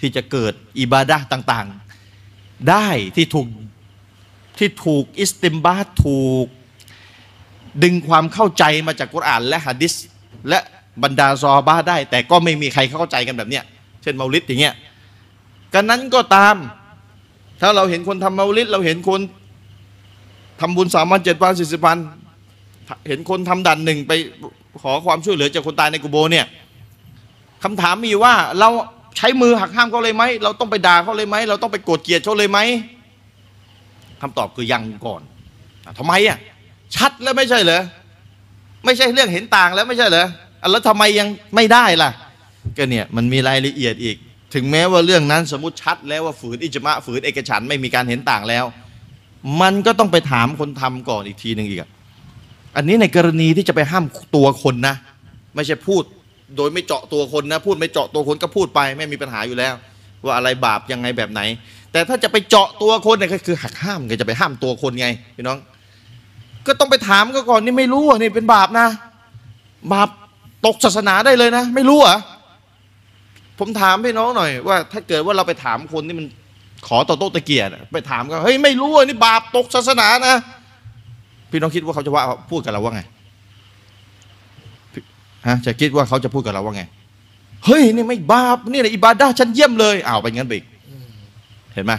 [0.00, 3.46] ที่จะเกิดอิบาดะต่างๆ ได้ที่ถูก
[4.58, 6.46] ที่ถูกอิสติมบาถูก
[7.82, 9.94] ดึงความเข้าใจมาจากกุรอานและฮะดิษ
[10.48, 10.58] และ
[11.02, 13.64] บรรดาซอฮาบะห์ได้ แต่ก็ไม่มีใครเข้าใจกันแบบเนี้ย
[14.02, 14.74] เช่นเมาลิดอย่างเงี้ย
[15.74, 16.56] กันนั้นก็ตาม
[17.60, 19.20] ถ้าเราเห็นคนทำเมาลิดเราเห็นคน
[20.60, 21.98] ทำบุญสามวันเจ็ดวันสี่สิบวัน
[23.08, 24.12] เห็นคนทำดันหนึ่งไป
[24.82, 26.46] ขอความช่วยเหลือจากคนตายในกุโบเนี่ย
[27.64, 28.68] คำถามมีว่าเรา
[29.16, 32.58] ใช้มือหักห้ามเขาเลยไหมเราต้องไปด่าเขาเลยไหมเราต้องไปโกรธเกลียดเขาเลยไหม
[34.20, 35.22] คำตอบคือยังก่อน
[35.98, 36.38] ทำไมอะ
[36.96, 37.82] ชัดแล้วไม่ใช่เหรอ
[38.84, 40.26] ไม่ใช่เรื่องเห็นต่างแล้วไม่ใช่เหรอ
[40.70, 42.10] แล้วทำไมยังไม่ได้ล่ะ
[42.78, 44.16] ก็เนี่ยมันมีรายละเอียดอีก
[44.54, 48.64] ถึงแม้ว่าเรื่องนั้นสมมติชัดแล้วว่าฝืนอิจมะฝืนเอกฉันไม่มีการเห็นต่างแล้ว
[49.60, 51.80] มันก็ต้องไปถามคนทำก่อนอีกทีหนึ่งอีก
[52.76, 54.04] อันนี้ในกรณีที่จะไปห้าม
[54.36, 54.94] ตัวคนนะ
[55.54, 56.02] ไม่ใช่พูด
[56.56, 59.74] โดยไม่เจาะตัวคนนะ พูดไม่เจาะตัวคนก็พูดไปไม่มีปัญหาอยู่แล้ว
[60.24, 61.40] ว่าอะไรบาปยังไงแบบไหน
[61.92, 65.58] แต่ถ้าจะไปเจาะตัวคนเนี่ยก็คือหักห้ามไงจะไปห้ามตัวคนไงพี่น้อง
[66.66, 68.86] ก็ต้องไปถามก็ก่อนนี่ไม่รู้อะนี่เป็นบาปนะ
[69.92, 70.08] บาป
[70.66, 72.18] ตกศาสนาได้เลยนะ ไม่รู้อะ
[73.58, 76.26] ผมถามพี่น้องหน่อยว่า ถ้าเกิดว่าเราไปถามคนที่มัน
[76.86, 80.36] ขอต่อโต๊ะตะเกียรติอะไปถามก็เฮ้ยไม่รู้อะนี่บาปตกศาสนานะ
[81.50, 83.02] พี่น้องคิดว่าเขาจะว่าพูดกับเราว่าไง
[85.46, 86.82] ฮะจะคิดว่าเขาจะพูดกับเราว่าไง
[87.66, 90.66] เฮ้ยนี่ไม่บาปนี่แหละอิบาดาชั้นเยี่ยมเลยอ้าวไปงั้นไปอีก
[91.74, 91.92] เห็นไหม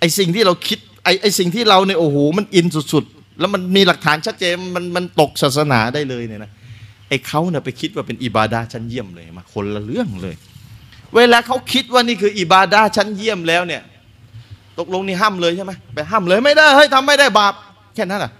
[0.00, 6.50] ไอสิ่งที่เราคิดไอไอสิ่งที่เราเนี่ยโอ้โหมันอินสุดๆ แล้วมันมีหลักฐานชัดเจนมันมันตกศาสนาได้เลยเนี่ยนะ
[7.08, 10.36] ไอเขาเนี่ยไปคิดว่าเป็นอิบาดาชั้นเยี่ยมเลยมาคนละเรื่องเลย
[11.16, 13.82] เวลาเขาคิดว่านี่คืออิบาดาชั้นเยี่ยมแล้วเนี่ย
[14.78, 17.54] ตกลงนี่ห้ามเลยใช่ไหมไปห้ามเลยไม่ได้เฮ้ยทำไม่ได้บาป
[17.94, 18.32] แค่นั้นอะ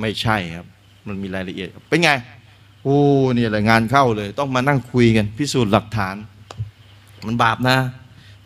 [0.00, 0.66] ไม่ใช่ครับ
[1.06, 2.10] มันมีรายละเอียดเป็นไง
[2.82, 2.98] โอ้
[3.34, 6.16] เนี่ยแหละงานเข้าเลย ต้องมานั่งคุยกันพิสูจน์หลักฐาน
[7.26, 7.76] มันบาปนะ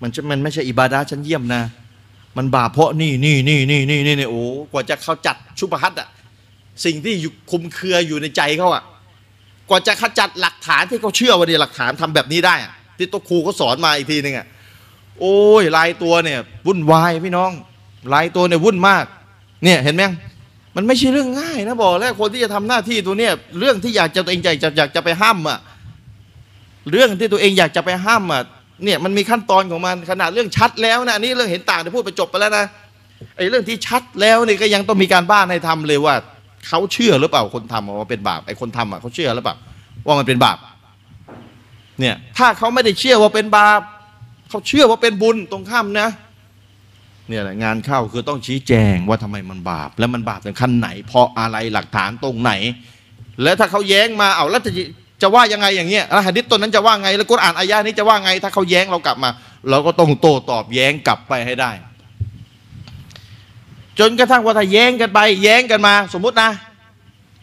[0.03, 1.62] มันมันไม่ใช่อิบาดาชั้นเยี่ยมนะ
[2.37, 6.09] มันบาปเพราะนี่นี่นี่นี่นี่นี่นี่โอ้กว่าจะเขาจัดชุบฮัตอะ
[6.84, 8.82] สิ่งที่อยู่คุมเครืออยู่ในใจเขาอะ
[9.68, 12.55] กว่าจะขจัดหลักฐานที่เขาเชื่อว่าเนี่ยหลักฐานทำแบบนี้ได้
[12.99, 14.47] ที่ตัวครูเขาสอนมาอีกทีนึงอะ
[15.20, 17.51] โอ้ยลายตัวเนี่ยวุ่นวายพี่น้อง
[18.12, 19.05] ลายตัวเนี่ยวุ่นมาก
[19.64, 20.05] เนี่ยเห็นไหม
[20.76, 25.59] มันไม่ใช่เรื่องง่ายนะบอกแล้วคนที่จะทำหน้าที่ตัวเนี้ยเรื่องที่อยากจะตัวเองอยากจะอยากจะไปห้ามอะ
[26.91, 28.43] เรื่องที่ตัวเองอยากจะไปห้ามอะ
[28.85, 32.64] เนี่ยมันมีขั้นตอนของมันขนาดเรื่องชัดแล้วนะอันนี้เรื่องเห็นต่างที่พูดไปจบไปแล้วนะ
[33.37, 36.14] ไอ้เรื่องที่ชัดแล้วนี่ก็ยังต้องมีการบ้านให้ทำเลยว่า
[36.68, 39.57] เขาเชื่อหรือเปล่าคนทำว่าเป็นบาปไอ้คนทำอะเขาเชื่อหรือเปล่า
[40.07, 40.59] ว่ามันเป็นบาป
[42.01, 43.81] เนี่ยถ้าเขาไม่ได้เชื่อว่าเป็นบาป
[44.49, 46.09] เขาเชื่อว่าเป็นบุญตรงข้ามนะ
[47.29, 52.53] เนี่ยแหละงานเข้าคือต้องชี้แจงว่าทำไมมันบาป แล้วมันบาปถึงขั้นไหน เพราะอะไรหลักฐานตรงไหน
[53.43, 54.72] แล้วถ้าเขาแย้งมาเอาแล้วจะ
[55.23, 59.31] จะว่ายังไงอย่างเงี้ยแล้วหะดิษต้นนั้นจะว่าไง แล้วกุรอานอายะนี้จะว่าไง ถ้าเขาแย้งเรากลับมา
[59.71, 61.71] เราก็ต้องโต้ตอบแย้งกลับไปให้ได้
[63.99, 66.51] จนกระทั่งว่าถ้าแย้งกันไป แย้งกันมา สมมุตินะ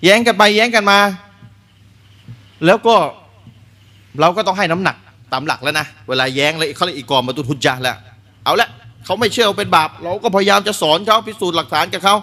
[0.03, 0.99] แย้งกันไปแย้งกันมา
[2.65, 2.95] แล้วก็
[4.19, 4.95] เราก็ต้องให้น้ำหนัก
[5.31, 7.97] ตามหลักแล้วนะ เวลาแย้งเลยเขาเลยอีกกอมาตุทุจจาแล้ว
[8.43, 8.69] เอาละ
[9.05, 12.15] เขาไม่เชื่อเป็นบาป เราก็พยายามจะสอนเขาพิสูจน์หลักฐานกับเขา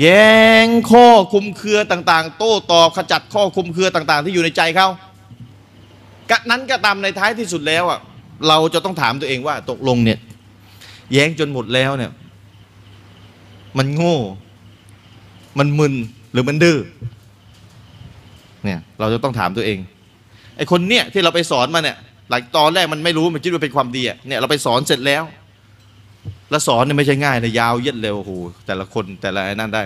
[0.00, 0.32] แย้
[0.64, 4.88] งข้อคุมเครือต่าง ๆ โต้ตอบขจัดข้อคุมเครือต่าง ๆ ที่อยู่ในใจเขา
[6.30, 8.00] กะนั้นก็ตามในท้ายที่สุดแล้วอะ
[8.48, 10.18] เราจะต้องถามตัวเองว่าตกลงเนี่ย
[11.12, 12.12] แย้งจนหมดแล้วเนี่ย
[13.78, 14.16] มันโง่
[15.58, 15.94] มันมึน
[16.32, 16.78] หรือมันดื้อ
[18.64, 19.78] เนี่ยเราจะต้องถามตัวเอง
[20.56, 21.96] ไอคนเนี่ยที่เราไปสอนมาเนี่ย
[22.30, 25.22] หลังตอนแรกมันไม่รู้มันคิดว่าเป็นความดีอะเนี่ยเราไปสอนเสร็จแล้ว
[26.50, 28.32] แล้วสอนเนี่ยไม่ใช่ง่ายนะยาวเย็ดเร็วโอ้โห
[28.66, 29.82] แต่ละคนแต่ละไอ้นั่นได้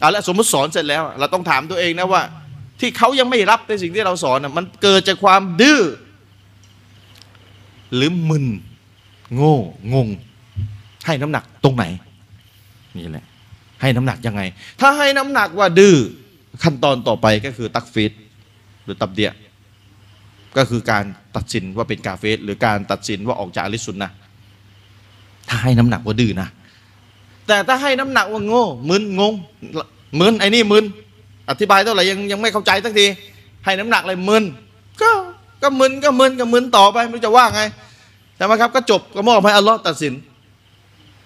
[0.00, 2.22] เอาละสมมติสอนเสร็จแล้ว เราต้องถามตัวเองนะว่า
[2.80, 5.80] ที่เขายังไม่รับในสิ่งที่เราสอนน่ะมันเกิดจากความดื้อ
[7.94, 8.46] หรือมึน
[9.34, 9.56] โง่
[9.94, 10.08] งง
[11.06, 11.84] ให้น้ำหนักตรงไหน
[12.96, 13.24] นี่แหละ
[13.80, 14.42] ให้น้ำหนักยังไง
[14.80, 15.96] ถ้าให้น้ำหนักว่าดื้อ
[16.62, 18.12] ขั้นตอนต่อไปก็คือตักฟีด
[18.84, 19.32] หรือตับเดีย
[20.56, 21.04] ก็คือการ
[21.36, 24.10] ตัดสินว่าเป็นกาเฟสหรือการตัดสินว่าออกจากอลิสุนนะ
[25.48, 26.48] ถ้าให้น้ำหนักว่าดื้อนะ
[27.46, 29.32] แต่ถ้าให้น้ำหนักว่าโง่มึนงง
[30.20, 30.84] มึนไอ้นี่มึน
[31.50, 33.06] อธิบายเท่าไหร่ยังยังไม่เข้าใจสักที
[33.64, 34.44] ให้น้ำหนักเลยมึน
[35.02, 35.10] ก็
[35.62, 37.62] ก็มึนก็มึนก็มึนต่อไปไม่รู้จะว่าไง
[38.36, 40.14] ใช่ไหมครับ ก็จบก็มอบให้อัลลอฮ์ตัดสิน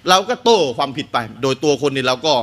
[0.08, 2.34] เราก็โต้ความผิดไป โดยตัวคนนี้เราก็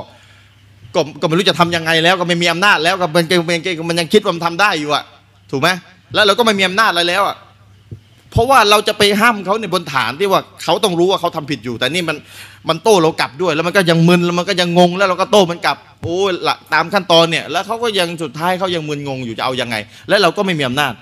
[0.96, 3.58] ก็ก็ไม่รู้จะทำยังไงแล้วก็ไม่มีอำนาจแล้วก็มันมัน
[3.90, 5.04] มันยังคิดว่ามันทำได้อยู่อะ
[5.52, 5.70] ถูกไหม
[6.14, 7.36] แล้วเราก็ไม่มีอำนาจอะไรแล้วอะ
[8.38, 12.18] เพราะว่าเราจะไปห้ามเขาในบนฐานที่ว่าเขาต้องรู้ว่าเขาทำผิดอยู่ แต่นี่มัน
[12.70, 19.76] มันโต้เรากลับด้วย แล้วมันก็ยังมึนแล้วมันก็ยังงง แล้วเราก็โต้มันกลับโอ้ยละตามขั้นตอนเนี่ย แล้วเขาก็ยังสุดท้ายเขายังมึนงงอยู่จะเอายังไง
[20.10, 20.94] และเราก็ไม่มีอำนาจ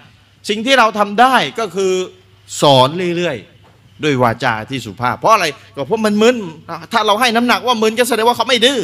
[0.50, 1.92] สิ่งที่เราทำได้ก็คือ
[2.62, 6.38] สอนเรื่อยๆด้วยวาจาที่สุภาพ เพราะอะไรก็เพราะมันมึน
[6.94, 8.80] ถ้าเราให้น้ำหนักว่ามึนก็แสดงว่าเขาไม่ดื้อ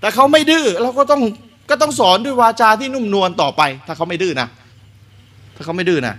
[0.00, 1.22] แต่เขาไม่ดื้อเราก็ต้อง
[1.70, 4.48] ก็ต้องสอนด้วยวาจาที่นุ่มนวลต่อไป ถ้าเขาไม่ดื้อนะ
[5.56, 6.14] ถ้าเขาไม่ดื้อนะ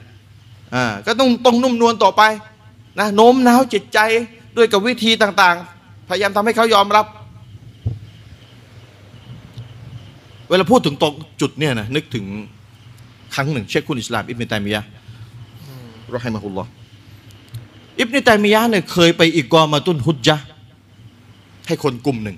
[0.75, 2.21] อ่าก็ต้องต้องนุ่มนวลต่อไป
[2.99, 3.99] นะโน้มน้าวจิตใจ
[4.57, 7.05] ด้วยกับวิธีต่างๆ พยายามทำให้เขายอมรับ
[10.49, 12.25] เวลาพูดถึงตรงจุดเนี่ยนะนึกถึง
[13.35, 14.89] ครั้งหนึ่ง เชคคุณอิสลามอิบเนตัยมียะห์
[16.15, 16.63] รอฮิมะฮุลลอ
[17.99, 20.35] อิบเนตัยมียะเนี่ยเคยไปอีกกอมาตุนฮุจจะ
[21.67, 22.37] ให้คนกลุ่มหนึ่ง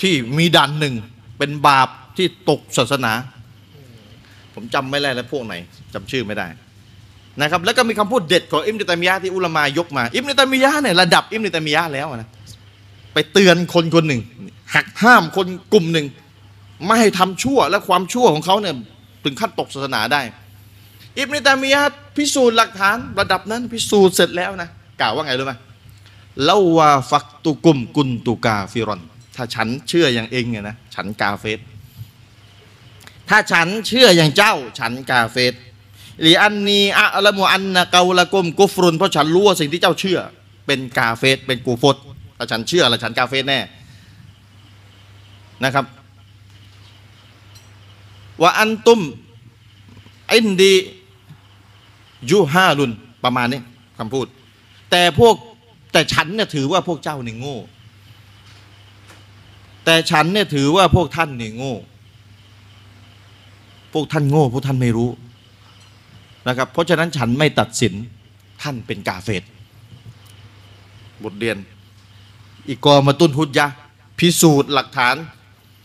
[0.00, 0.94] ที่มีดันหนึ่ง
[1.38, 3.12] เป็นบาปที่ตกศาสนา
[4.54, 5.54] ผมจำไม่ได้แล้วพวกไหน
[5.94, 6.46] จำชื่อไม่ได้
[7.40, 12.28] นะครับแล้วก็มีคำพูดเด็ดของอิมนุตัยมียะที่อุลามายกมา อิมนุตัยมียะเนี่ยระดับอิมนุตัยมียะแล้วนะ
[13.14, 14.20] ไปเตือนคนคนหนึ่ง
[14.74, 16.06] หักห้ามคนกลุ่มหนึ่ง
[16.86, 18.74] ไม่ให้ทำชั่วและความชั่วของเขาเนี่ย
[19.24, 20.20] ถึงขั้นตกศาสนาได้
[21.18, 21.82] อิบนิตามียะ
[22.16, 24.68] พิสูจน์หลักฐานระดับนั้นพิสูจน์เสร็จแล้วนะ
[25.00, 25.54] กล่าวว่าไงรู้ไหม
[26.44, 29.00] เลาวาฟักตุกุมกุนตุกาฟิรอน
[29.36, 31.58] ถ้าฉันเชื่ออย่างเองเนี่ยนะฉันกาเฟส
[33.28, 35.54] ถ้าฉันเชื่ออย่างเจ้า ฉันกาเฟส
[36.20, 40.18] หรืออันนีอะละมูอันนะเกาละกุมกุฟรุนเพราะฉันรู้ว่าสิ่งที่เจ้าเชื่อ
[40.66, 41.96] เป็นกาเฟสเป็นกูฟต
[42.36, 43.60] ถ้าฉันเชื่อแล้วฉันกาเฟสแน่
[45.64, 45.84] นะครับ
[48.42, 49.00] ว่าอันตุม
[50.32, 50.74] อินดี
[52.30, 52.92] ยูฮาลุน
[53.24, 53.60] ประมาณนี้
[53.98, 54.26] คำพูด
[54.90, 55.34] แต่พวก
[55.92, 57.58] แต่ฉันเนี่ยถือว่าพวกเจ้าเนี่ยโง่
[59.84, 61.74] แต่ฉันเนี่ยถือว่าพวกท่านเนี่ยโง่
[63.94, 65.10] พวกท่านโง่พวกท่านไม่รู้
[66.48, 67.94] นะครับ เพราะฉะนั้นฉันไม่ตัดสิน
[68.62, 69.42] ท่านเป็นกาเฟต
[71.24, 71.56] บทเรียน
[72.68, 73.66] อีกกอมาตุนฮุดยะ
[74.18, 75.16] พิสูจน์หลักฐาน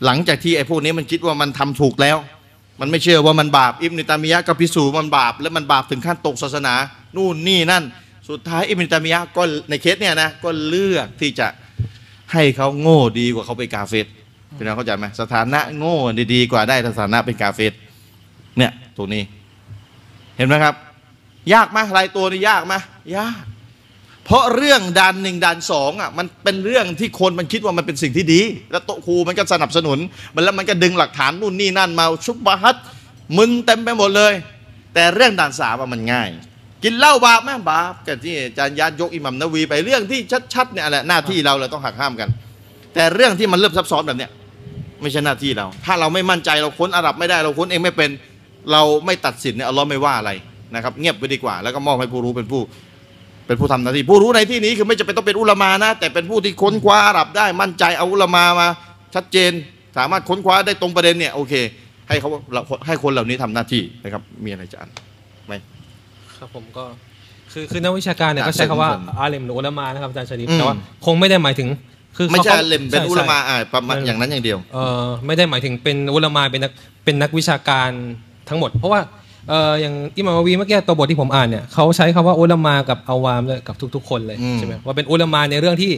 [0.05, 2.17] หลังจากที่ไอ้พวกนี้มันคิดว่ามันทำถูกแล้ว
[2.79, 6.73] มันไม่เชื่อว่ามันบาปอิบนิตามียะก็พิสูจน์มันบาป แล้วมันบาปถึงขั้นตกศาสนา
[7.15, 7.83] นู่นนี่นั่น
[8.29, 11.47] สุดท้ายอิบนิตามียะก็ในเคสเนี่ยนะก็เลือกที่จะ
[12.33, 14.05] ให้เขาโง่ดีกว่าเขาไปนกาเฟต
[14.57, 15.97] พี่น้องเข้าใจไหมสถานะโง่
[16.33, 17.73] ดีกว่าได้สถานะเป็นกาเฟต
[18.57, 19.23] เนี่ยตรงนี้
[20.37, 20.75] เห็นไหมครับ
[21.53, 22.73] ยากไหมรายตัวนี่ยากไหม
[23.17, 23.43] ยาก
[24.25, 28.41] เพราะเรื่องด่านหนึ่งด่านสองอะมันเป็นเรื่องที่คนมันคิดว่ามันเป็นสิ่งที่ดี
[28.71, 29.97] แล้วโตครูมันก็สนับสนุน
[30.35, 32.77] มันแล้วมันก็ดึงหลักฐานนู่นนี่นั่นมาชุบบะฮัด
[33.37, 34.33] มึนเต็มไปหมดเลย
[34.93, 36.29] แต่เรื่องด่านสามอะมันง่าย
[36.83, 40.19] กินเหล้าบาปไหมบาปกันที่อาจารย์ยัดยกอิหมัมนวีไปเรื่องที่
[40.53, 42.29] ชัดๆเนี่ยแหละหน้าที่เราเราต้องหักห้ามกัน
[42.93, 44.31] แต่เรื่องที่มันเริ่มซับซ้อนแบบเนี้ย
[45.01, 48.09] ไม่ใช่หน้าที่เรา ถ้าเราไม่มั่นใจเราค้นอาหรับไม่ได้เราค้นเองไม่เป็น
[48.71, 50.31] เราไม่ตัดสินเนี่ยอัลลอฮ์ไม่ว่าอะไร
[50.75, 52.61] นะครับ เงียบไปดีกว่า แล้วก็มอบให้ผู้รู้เป็นผู้
[53.47, 58.67] เป็นผู้ทำหน้าที่ ผู้รู้ในที่นี้คือไม่จำเป็นต้องเป็นอุลามานะ แต่เป็นผู้ที่ค้นคว้าอาหรับได้มั่นใจเอาอุลามามา
[59.15, 59.51] ชัดเจน
[59.97, 61.53] สามารถค้นคว้าได้ตรงประเด็นเนี่ยโอเค
[62.07, 64.89] ให้เขาเราให้คนเหล่านี้ทำหน้าที่นะครับ มีอะไรจะอ่าน
[65.47, 65.53] ไหม
[66.37, 66.83] ครับผมก็
[67.53, 71.67] คือคือนักวิชาการเนี่ยก็ใช้คำว่าอะเสริมอาเลมหรืออุลามานะครับอาจารย์ชริฟอืมแต่ว่าคงไม่ได้หมายถึง
[72.17, 76.71] คือไม่ใช่ขาเล่มเป็นใช่อุลามาใช่อ่าประมาณเออออย่างนั้นอย่างเดียวเอ่อไม่ได้หมายถึงเป็นอุลามาเป็นนัก
[77.05, 77.89] เป็นนักวิชาการ
[78.49, 79.01] ทั้งหมด เพราะว่า
[79.49, 85.91] เอ่ออย่างอิหม่ามอะวีเมื่อกี้ตัวบทที่ผมอ่านเนี่ยเขาใช้คำว่าอุลามากับอาวามเลยกับทุก ๆ คนเลยอืมใช่ไหมว่าเป็นอุลามาในเรื่องที่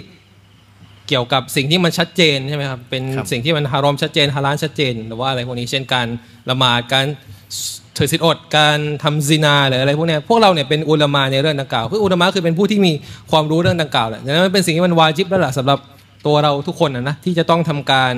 [1.08, 6.08] เกี่ยวกับสิ่งที่มันชัดเจนใช่ไหมครับเป็นครับสิ่งที่มันฮารอมชัดเจนฮาลาลชัดเจนหรือว่าอะไรพวกนี้เช่นการ
[6.50, 7.06] ละหมาดการ
[7.98, 12.92] ถือศีลอดการทำซินาหรืออะไรพวกเนี้ยพวกเราเนี่ยเป็นอุลามาในเรื่องดังกล่าวคืออุลามาคือเป็นผู้ที่มี
[13.32, 15.80] ความรู้เรื่องดังกล่าวแหละดังนั้นมันเป็นสิ่งที่มันวาจิบแล้วล่ะสำหรับ
[16.26, 18.14] ตัวเราทุกคนนะนะที่จะต้องทำการ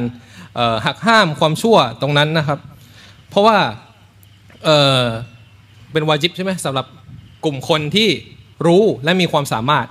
[0.55, 2.59] เอ่อหักห้ามความชั่วตรงนั้นนะครับ
[3.29, 3.57] เพราะว่า
[4.65, 4.69] เอ
[5.01, 5.03] อ
[5.91, 6.85] เป็นวาจิบใช่ไหมสำหรับ
[7.45, 8.09] กลุ่มคนที่
[8.67, 9.87] รู้และมีความสามารถ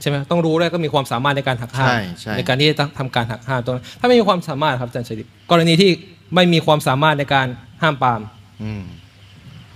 [0.00, 5.90] ใช่ไหมต้องรู้แล้วก็มีความสามารถในการหักห้ามใช่ใช่การที่จะทำการหักห้ามตรงนั้นถ้าไม่มีความสามารถครับอาจารย์ชริปกรณีที่
[6.34, 7.46] ไม่มีความสามารถในการ
[7.82, 8.20] ห้ามปราม
[8.62, 8.82] อืม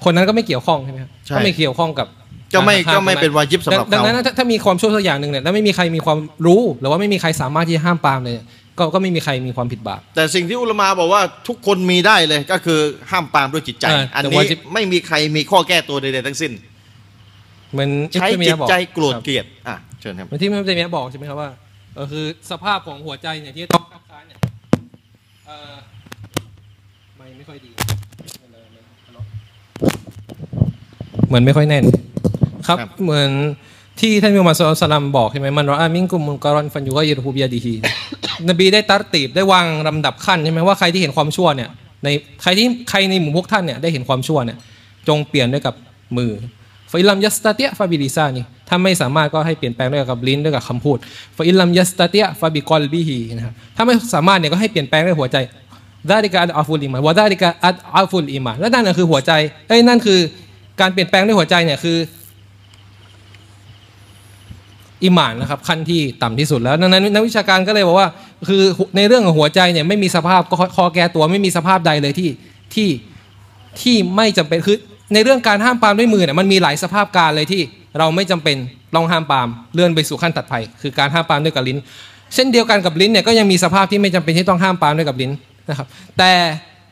[0.05, 2.07] คนนั้นก็ไม่เกี่ยวข้องใช่ไหมครับใช่ก็ไม่เกี่ยวข้องกับ
[2.55, 8.35] ก็ไม่ารหัห้าก็ไม่ตรงเป็นวาญิบสำหรับดังเขา นั้นถ้าถ้ามีความชั่วสักอย่างหนึ่งเนี่ยแล้วไม่มีใครมีความรู้หรือว่าไม่มีใครสามารถที่จะห้ามปรามเลย
[8.79, 16.53] ก็ก็ไม่มีใครมีความผิดบาปแต่สิ่งที่อุลามาบอกว่าทุกคนมีได้เลยก็คือห้ามปรามด้วยจิตใจเอออัอันแต่นี้วาญิบไม่มีใครมีข้อแก้ตัวใดๆทั้งสิ้น
[17.73, 21.51] เหมือนใช้อิบนุจิตัยตมียะห์บอกใจโกรธครับเกลียดอะเชิญครับเหมือนที่อิบนุตัยมียะห์บอกใช่ไหมครับว่า
[21.95, 24.39] เออคือสภาพของหัวใจเนี่ยที่ต้องคับค้านเนี่ย
[25.47, 25.75] เออ
[27.17, 27.71] ไม่ไม่ค่อยดี
[31.29, 31.85] เหมือนไม่ค่อยแน่น
[32.67, 33.31] ครับครับเหมือน
[34.01, 37.75] ที่ท่านนบีมูฮัมมัด صلى الله عليه وسلم บอกใช่ไหมمن رأى منكم منكرا فليغيره بيده
[38.49, 41.69] นบีได้ ترتيبได้วางลำดับขั้นใช่ไหมว่าใครที่เห็นความชั่วเนี่ย
[42.05, 42.09] ใน
[42.43, 44.57] ใครที่ใครในหมู่พวกท่านเนี่ยได้เห็นความชั่วเนี่ย
[45.09, 45.75] จงเปลี่ยนด้วยกับ
[46.17, 46.33] มือ
[46.91, 50.99] فإن لم يستطع فبلسانهถ้าไม่สามารถก็ให้เปลี่ยนแปลงด้วยกับลิ้นด้วยกับคำพูด
[51.37, 55.37] فإن لم يستطع فبقلبه นะครับถ้าไม่สามารถเนี่ยก็ให้เปลี่ยนแปลงด้วยหัวใจ
[56.11, 59.33] ذلك أضعف الإيمان وذلك أضعف الإيمان และนั่นคือหัวใจ
[59.69, 60.21] เอ้ยนั่นคือ
[60.81, 61.97] การเปลี่ยนแปลงด้วยหัวใจเนี่ยคือ
[65.05, 68.09] อีหม่านนะครับขั้นที่ต่ำที่สุดแล้วดังนั้นนักวิชาการก็เลยบอกว่า
[68.49, 68.63] คือ
[68.97, 72.29] ในเรื่องของหัวใจเนี่ยไม่มีสภาพข้อแก้ตัวไม่มีสภาพใดเลยที่
[72.75, 72.89] ที่
[73.81, 74.77] ที่ไม่จำเป็นคือ
[75.15, 77.61] ในเรื่องการห้ามปรามด้วยมือเนี่ยมันมีหลายสภาพการเลยที่
[77.99, 78.57] เราไม่จำเป็น
[78.95, 81.79] ต้องห้ามปามเลื่อนไปสู่ขั้นตัดภัยคือการห้ามปามด้วยกับลิ้น
[82.35, 85.33] เช่นเดียวกันกับลิ้นเนี่ยก็ยังมีสภาพที่ไม่จำเป็นที่ต้องห้ามปามด้วยกับลิ้น
[85.69, 85.87] นะครับ
[86.19, 86.33] แต่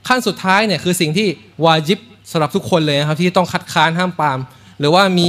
[0.08, 1.28] ขั้นสุดท้ายเนี่ยคือสิ่งที่
[1.64, 1.98] วาจิบ
[2.30, 4.38] สำหรับทุกคนเลยนะครับที่ต้องคัดค้านห้ามปาม
[4.80, 5.28] หรือว่ามี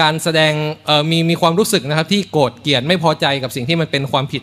[0.00, 0.52] การแสดง
[0.86, 4.42] เอ่อมีมีความรู้สึกนะครับที่โกรธเกลียดไม่พอใจกับสิ่งที่มันเป็นความผิด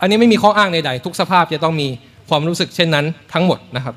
[0.00, 1.88] อันนี้ไม่มีข้ออ้างใดๆทุกสภาพจะต้องมี
[2.28, 3.94] ความรู้สึกเช่นนั้นทั้งหมดนะครับ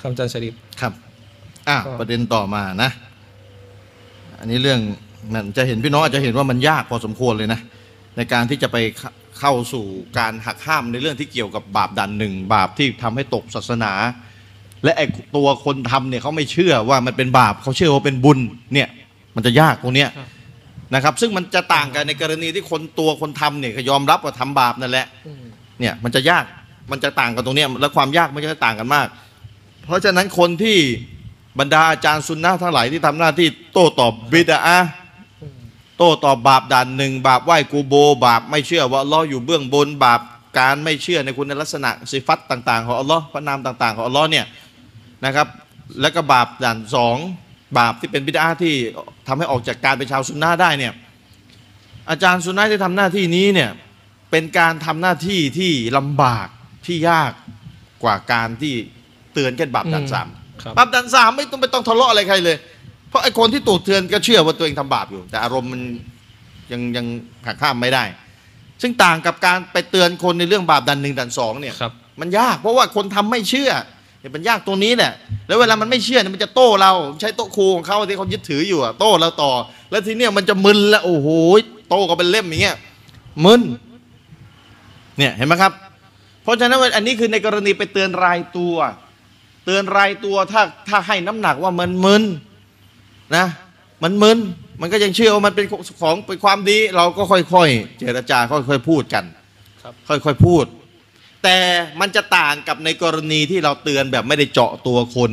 [0.00, 0.92] คำอาจารย์ชริฟครับ
[1.68, 2.90] อะก็ประเด็นต่อมานะ
[4.40, 4.80] อันนี้เรื่อง
[5.34, 7.60] นั่นจะเห็นพี่น้องอาจจะเห็นว่ามันยากพอสมควรเลยนะ
[8.16, 9.10] ในการที่จะไปเข้า
[9.40, 9.84] เข้าสู่
[10.18, 13.92] การหักห้ามในเรื่องที่เกี่ยวกับบาปดันหนึ่งบาปที่ทำให้ตกศาสนา
[14.84, 15.06] และไอ้
[15.36, 18.38] ตัวคนทำเนี่ยเขาไม่เชื่อว่ามันเป็นบาปเขาเชื่อว่าเป็นบุญ
[18.74, 18.88] เนี่ย
[19.34, 20.28] มันจะยากตรงเนี้ยครับ
[20.94, 25.06] นะครับ ซึ่งมันจะต่างกันในกรณีที่คนตัวคนทำเนี่ยก็ยอมรับว่าทำบาปนั่นแหละ
[25.80, 26.44] เนี่ยมันจะยาก
[26.90, 29.06] มันจะต่างกันตรงเนี้ยและความยากมันจะต่างกันมาก
[29.86, 30.78] เพราะฉะนั้นคนที่
[31.58, 34.88] บรรดาอาจารย์ซุนนะห์ทั้งหลายที่ทำหน้าที่โต้ตอบบิดาอะห์
[35.98, 37.94] โต้ตอบบาปด่านหนึ่งบาปไหว้กูโบ
[38.24, 40.20] บาปไม่เชื่อว่าอัลลอฮ์อยู่เบื้องบนบาป
[40.58, 44.46] การไม่เชื่อในคุณลักษณะสิฟัตต่าง ๆ ของอัลลอฮ์พระนามต่าง ๆ ของอัลลอฮ์เนี่ย
[45.24, 45.46] นะครับ
[46.00, 47.16] แล้วก็บาปด่านสอง
[47.78, 48.74] บาปที่เป็นบิดาที่
[49.28, 50.92] ทำให้ออกจากการเป็นชาวซุนนะห์ได้เนี่ย
[52.10, 53.70] อาจารย์ซุนนะห์ที่ทำหน้าที่นี้เนี่ย
[54.30, 56.48] เป็นการทำหน้าที่ที่ลำบาก
[56.86, 57.32] ที่ยาก
[58.02, 58.74] กว่าการที่
[59.34, 60.28] เตือนแค่บาปดันสาม
[60.62, 62.56] ครับบาปดันสามไม่ต้องไม่ต้องทะเลาะอะไรใครเลย
[63.08, 65.82] เพราะไอ้คนที่ถูกเตือนก็เชื่อว่าตัวเองทำบาปอยู่ แต่อารมณ์มัน
[66.72, 67.06] ยังยัง
[67.46, 68.04] หักข้ามไม่ได้
[68.82, 73.70] ซึ่งต่างกับการไปเตือนคนในเรื่องบาปดันหนึ่งดันสองเนี่ยครับมันยากเพราะว่าคนทำไม่เชื่อ
[74.24, 75.12] เนี่ยมันยากตรงนี้แหละ
[75.46, 79.52] แล้วเวลามันไม่เชื่อเนี่ยมันจะโต้เราใช้โต๊ะครูของเขาที่เขายึดถืออยู่อะโต้เราต่อ
[79.90, 81.28] แล้วทีเนี้ยมันจะมึนแล้วโอ้โห
[81.88, 82.76] โต้ก็เป็นเล่มอย่างเงี้ย
[83.44, 83.62] มึน
[85.18, 85.72] เนี่ยเห็นไหมครับ
[86.42, 88.74] เพราะฉะนั้นอันนี้คือในกรณีไปเตือนรายตัว
[89.64, 92.22] เตือนรายตัวถ้าถ้าให้น้ำหนักว่ามันมึน
[93.36, 93.46] นะ
[94.02, 94.38] มันมึน
[94.80, 95.66] มันก็ยังเชื่อว่ามันเป็น
[96.00, 98.38] ของเป็นความดี เราก็ค่อยๆเจรจา
[98.68, 99.24] ค่อยๆพูดกัน
[99.82, 100.64] ครับค่อยๆพูด
[101.44, 101.58] แต่
[102.00, 105.30] มันจะต่างกับในกรณีที่เราเตือนแบบไม่ได้เจาะตัวคน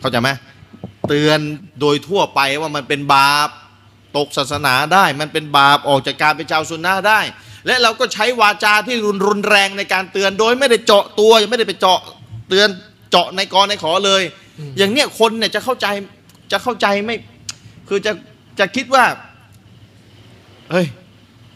[0.00, 0.30] เข้าใจไหม
[1.08, 1.38] เตือน
[1.80, 3.48] โดยทั่วไปว่ามันเป็นบาป
[4.16, 7.20] ตกศาสนาได้ มันเป็นบาปออกจากการเป็นชาวซุนนะห์ได้
[7.66, 12.00] และเราก็ใช้วาจาที่รุนรุนแรงในการเตือนโดยไม่ได้เจาะตัวยังไม่ได้ไปเจาะ
[12.48, 12.68] เตือน
[13.10, 14.22] เจาะในกรในขอเลย
[14.78, 15.86] อย่างเนี้ยคนเนี่ยจะเข้าใจ
[16.52, 17.16] จะเข้าใจไม่
[17.88, 18.12] คือจะ
[18.58, 19.04] จะคิดว่า
[20.70, 20.86] เฮ้ย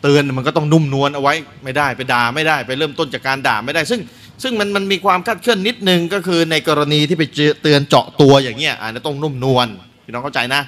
[0.02, 4.00] เตือนมันก็ต้องนุ่มนวลเอาไว้ไม่ได้ไปด่าไม่ได้ไปเริ่มต้นจากการด่าไม่ได้ ซึ่ง
[4.42, 9.66] ซึ่งมันมันมีความคาดเคลื่อนนิดนึงก็คือในกรณีที่ไปเจอเตือนเจาะตัวอย่างเงี้ยอันนี้ต้องนุ่มนวล
[10.04, 10.62] พี่น้องเข้าใจนะ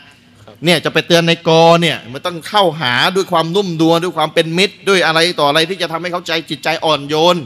[0.64, 7.36] เนี่ยจะไปเตือนในกอเนี่ยมันต้องเข้าหาด้วยความนุ่มนวลด้วยความเป็นมิตรด้วยอะไรต่ออะไรที่จะทำให้เข้าใจจิตใจอ่อนโยน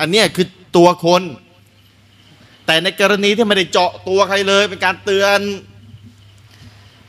[0.00, 0.46] อันเนี้ยคือ
[0.76, 1.22] ตัวคน
[2.66, 5.38] แต่ในกรณีที่ไม่ได้เจาะตัวใครเลย เป็นการเตือน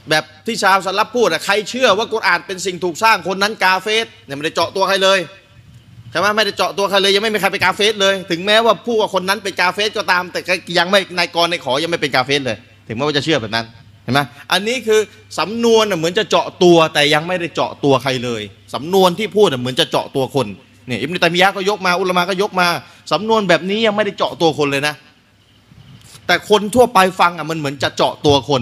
[0.09, 5.19] แบบที่ชาวสลับพูดอะใครเชื่อว่ากุรอานเป็นสิ่งถูกสร้างคนนั้นกาเฟสเนี่ยไม่ได้เจาะตัวใครเลย
[6.11, 10.39] ใช่ไหมไม่ได้เจาะตัวใครเลยยังไม่มีใครเป็นกาเฟสเลย ถึงแม้ว่าผู้ว่าคนนั้นเป็นกาเฟสก็ตาม แต่
[10.77, 12.57] ยังไม่นายกรในขอยังไม่เป็นกาเฟสเลย
[12.87, 13.65] ถึงแม้ว่าจะเชื่อแบบนั้น
[14.03, 14.19] เห็นไหม
[14.51, 14.99] อันนี้คือ
[15.39, 18.41] สำนวนเหมือนจะเจาะตัวแต่ยังไม่ได้เจาะตัวใครเลย
[18.73, 20.47] สำนวนที่พูดเหมือนจะเจาะตัวคน
[20.87, 22.67] เนี่ยอิบนุตัยมียะก็ยกมาอุลมะก็ยกมา
[23.11, 24.95] สำนวนแบบนี้ยังไม่ได้เจาะตัวคนเลยนะ
[26.27, 28.61] แต่คนทั่วไปฟังอะมันเหมือนจะเจาะตัวคน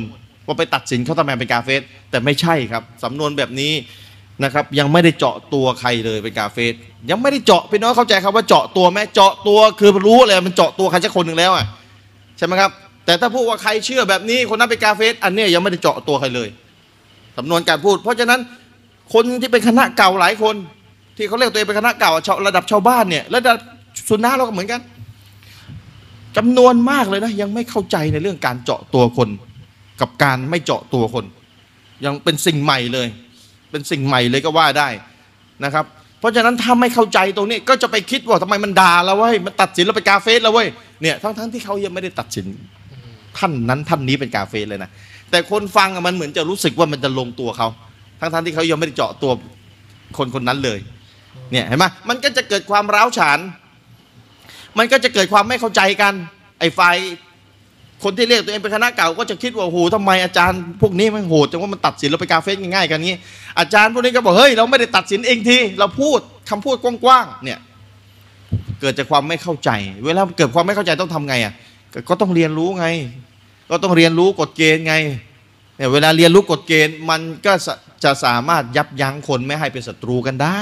[0.49, 3.73] ว่าไปตัดสินเขาทำไมเป็นกาเฟสแต่ไม่ใช่ครับสำนวนแบบนี้
[4.43, 6.73] นะครับยังไม่ได้เจาะตัวใครเลยเป็นกาเฟส
[7.09, 11.65] ยังไม่ได้เจาะพี่น้องเข้าใจครับว่าเจาะตัวไหมเจาะตัวคือรู้เลยมันเจาะตัวใครสักคนหนึ่งแล้วอะ
[12.37, 12.71] ใช่ไหมครับ
[13.05, 16.49] แต่ถ้าพูดว่าใครเชื่อแบบนี้คนนั้นเป็นกาเฟสอันนี้ยังไม่ได้เจาะตัวใครเลย
[17.37, 18.39] สำนวนการพูด เพราะฉะนั้น
[19.13, 20.55] คนที่เป็นคณะเก่าหลายคน
[21.17, 23.55] ที่เขาเรียกตัวเองเป็นคณะเก่าชาวระดับชาวบ้านเนี่ยระดับ
[24.09, 24.81] สุนนะเราก็เหมือนกัน
[26.37, 29.29] จำนวนมากเลยนะยังไม่เข้าใจในเรื่องการเจาะตัวคน
[30.01, 31.25] กับการไม่เจาะตัวคน
[32.05, 33.07] ยังเป็นสิ่งใหม่เลย
[33.71, 34.89] เป็นสิ่งใหม่เลยก็ว่าได้
[35.63, 35.85] นะครับ
[36.19, 40.67] เพราะฉะนั้นถ้าไม่เข้าใจตรงนี้ก็จะไปคิดว่าทำไมมันด่าเราเว้ยมันตัดสินเราเป็นกาเฟสแล้วเว้ย
[41.01, 42.45] เนี่ยทั้งทั้งที่เขายังไม่ได้ตัดสิน
[43.37, 44.89] ท่านนั้นท่านนี้เป็นกาเฟสเลยนะ
[45.31, 47.67] แต่คนฟังมันเหมือนจะรู้สึกว่ามันจะลงตัวเขา
[48.19, 49.31] ทั้งทั้งที่เขายังไม่ได้เจาะตัว
[50.17, 50.79] คนคนนั้นเลย
[51.51, 53.39] เนี่ยเห็นไหมมันก็จะเกิดความร้าวฉาน
[54.77, 56.13] มันก็จะเกิดความไม่เข้าใจกัน
[56.59, 56.97] ไอ้ฝ่าย
[58.03, 63.17] คนที่เรียกตัวเองเป็นคณะเก่าก็จะคิดว่าโอ้โหทำไมอาจารย์พวกนี้มันโหดจังว่ามันตัดสินเราไปกาเฟสง่ายๆกันนี้
[63.59, 66.19] อาจารย์พวกนี้ก็บอกเฮ้ยเราไม่ได้ตัดสินเองทีเราพูด
[66.49, 67.59] คำพูดกว้างๆเนี่ย
[68.81, 69.69] เกิดจากความไม่เข้าใจ
[70.05, 71.53] เวลาเกิดความไม่เข้าใจต้องทำไงอะ
[72.09, 72.85] ก็ต้องเรียนรู้ไง
[73.69, 74.93] ก็ต้องเรียนรู้กฎเกณฑ์ไง
[75.77, 77.53] เนี่ยเวลาเรียนรู้กฎเกณฑ์มันก็
[78.03, 80.59] จะสามารถยับยั้งคนไม่ให้เป็นศัตรูกันได้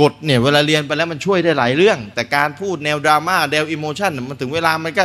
[0.00, 5.04] กฎเนี่ยเวลาเรียนไปแล้วมันช่วยได้หลายเรื่อง แต่การพูดแนวดราม่าแนวอิโมชันมันถึงเวลามันก็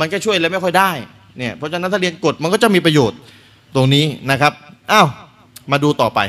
[0.00, 0.90] มันก็ช่วยอะไรไม่ค่อยได้
[1.38, 3.18] เนี่ยเพราะฉะนั้นถ้าเรียนกฎมันก็จะมีประโยชน์
[3.74, 4.52] ตรงนี้นะครับ
[4.92, 5.08] อ้าว
[5.70, 6.20] มาดูต่อไป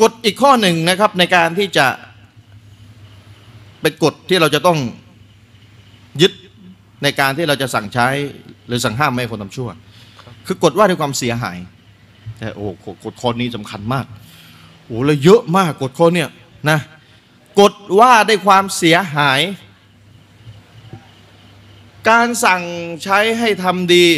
[0.00, 1.86] กฎอีกข้อหนึ่งนะครับในการที่จะ
[3.80, 4.78] เป็นกฎที่เราจะต้อง
[6.22, 6.32] ยึด
[7.02, 8.08] ในการที่เราจะสั่งใช้
[8.66, 9.68] หรือสั่งห้ามไม่ให้คนทำชั่ว
[10.46, 11.58] คือกฎว่าด้วยความเสียหาย
[12.38, 14.06] แต่โอ้กฎกฎข้อนี้สำคัญมาก
[14.86, 16.28] โอ้เลยเยอะมากกฎข้อเนี่ย
[16.70, 16.78] นะ
[17.60, 19.40] กฎว่าด้วยความเสียหาย
[22.10, 22.62] การสั่ง
[23.04, 24.08] ใช้ให้ทำดี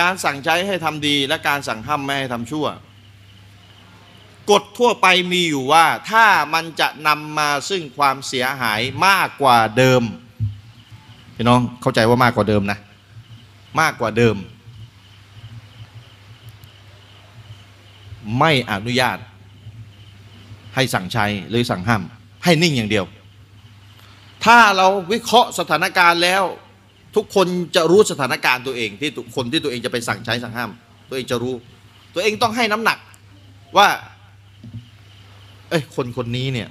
[0.00, 2.66] การสั่งใช้ให้ทำดี และการสั่งห้ามไม่ให้ทำชั่ว
[4.50, 10.02] กฎทั่วไปมีอยู่ว่าถ้ามันจะนำมาซึ่งความเสียหายมากกว่าเดิม
[11.36, 12.78] พี่น้องเข้าใจว่ามากกว่าเดิมนะ
[13.80, 14.36] มากกว่าเดิม
[18.38, 19.18] ไม่อนุญาต
[20.74, 22.02] ให้สั่งใช้หรือสั่งห้าม
[22.44, 23.04] ให้นิ่งอย่างเดียว
[24.44, 26.44] ถ้าเราวิเคราะห์สถานการณ์แล้ว
[27.16, 27.46] ทุกคน
[27.76, 30.70] จะรู้สถานการณ์ตัวเองที่คนที่ตัวเองจะไปสั่งใช้สั่งห้าม
[31.08, 31.54] ตัวเองจะรู้
[32.14, 32.98] ตัวเองต้องให้น้ำหนัก
[33.76, 33.88] ว่า
[35.68, 36.68] เอ้ยคนคนนี้เนี่ย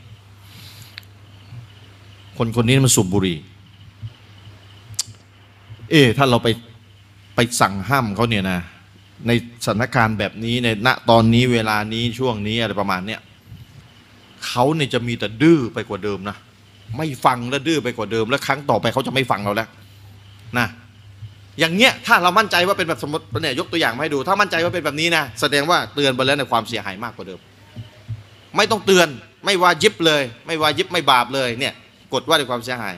[2.37, 3.37] คนคนนี้มันสูบบุหรี่
[5.89, 6.47] เอ๊ถ้าเราไป
[7.35, 8.59] ไปสั่งห้ามเขาเนี่ยนะ
[9.27, 9.31] ใน
[9.65, 13.21] สถานการณ์แบบนี้ในณตอนนี้เวลานี้ช่วงนี้อะไรประมาณเนี้ย
[14.45, 16.37] เขาเนี่ยจะมีแต่ดื้อไปกว่าเดิมนะ
[16.97, 19.67] ไม่ฟังและดื้อไปกว่าเดิม แล้วครั้งต่อไปเขาจะไม่ฟังเราแล้ว
[20.57, 20.67] นะ
[21.59, 27.39] อย่างเงี้ยถ้าเรามั่นใจว่าเป็นแบบสมมติเนี่ยยกตัวอย่างมาให้ดู ถ้ามั่นใจว่าเป็นแบบนี้นะแสดงว่าเตือนไปแล้วในความเสียหายมากกว่าเดิม
[28.55, 29.07] ไม่ต้องเตือน
[29.45, 31.73] ไม่วายิบเลย ไม่วายิบไม่บาปเลยเนี่ย
[32.13, 32.95] กฎว่าด้วยความเสียหาย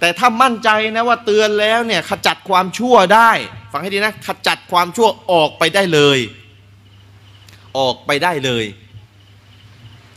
[0.00, 3.30] แต่ถ้ามั่นใจนะว่าเตือนแล้วเนี่ยขจัดความชั่วได้
[3.72, 6.18] ฟังให้ดีนะขจัดความชั่วออกไปได้เลย
[7.78, 8.64] ออกไปได้เลย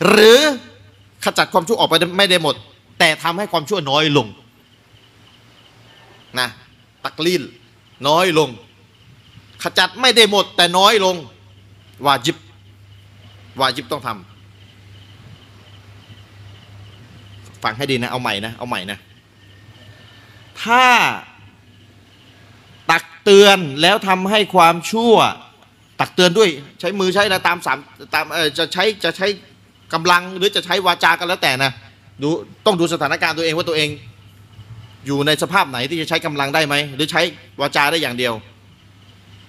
[0.10, 0.42] หรือ
[1.24, 2.56] ขจัดความชั่วออกไปไม่ได้หมด
[3.00, 4.28] แต่ทำให้ความชั่วน้อยลง
[6.40, 6.48] นะ
[7.04, 7.42] ตักลีน
[8.08, 8.50] น้อยลง
[9.64, 11.16] ขจัดไม่ได้หมด แต่น้อยลง
[12.06, 12.38] วาจิบ
[13.60, 14.22] วาจิบต้องทำ
[17.64, 18.98] ฟังให้ดีนะเอาใหม่นะเอาใหม่นะ
[20.64, 20.86] ถ้า
[22.92, 25.16] ตักเตือนแล้วทำให้ความชั่ว
[26.00, 26.50] ตักเตือนด้วย
[26.80, 27.78] ใช้มือใช้อะไรตามสาม
[28.14, 29.28] ตามเออจะใช้จะใช้
[29.94, 31.72] กำลังหรือจะใช้วาจากันแล้วแต่นะ
[32.22, 32.30] ดู
[32.66, 33.90] ต้องดูสถานการณ์ตัวเองว่าตัวเอง
[35.08, 37.22] อยู่ในสภาพไหนที่จะใช้กำลังได้ไหมหรือใช้
[37.62, 38.34] วาจาได้อย่างเดียว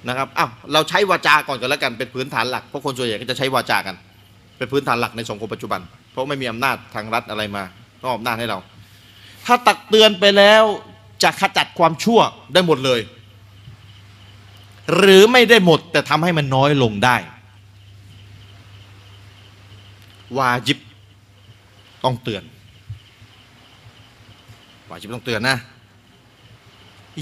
[0.08, 3.96] นะครับอ้าวเราใช้วาจาก่อนกันแล้วกันเป็นพื้นฐานหลักเพราะคนส่วนใหญ่ก็จะใช้วาจากัน
[4.58, 5.80] เป็นพื้นฐานหลักในสังคมปัจจุบัน
[6.12, 7.62] เพราะไม่มีอำนาจทางรัฐอะไรมา
[8.02, 8.58] ต้องอำนาจให้เรา
[9.46, 10.62] ถ้าตักเตือนไปแล้ว
[11.22, 12.20] จะขจัดความชั่ว
[12.52, 13.00] ได้หมดเลย
[14.96, 17.16] หรือไม่ได้หมดแต่ทำให้มันน้อยลงได้
[20.38, 20.78] วาจิบ
[22.04, 22.42] ต้องเตือน
[24.88, 25.56] วาจิบต้องเตือนนะ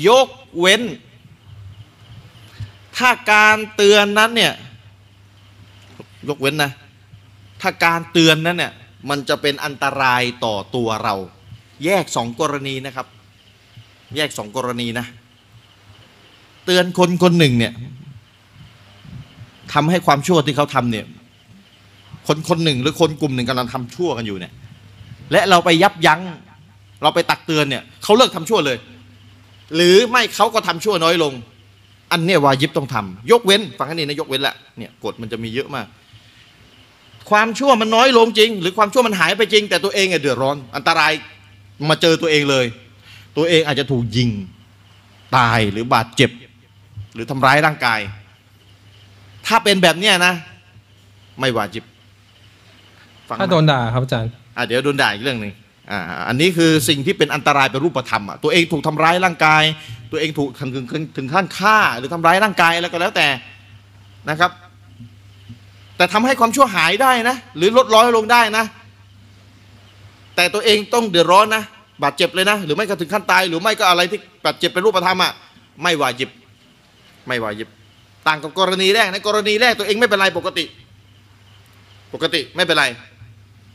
[0.09, 0.29] ยก
[0.59, 0.83] เว้น
[2.97, 4.53] ถ้าการเตือนนั้นเนี่ย
[6.29, 6.73] ยกเว้นนะ
[7.61, 8.73] ถ้าการเตือนนั้นเนี่ย
[9.09, 11.15] มันจะเป็นอันตรายต่อตัวเรา
[11.85, 13.07] แยกสองกรณีนะครับ
[14.17, 15.07] แยกสองกรณีนะ
[16.65, 17.73] เตือนคนคนหนึ่งเนี่ย
[19.73, 21.07] ทำให้ความชั่วที่เขาทำเนี่ย
[22.27, 24.53] คนคนหนึ่งหรือคนกลุ่มหนึ่งกำลังทำชั่วกันอยู่เนี่ย
[25.33, 26.21] และเราไปยับยั้ง
[27.03, 28.77] เราไปตักเตือนเนี่ยเขาเลิกทำชั่วเลย
[29.75, 31.33] หรือไม่เขาก็ทำชั่วน้อยลง
[32.13, 35.87] อันเนี้ยวายิบต้องทำยกเว้นฟังให้ดีนะยกเว้นละเนี่ยกฎมันจะมีเยอะมาก
[37.31, 41.13] ความชั่วมันน้อยลงจริง หรือความชั่วมันหายไปจริง แต่ตัวเองเดือดร้อน อันตราย
[41.91, 42.67] มาเจอตัวเองเลย
[43.37, 44.31] ตัวเองอาจจะถูกยิง
[45.37, 46.31] ตายหรือบาดเจ็บ
[47.15, 48.01] หรือทำร้ายร่างกาย
[49.47, 50.35] ถ้าเป็นแบบเนี้ยนะ
[51.41, 51.85] ไม่วาจิบ
[53.31, 55.53] ฟังถ้าโดนด่าครับอาจารย์อะเดี๋ยวโดนด่าอีกเรื่องหนึ่ง
[55.91, 59.63] อ่าอันนี้คือสิ่งที่เป็นอันตรายเป็นรูปธรรมอะตัวเองถูกทำร้ายร่างกาย
[60.13, 63.27] ตัวเองถูกถึงถึงถึงขั้นฆ่าหรือทำร้ายร่างกายอะไรก็แล้วแต่
[64.31, 64.51] นะครับ
[65.97, 68.65] แต่ทำให้ความชั่วหายได้นะ หรือลดร้อยลงได้นะ
[70.37, 71.63] แต่ตัวเองต้องเดือดร้อนนะ
[72.03, 75.33] บาดเจ็บเลยนะ หรือไม่ก็ถึงขั้นตาย หรือไม่ก็อะไรที่บาดเจ็บเป็นรูปธรรมอะ
[75.83, 76.31] ไม่วาจิบ
[77.27, 77.69] ไม่วาจิบ
[78.27, 80.65] ต่างกับกรณีแรกในกรณีแรกตัวเองไม่เป็นไรปกติ
[82.15, 82.85] ปกติไม่เป็นไร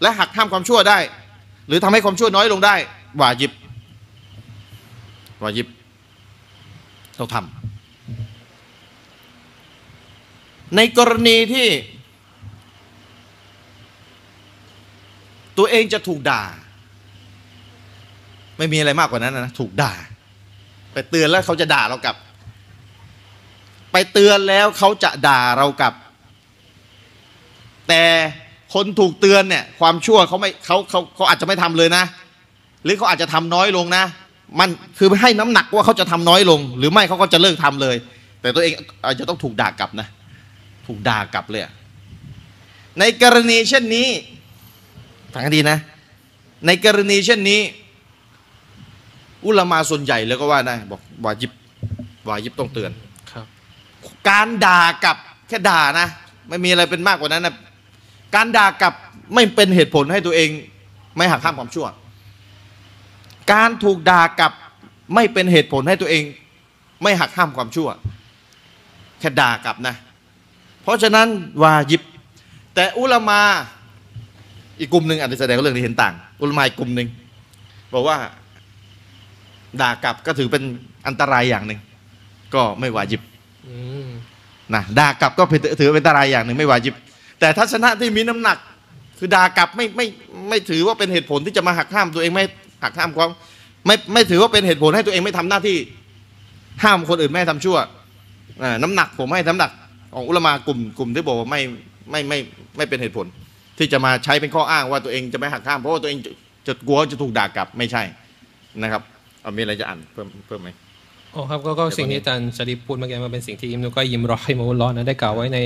[0.05, 0.99] และหักห้ามความชั่วได้
[1.67, 2.75] หรือทำให้ความชั่วน้อยลงได้
[3.21, 3.51] วาจิบ
[5.43, 5.67] วาจิบ
[7.17, 7.45] ต้องทำ
[10.75, 11.67] ในกรณีที่
[15.57, 16.43] ตัวเองจะถูกด่า
[18.57, 19.93] ไม่มีอะไรมากกว่านั้นนะถูกด่า
[20.93, 22.15] ไปเตือนแล้วเขาจะด่าเรากลับ
[23.91, 25.93] ไปเตือนแล้วเขาจะด่าเรากลับ
[27.87, 28.03] แต่
[28.75, 32.03] คนถูกเตือนเนี่ยความชั่วเขาไม่เขาเขาเขาอาจจะไม่ทำเลยนะ
[32.83, 34.03] หรือเขาอาจจะทำน้อยลงนะ
[34.59, 37.95] มันคือให้น้ำหนักว่าเขาจะทำน้อยลง หรือไม่เขาก็จะเลิกทำเลย
[38.41, 38.73] แต่ตัวเอง
[39.05, 40.07] อาจจะต้องถูกด่ากลับนะ
[40.87, 41.71] ถูกด่ากลับเลยอะ
[42.99, 44.07] ในกรณีเช่นนี้
[45.33, 45.77] ฟังให้ดีนะ
[46.65, 47.59] ในกรณีเช่นนี้
[49.45, 51.51] อุลามาส่วนใหญ่แล้วก็ว่าได้บอกวาจิบ
[52.27, 52.91] วาจิบต้องเตือน
[53.31, 53.45] ครับ
[54.29, 56.07] การด่ากลับแค่ด่านะ
[56.49, 57.53] ไม่มีอะไรเป็นมากกว่านั้นนะ
[58.35, 58.93] การด่ากลับ
[59.35, 60.49] ไม่เป็นเหตุผลให้ตัวเอง
[61.17, 61.87] ไม่หักห้ามความชั่ว
[63.51, 64.53] การถูกด่ากลับ
[65.15, 66.23] ไม่เป็นเหตุผลให้ตัวเอง
[67.03, 67.89] ไม่หักห้ามความชั่ว
[69.19, 69.95] แค่ด่ากลับนะ
[70.83, 71.27] เพราะฉะนั้น
[71.63, 72.01] วายิบ
[72.75, 73.41] แต่อุลามา
[74.79, 77.07] อีกกลุ่มหนึ่งอาจจะแสดงเรื่องนี้เห็นต่าง อุลามาอีกกลุ่มหนึ่ง
[77.93, 78.17] บอกว่า
[79.81, 80.63] ด่ากลับก็ถือเป็น
[81.07, 81.79] อันตรายอย่างหนึ่ง
[82.53, 83.21] ก็ไม่วาจิบ
[84.75, 85.43] นะด่ากลับก็
[85.79, 86.95] ถือเป็นอันตรายอย่างหนึ่งไม่วาจิบ
[87.39, 88.57] แต่ทัศนะที่มีน้ำหนัก
[89.19, 90.05] คือด่ากลับไม่ไม่
[90.49, 92.43] ไม่ถือว่าเป็นเหตุผลที่จะมาหักห้ามตัวเองไม่
[92.83, 93.29] หักห้ามความ
[93.85, 95.77] ไม่ไม่ถือว่าเป็นเหตุผลให้ตัวเองไม่ทำหน้าที่
[96.83, 97.77] ห้ามคนอื่นไม่ให้ทำชั่ว
[98.83, 99.71] น้ำหนักผมให้น้ำหนัก
[100.13, 101.61] ของอุลมากลุ่มกลุ่มที่บอกว่าไม่
[102.11, 102.37] ไม่ไม่
[102.77, 103.25] ไม่เป็นเหตุผล
[103.77, 106.31] ที่จะมาใช้เป็นข้ออ้างว่าตัวเองจะไม่หักห้ามเพราะว่าตัวเองจะ
[106.67, 108.03] จะกลัวจะถูกด่ากลับไม่ใช่
[108.83, 109.01] นะครับ
[109.41, 110.69] เอามีอะไรจะอ่านเพิ่มเพิ่มไหม
[111.35, 115.57] อ๋อครับก็ก็สิ่งที่อาจารย์ชริปพูดเมื่อกี้มันเป็นสิ่งที่อิมนุก็ยิมรอฮิมุลลอฮ์นะได้กล่าวไว้ใน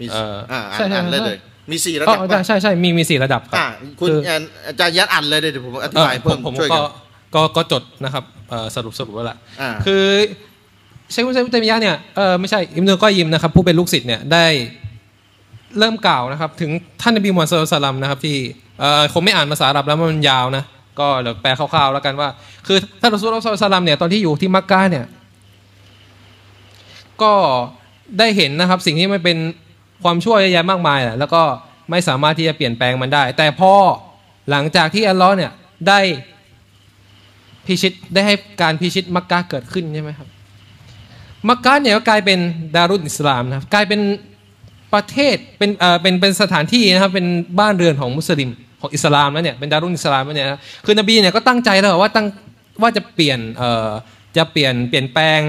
[0.00, 1.38] มีเอ่ออ่าใช่อ่านใช่อ่านเลยเลย
[1.70, 6.82] มีสี่ระอ๋ดับอได้ใช่ใช่มีมีสี่ระดับครัอ่าบคุณคืออ่านอาจารย์ยัดอ่านเลยเดี๋ยวผมอธิบายเออเพิ่มผมช่วยก็กัน
[7.34, 10.04] ก็ก็จดนะครับเอ่อสรุปสรุปแล้วล่ะอ่าคือ
[11.10, 14.46] เชคอุซัยมุตเตมียะห์เนี่ยเออไม่ใช่อิมนุก็ยิมนะครับผู้เป็นลูกศิษย์เนี่ยได้
[15.78, 18.36] เริ่มกล่าวนะครับ ถึงท่านนบีมูฮัมมัดสุลตัลลัมนะครับที่
[18.80, 20.64] เออคงไม่อ่านภาษาอาหรับแล้วมันยาวนะ
[21.00, 22.28] ก็เดี๋ยวแปลคร่าวๆแล้วกันว่า
[22.66, 25.04] คือท่านรอซูลลอฮ์ศ็อลลัลลอฮุอะลัยฮิวะซัลลัมเนี่ยตอนที่อยู่ที่มักกะเนี่ย
[27.22, 27.32] ก็
[28.18, 29.38] ได้เห็นนะครับสิ่งที่มันเป็น
[30.02, 31.42] ความชั่วเยอะแยะมากมายแหละแล้วก็
[31.90, 33.72] ไม่สามารถที่จะเปลี่ยนแปลงมันได้ แต่พอ
[34.50, 35.52] หลังจากที่อัลลอฮ์เนี่ย
[35.88, 36.00] ได้
[37.66, 40.28] พิชิตได้ให้การพิชิตมักกะเกิดขึ้นใช่ไหมครับ
[41.48, 42.38] มักกะเนี่ยก็กลายเป็น
[42.76, 44.00] ดารุนอิสลามนะครับกลายเป็น
[44.94, 47.26] ประเทศเป็นเอ่อเป็นเป็นสถานที่นะครับเป็น
[47.60, 48.50] บ้านเรือนของมุสลิม
[48.80, 52.26] ของอิสลามแล้วเนี่ยเป็นดารุนอิสลามแล้วเนี่ยนะคือนบีเนี่ยก็ตั้งใจแล้วว่าตั้ง
[52.82, 53.90] ว่าจะเปลี่ยนเอ่อ
[54.36, 55.40] จะเปลี่ยนเปลี่ยนแปลง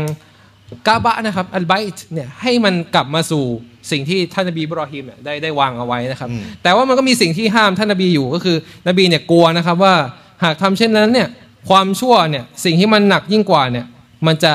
[0.87, 3.43] กาบะนะครับอัลไบต์เนี่ยให้มันกลับมาสู่
[3.91, 9.95] สิ่งที่ท่านนบีอิบรอฮิมเนี่ยได้ได้วางเอาไว้นะครับอืมแต่ว่ามันก็มีสิ่งที่ห้ามท่านนบีอยู่ก็คือนบีเนี่ยกลัวนะครับว่า
[10.43, 11.27] หากทำเช่นนั้นเนี่ย
[11.69, 13.85] ความชั่วเนี่ยสิ่งที่มันหนักยิ่งกว่าเนี่ย
[14.27, 14.53] มันจะ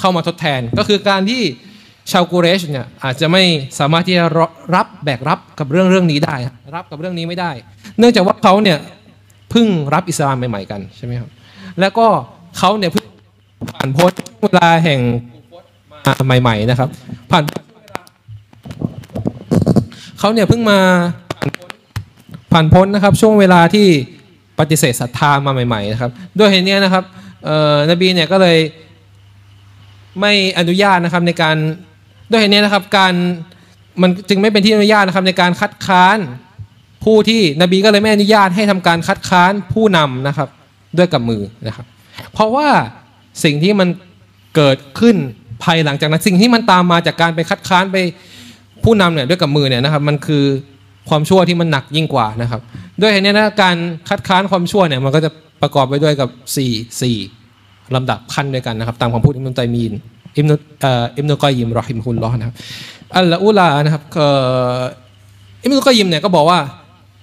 [0.00, 1.42] เข้ามาทดแทน ก็คือการที่
[2.12, 3.42] ชาวกูเรชเนี่ยอาจจะไม่
[3.78, 4.24] สามารถที่จะ
[4.74, 6.36] รับแบกรับกับเรื่องเรื่องนี้ได้
[6.76, 7.50] รับกับเรื่องนี้ไม่ได้
[7.98, 8.78] เนื่องจากว่าเขาเนี่ย
[9.50, 11.30] เพิ่งรับอิสลามใหม่ๆกันใช่ไหมครับ
[11.80, 12.06] แล้วก็
[12.58, 13.06] เขาเนี่ยเพิ่ง
[13.70, 14.12] ผ่านพ้น
[14.42, 15.00] เวลาแห่ง
[15.36, 15.37] มา
[16.24, 16.88] ใหม่ ๆ นะครับ
[17.30, 17.44] ผ่าน
[20.18, 20.78] เขาเนี่ยเพิ่งมา
[22.52, 23.86] ผ่านพ้นนะครับ ช่วงเวลาที่
[24.58, 27.04] ปฏิเสธศรัทธามาใหม่ๆนะครับด้วยเหตุนี้นะครับ
[27.90, 28.58] นบีเนี่ยก็เลย
[30.20, 31.56] ไม่อนุญาตนะครับในการ
[32.30, 33.14] ด้วยเหตุนี้นะครับการ
[34.02, 36.18] มันจึงไม่เป็นที่อนุญาตนะครับในการคัดค้าน
[37.04, 40.48] ผู้ที่นบีก็เลยไม่อนุญาตให้ทำการคัดค้านผู้นำนะครับ
[40.98, 41.86] ด้วยกับมือนะครับ
[42.32, 42.68] เพราะว่า
[43.44, 43.88] สิ่งที่มัน
[44.56, 45.16] เกิดขึ้น
[45.62, 47.96] ภายหลังจากนั้นสิ่งที่มันตามมาจากการไปคัดค้านไป
[48.84, 50.44] ผู้นำเนี่ยด้วยกับมือเนี่ยนะครับมันคือ
[51.08, 52.60] ความชั่วที่มันหนักยิ่งกว่านะครับ
[53.00, 53.76] ด้วยเหตุนี้นะการ
[54.08, 55.30] คัดค้านความชั่วเนี่ยมันก็จะ
[55.62, 56.28] ประกอบไปด้วยกับ
[56.66, 59.92] 4 4ลำดับขั้นด้วยกันนะครับ ตามคำพูดอิมนุตัยมีน
[60.36, 60.54] อิมนุ
[61.16, 62.54] อิมนุกอยยิมรอฮิมฮุลลอฮ์นะครับ
[63.16, 64.02] อัลลอุลานะครับ
[65.64, 66.58] อิมนุกอยิมเนี่ยก็บอกว่า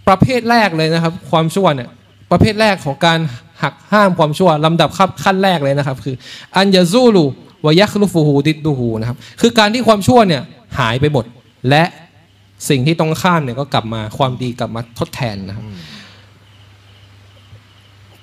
[0.08, 1.90] ประเภทแรกเลยนะครับ ความชั่วเนี่ย
[2.32, 3.20] ประเภทแรกของการ
[3.64, 4.90] หักห้ามความชั่วลำดับ
[5.24, 6.16] ขั้นแรกเลยนะครับ คือ
[6.58, 7.24] อันยาซูลู
[7.66, 10.42] วายัคลุฟูฮูดิดดูฮูนะครับคือการที่ความชั่วเนี่ย
[10.80, 11.26] หายไปหมด
[11.70, 11.84] และ
[12.70, 15.66] สิ่งที่ต้องข้ามเนี่ยก็กลับมาความดีกลับมาทดแทนนะครับ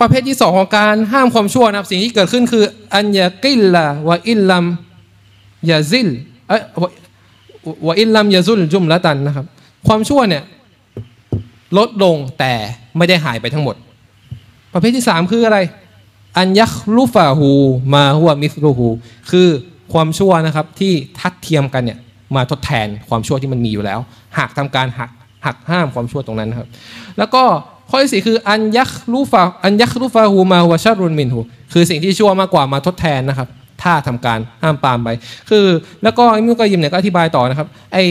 [0.01, 2.64] ประเภทที่สองของการห้ามความชั่วนะครับสิ่งที่เกิดขึ้นคือ
[2.94, 4.64] อันยากิลละวะอิลลัม
[5.70, 6.09] ยาซิล
[6.48, 6.90] เอ้วะ
[7.86, 9.47] วะอิลลัมยาซุลจุมละตันนะครับ
[9.86, 10.43] ความชั่วเนี่ย
[11.78, 12.52] ลดลงแต่
[12.97, 13.77] ไม่ได้หายไปทั้งหมด
[14.73, 15.59] ประเภทที่สามคืออะไร
[16.39, 17.51] อันยัคลุฟาหู
[17.95, 18.89] มาหัวมิสลูหู
[19.31, 19.49] คือ
[19.93, 21.99] ความชั่วนะครับที่ทัดเทียมกันเนี่ย
[22.37, 23.99] มาทดแทนความชั่วที่มันมีอยู่แล้ว
[24.39, 25.11] หากทำการหัก
[25.47, 26.69] หักห้ามความชั่วตรงนั้นครับ
[27.19, 27.43] แล้วก็
[27.91, 31.41] ข้อที่สี่คืออันยัคลุฟาอันยัคลุฟาหูมาหัวชารุนมินหู
[31.73, 33.49] คือสิ่งที่ชั่วมากกว่ามาทดแทนนะครับ
[33.83, 35.09] ถ้าทำการห้ามปามไป
[35.51, 35.65] คือ
[36.03, 38.05] แล้วก็อิมุกอยยิมเนี่ยก็อธิบายต่อนะครับไอ้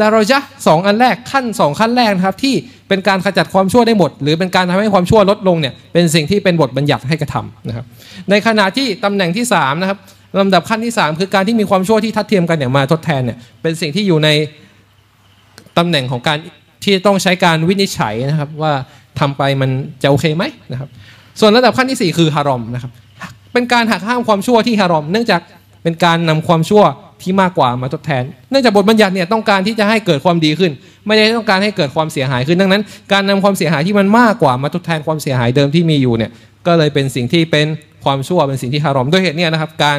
[0.00, 2.54] ดารอยะสองอันแรกขั้นสองขั้นแรกนะครับที่
[2.88, 7.84] เป็นการขจัดความชั่วได้หมด หรือเป็นการทำให้ความชั่วลดลงเนี่ยเป็นสิ่งที่เป็นบทบัญญัติให้กระทำนะครับ
[8.30, 9.98] ในขณะที่ตำแหน่งที่สามนะครับ
[10.38, 14.28] ลำดับขั้นที่สามคือการที่มีความชั่วที่ทัดเทียมกันเนี่ยมาทดแทนเนี่ยเป็นสิ่งที่อยู่ใน
[15.78, 16.38] ตำแหน่งของการ
[16.84, 18.72] ที่ต้องใช้การวินิจฉัยนะครับว่า
[19.20, 19.70] ทำไปมัน
[20.02, 20.88] จะโอเคไหมนะครับ
[21.40, 22.92] ส่วนระดับขั้นที่สี่คือฮารอมนะครับ
[23.52, 25.40] เป็นการหักห้ามความชั่วที่ฮารอม เนื่องจาก
[25.82, 26.82] เป็นการนำความชั่ว
[27.22, 30.72] ที่มากกว่ามาทดแทน เนื่องจากบทบัญญัติเนี่ยต้องการที่จะให้เกิดความดีขึ้น
[31.06, 36.30] ไม่ได้ต้องการให้เกิดความเสียหายขึ้นดังนั้น การนำความเสียหายที่มันมากกว่ามาทดแทนความเสียหายเดิมที่มีอยู่เนี่ย
[36.66, 37.66] ก็เลยเป็นสิ่งที่เป็น
[38.04, 39.98] ความชั่วเป็นสิ่งที่ฮารอมด้วยเหตุนี้นะครับ การ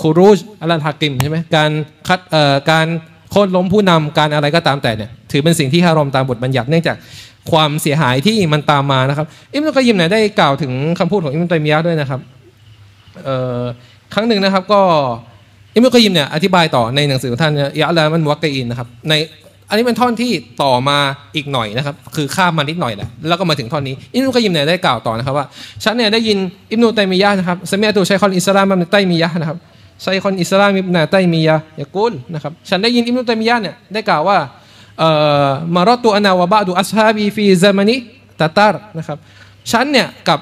[0.00, 1.70] คูรูจอัลลันฮากิมใช่ไหมการ
[2.08, 2.86] คัดเอ่อการ
[3.30, 6.96] โค่นล้มผู้นำการอะไรก็ตามแต่เนี่ยถือเป็นสิ่งที่ฮารอมตามบทบัญญัติเนื่องจาก
[7.50, 12.20] ความเสียหายที่มันตามมานะครับอิบนุกอยยิมเนี่ยได้กล่าวถึงคำพูดของอิบนุตัยมียะห์ด้วยนะครับ
[13.24, 13.62] เอ่อ
[14.14, 14.80] ครั้งหนึ่งนะครับก็
[15.74, 19.14] อิบนุกอยยิมเนี่ยอธิบายต่อในหนังสือของท่านإعلام الموقعين นะครับใน
[19.70, 20.30] อันนี้เป็นท่อนที่
[20.62, 20.98] ต่อมา
[21.36, 25.46] อีกหน่อยนะครับ คือข้ามมานิดหน่อยแหละแล้วก็มาถึงท่อนนี้อิบนุกอยยิมเนี่ยได้กล่าวต่อนะครับว่า
[25.84, 26.38] ฉันเนี่ยได้ยิน
[26.72, 29.58] อิบนุตัยมียะนะครับسمعت شيخ الإسلام ابن تيمية นะครับ
[30.04, 34.38] شيخ الإسلام ابن تيمية يقول นะครับฉันได้ยินอิบนุตัยมียะเนี่ยได้กล่าวว่า
[34.98, 35.10] เอ่
[35.46, 37.96] อมารอตุอนาวะบะดูอัสฮาบีฟีซามานิ
[38.40, 39.18] ตาตาร์นะครับ
[39.72, 40.40] ฉันเนี่ยกับ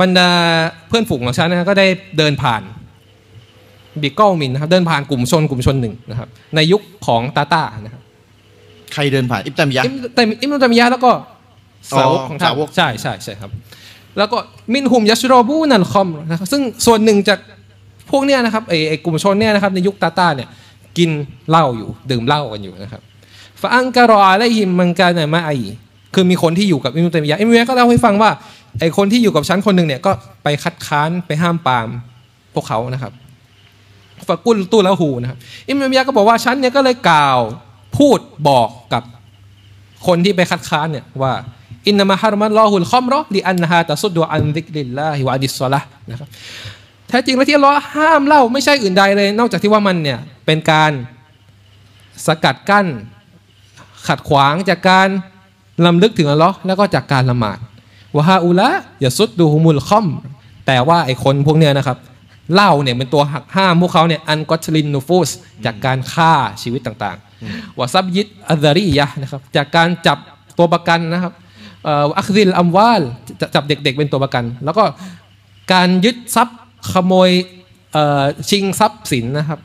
[0.00, 0.30] บรรดา
[0.88, 1.86] เพื่อนฝูงของฉันนะก็ได้
[2.18, 2.62] เดินผ่าน
[4.02, 7.99] บิกเกิลมินนะครับเดินผ่านกลุ่มชนกลุ่มชนหนึ่งนะครับในยุคของตาตานะครับ
[8.92, 11.12] ใครเดินผ่านอิบตามยะอิมแต่อิมนุตัยมียะห์แล้วก็
[11.90, 13.50] สาวกอ๋อของท่านสาวกใช่ใช่ใช่ครับ
[14.18, 14.38] แล้วก็
[14.72, 17.38] มินหุมยัชรอบูนันคอมนะครับซึ่งส่วนหนึ่งจาก
[18.10, 20.48] พวกเนี้ยนะครับไอ้ไอ้กลุ่มชนเนี่ยนะครับในยุคตาตาเนี่ย
[20.98, 21.10] กิน
[21.50, 23.02] เหล้าอยู่ดื่มเหล้ากันอยู่นะครับ
[23.60, 25.50] فأنكر عليهم من كان معي
[26.14, 28.30] คือมีคนที่อยู่กับอิบนุตัยมียะห์อิบนุตัยมียะห์ก็เล่าให้ฟังว่า
[28.80, 30.12] ไอ้คนที่อยู่กับฉันคนหนึ่งเนี่ยก็
[30.42, 31.88] ไปคัดค้านไปห้ามปราม
[32.54, 33.12] พวกเขานะครับ
[34.28, 35.38] فقلت له นะครับ
[35.68, 37.38] อิบนุตัยมียะห์ก็บอกว่าฉันเนี่ยก็เลยกล่าว
[38.00, 38.18] พูด
[38.48, 39.02] บอกกับ
[40.06, 41.32] คนที่ไปคัดค้านเนี่ยว่า
[41.88, 45.80] إنما حرم الله الخمر لأنها تصد عن ذكر الله وعن الصلاة
[46.10, 46.28] นะครับ
[47.08, 50.92] แท้จริงแล้วที่ลเลอห้ามเล้าไม่ใช่อื่นใดเลย นอกจากที่ว่ามันเนี่ยเป็นการ
[52.26, 52.86] สกัดกั้น
[54.08, 55.08] ขัดขวางจากการ
[55.86, 57.58] ลำลึกถึงอัลลอฮ์แล้วก็จากการละหมาด
[58.16, 58.68] วะฮาอุละ
[59.00, 60.06] อย่าสุดดูฮุมุลคอม
[60.66, 61.98] แต่ว่าไอ้คนพวกเนี้ยนะครับ
[62.54, 65.30] เล้าเนี่ยเป็นตัวหักห้ามพวกเขาเนี่ยอันกอตลินนูฟูส
[65.64, 66.32] จากการฆ่า
[66.62, 67.29] ชีวิตต่างๆ
[67.78, 70.18] วะซับยิดอัลรียะนะครับจากการจับ
[70.58, 71.32] ตัวประกันนะครับ
[72.18, 73.02] อัคซิลอัมวาล
[73.54, 74.84] จับเด็กๆเป็นตัวประกัน แล้วก็
[75.72, 76.58] การยึดทรัพย์
[76.92, 77.30] ขโมย
[78.50, 79.58] ชิงทรัพย์สินนะครับ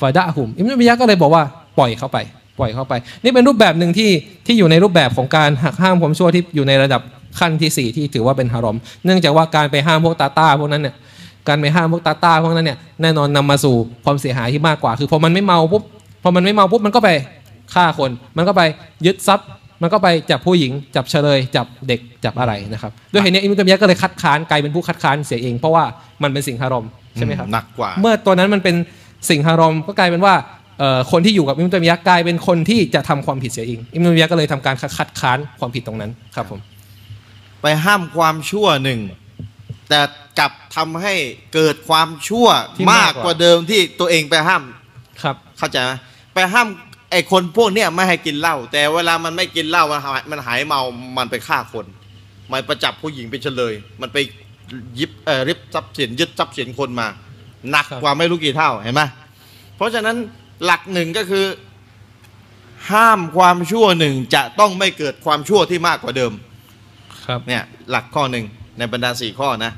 [0.00, 1.42] ฟาดะฮุมอิมนุบิยะก็เลยบอกว่า
[1.78, 2.18] ปล่อยเข้าไป
[2.58, 2.92] ปล่อยเข้าไป
[3.22, 4.10] นี่เป็นรูปแบบหนึ่งที่
[4.46, 7.02] ที่อยู่ในรูปแบบของการหักห้ามความชั่วที่อยู่ในระดับ
[7.38, 10.94] ขั้นที่สี่ที่ถือว่าเป็นฮารอม เนื่องจากว่าการไปห้ามพวกตาตาพวกนั้นเนี่ย
[11.48, 13.74] การไปห้ามพวกตาตาพวกนั้นเนี่ยแน่นอนนำมาสู่
[14.04, 15.82] ความเสียหายที่มากกว่า คือพอมันไม่เมาปุ๊บ
[16.24, 17.10] พอมันไม่เมาปุ๊บมันก็ไป
[17.74, 18.62] ฆ่าคน มันก็ไป
[19.06, 19.48] ยึดทรัพย์
[19.82, 25.84] มันก็ไปจับผู้หญิง จับเฉลย จับเด็กจับอะไรนะครับด้วยเหตุนี้อิมนุตัยมียะห์ก็เลยคัดค้านกลายเป็นผู้คัดค้านเสียเอง เพราะว่า
[26.22, 26.86] มันเป็นสิ่งฮารอม
[27.16, 28.76] ใช่ไหมครับหนักกว่า เมื่อตัวนั้นมันเป็น
[29.28, 30.34] สิ่งฮารอมก็กลายเป็นว่า
[30.78, 36.60] เอ่อคนที่อยู่กับอิมนุตัยมียะห์กลายเป็นคนที่จะทำความผิดเสียเองอิมนุตัยมียะห์ก็เลยทำการคัดค้านความผิดตรงนั้นครับผม
[37.62, 39.00] ไปห้ามความชั่วหนึ่ง
[39.88, 40.00] แต่
[40.38, 41.14] กลับทำให้
[41.54, 42.46] เกิดความชั่ว
[42.76, 44.62] ที่มามากกกกว่าว่าเดิมที่ตัวเองไปห้าม
[45.22, 45.92] ครับ เข้าใจไหม
[46.34, 46.68] ไปห้าม
[47.10, 50.80] ไอ้คนพวกเนี้ยไม่ให้กินเหล้าแต่เวลามันไม่กินเหล้ามันหายมันหายเมา
[51.18, 51.86] มันไปฆ่าคน
[52.50, 54.18] มันประจับผู้หญิงไปเฉลย มันไป
[54.98, 57.08] ยิบเอ่อริบทรัพย์สินยึดทรัพย์สินคนมา
[57.70, 59.02] หนักครับกว่าไม่รู้กี่เท่าเห็นไหม
[59.76, 60.16] เพราะฉะนั้น
[60.64, 61.46] หลักหนึ่งก็คือ
[62.90, 66.32] ห้ามความชั่วหนึ่งจะต้องไม่เกิดความชั่วที่มากกว่าเดิม
[67.26, 68.44] ครับเนี่ยหลักข้อหนึ่ง
[68.78, 69.72] ในบรรดาสี่ข้อนะ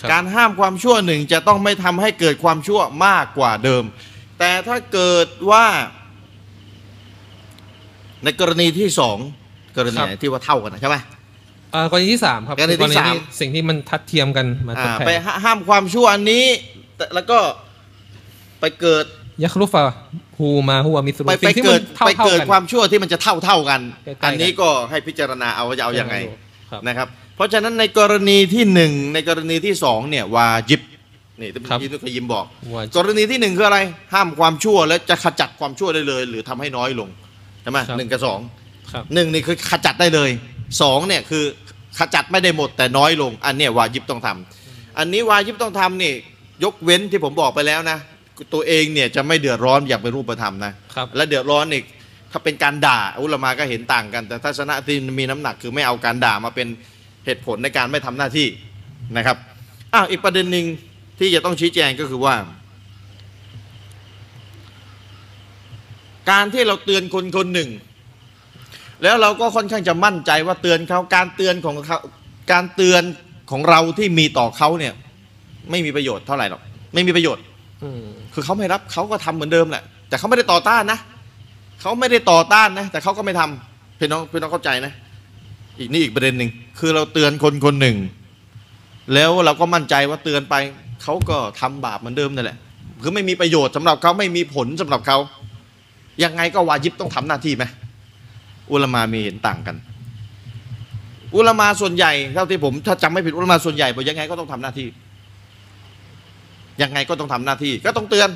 [0.00, 3.84] ครับการห้ามความชั่วหนึ่งจะต้องไม่ทำให้เกิดความชั่วมากกว่าเดิม
[4.38, 5.66] แต่ถ้าเกิดว่า
[8.24, 9.16] ในกรณีที่สอง
[9.76, 10.96] กรณีไหนที่ว่าเท่ากันนะใช่ไหม
[11.72, 16.44] เอ่อกรณีที่สามครับกรณีที่สามสิ่งที่มันทัดเทียมกันมาทดอ่าแทไปนห้ามความชั่วอันนี้
[16.96, 17.38] แต่แล้วก็
[18.60, 19.04] ไปเกิด
[19.42, 19.82] ยัครุฟะ
[20.38, 26.16] ฮูมาฮูวามิสรุไปสิ่ไปงที่เกิมัดนเท่าไปเท่าเกิดกันความชั่วที่มันจะเท่าเท่ากันใกล้ๆกันอันนี้ก็ให้พิจารณาเอาว่าจะเอายังไง
[26.70, 30.80] ครับนะครับ เพราะฉะนั้นในกรณีที่หนึ่งในกรณีที่สองเนี่ยวาจิบ
[31.40, 33.78] นี่ที่ครับที่นุกยิมบอกวาจิบกรณีที่หนึ่งคืออะไร
[34.14, 38.40] ห้ามความชั่วแล้วจะขจัดความชั่วได้เลย หรือทำให้น้อยลงใช่ไหมครับหนึ่งกับสอง
[38.92, 40.30] ครับ หนึ่งนี่คือขจัดได้เลย
[40.82, 41.44] สองเนี่ยคือ
[41.98, 46.12] ขจัดไม่ได้หมดแต่น้อยลง อันเนี้ยวาจิบต้องทำอันนี้วาจิบต้องทำนี่
[46.64, 47.98] ยกเว้นที่ผมบอกไปแล้วนะ
[48.54, 51.84] ตัวเองเนี่ยจะไม่เดือดร้อนอย่างเป็นรูปธรรมนะครับ และเดือดร้อนอีก
[52.32, 56.68] ถ้าเป็นการด่าอุลามาก็เห็นต่างกัน แต่ทัศนะที่มีน้ำหนักคือไม่เอาการด่ามาเป็น
[57.24, 58.46] เหตุผลในการไม่ทำหน้าที่
[59.16, 59.36] นะครับ
[59.94, 60.66] อ้าวอีกประเด็นหนึ่ง
[61.18, 62.34] ที่จะต้องชี้แจงก็คือว่า
[66.30, 67.70] การที่เราเตือนคนคนหนึ่ง
[69.02, 71.98] แล้วเราก็ค่อนข้างจะมั่นใจว่าเตือนเขาการเตือนของเขา
[72.52, 73.02] การเตือน
[73.50, 74.94] ของเราที่มีต่อเขาเนี่ย
[75.70, 76.62] ไม่มีประโยชน์เท่าไหร่หรอก
[76.94, 77.42] ไม่มีประโยชน์
[77.82, 80.98] อืมคือเขาไม่รับเขาก็ทำเหมือนเดิมแหละแต่เขาไม่ได้ต่อต้านนะ
[81.80, 84.92] เขาไม่ได้ต่อต้านนะ แต่เขาก็ไม่ทำพี่น้องพี่น้องเข้าใจนะ
[85.78, 87.96] อีกนี่อีกประเด็นหนึ่งคือเราเตือนคนคนหนึ่ง
[89.14, 90.54] แล้วเราก็มั่นใจว่าเตือนไป
[91.02, 92.58] เขาก็ทำบาปเหมือนเดิมนั่นแหละ
[93.02, 95.18] คือไม่มีประโยชน์สำหรับเขาไม่มีผลสำหรับเขา
[96.24, 97.64] ยังไงก็วาจิบต้องทำหน้าที่ไหม
[98.72, 99.76] อุลามามีเห็นต่างกัน
[101.34, 104.88] อุลามาส่วนใหญ่เท่าที่ผมถ้าจำไม่ผิดอุลามาส่วนใหญ่บอกยังไงก็ต้องทำหน้าที่
[106.82, 108.28] ยังไงก็ต้องทำหน้าที่ ก็ต้องเตือน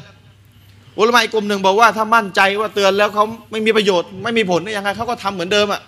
[0.99, 5.81] อุลามะอีกกลุ่มหนึ่งบอกว่าถ้ามั่นใจว่าเตือนแล้วเขาไม่มีประโยชน์ไม่มีผลเนี่ยยังไงเขาก็ทำเหมือนเดิมอะ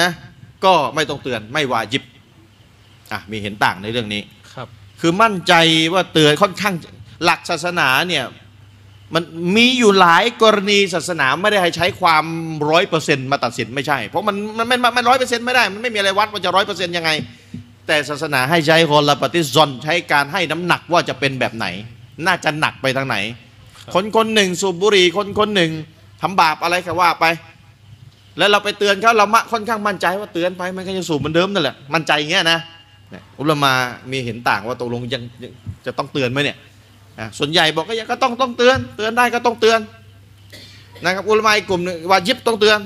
[0.00, 0.10] นะ
[0.64, 2.02] ก็ไม่ต้องเตือนไม่วาจิบ
[3.12, 4.22] อะมีเห็นต่างในเรื่องนี้
[4.54, 4.68] ครับ
[5.00, 5.54] คือมั่นใจ
[5.92, 6.74] ว่าเตือนค่อนข้าง
[7.24, 8.24] หลักศาสนาเนี่ย
[9.14, 9.22] มัน
[9.56, 12.24] มีอยู่หลายกรณีศาสนาไม่ได้ให้ใช้ความ
[12.70, 17.10] ร้อยเปอร์เซ็นต์มาตัดสินไม่ใช่ เพราะมันมันมันมันร้อยเปอร์เซ็นต์ไม่ได้ มันไม่มีอะไรวัดว่าจะร้อยเปอร์เซ็นต์ยังไง
[17.86, 21.66] แต่ศาสนาให้ใช้คนละปฏิซอนใช้การให้น้ำหนักว่าจะเป็นแบบไหน
[22.26, 23.16] น่าจะหนักไปทางไหน
[23.94, 25.70] คนคนหนึ่งสูบบุหรี่คนคนหนึ่ง
[26.22, 27.24] ทำบาปอะไรก็ว่าไป
[28.38, 32.58] แล้วเราไปเตือนเขาเรามะค่อนข้างมั่นใจว่าเตือนไปมันก็จะสูบเหมือนเดิมนั่นแหละมั่นใจอย่างเงี้ยนะ
[33.10, 33.72] เนี่ยอุลามา
[34.10, 35.52] มีเห็นต่างว่าตกลงยังยัง
[35.86, 36.64] จะต้องเตือนไหมเนี่ยอะ
[37.38, 39.80] ส่วนใหญ่บอกก็ยังก็ต้องต้องเตือน เตือนได้ก็ต้องเตือน
[41.04, 42.78] นะครับอุลามาอีกกลุ่มหนึ่งวาญิบต้องเตือน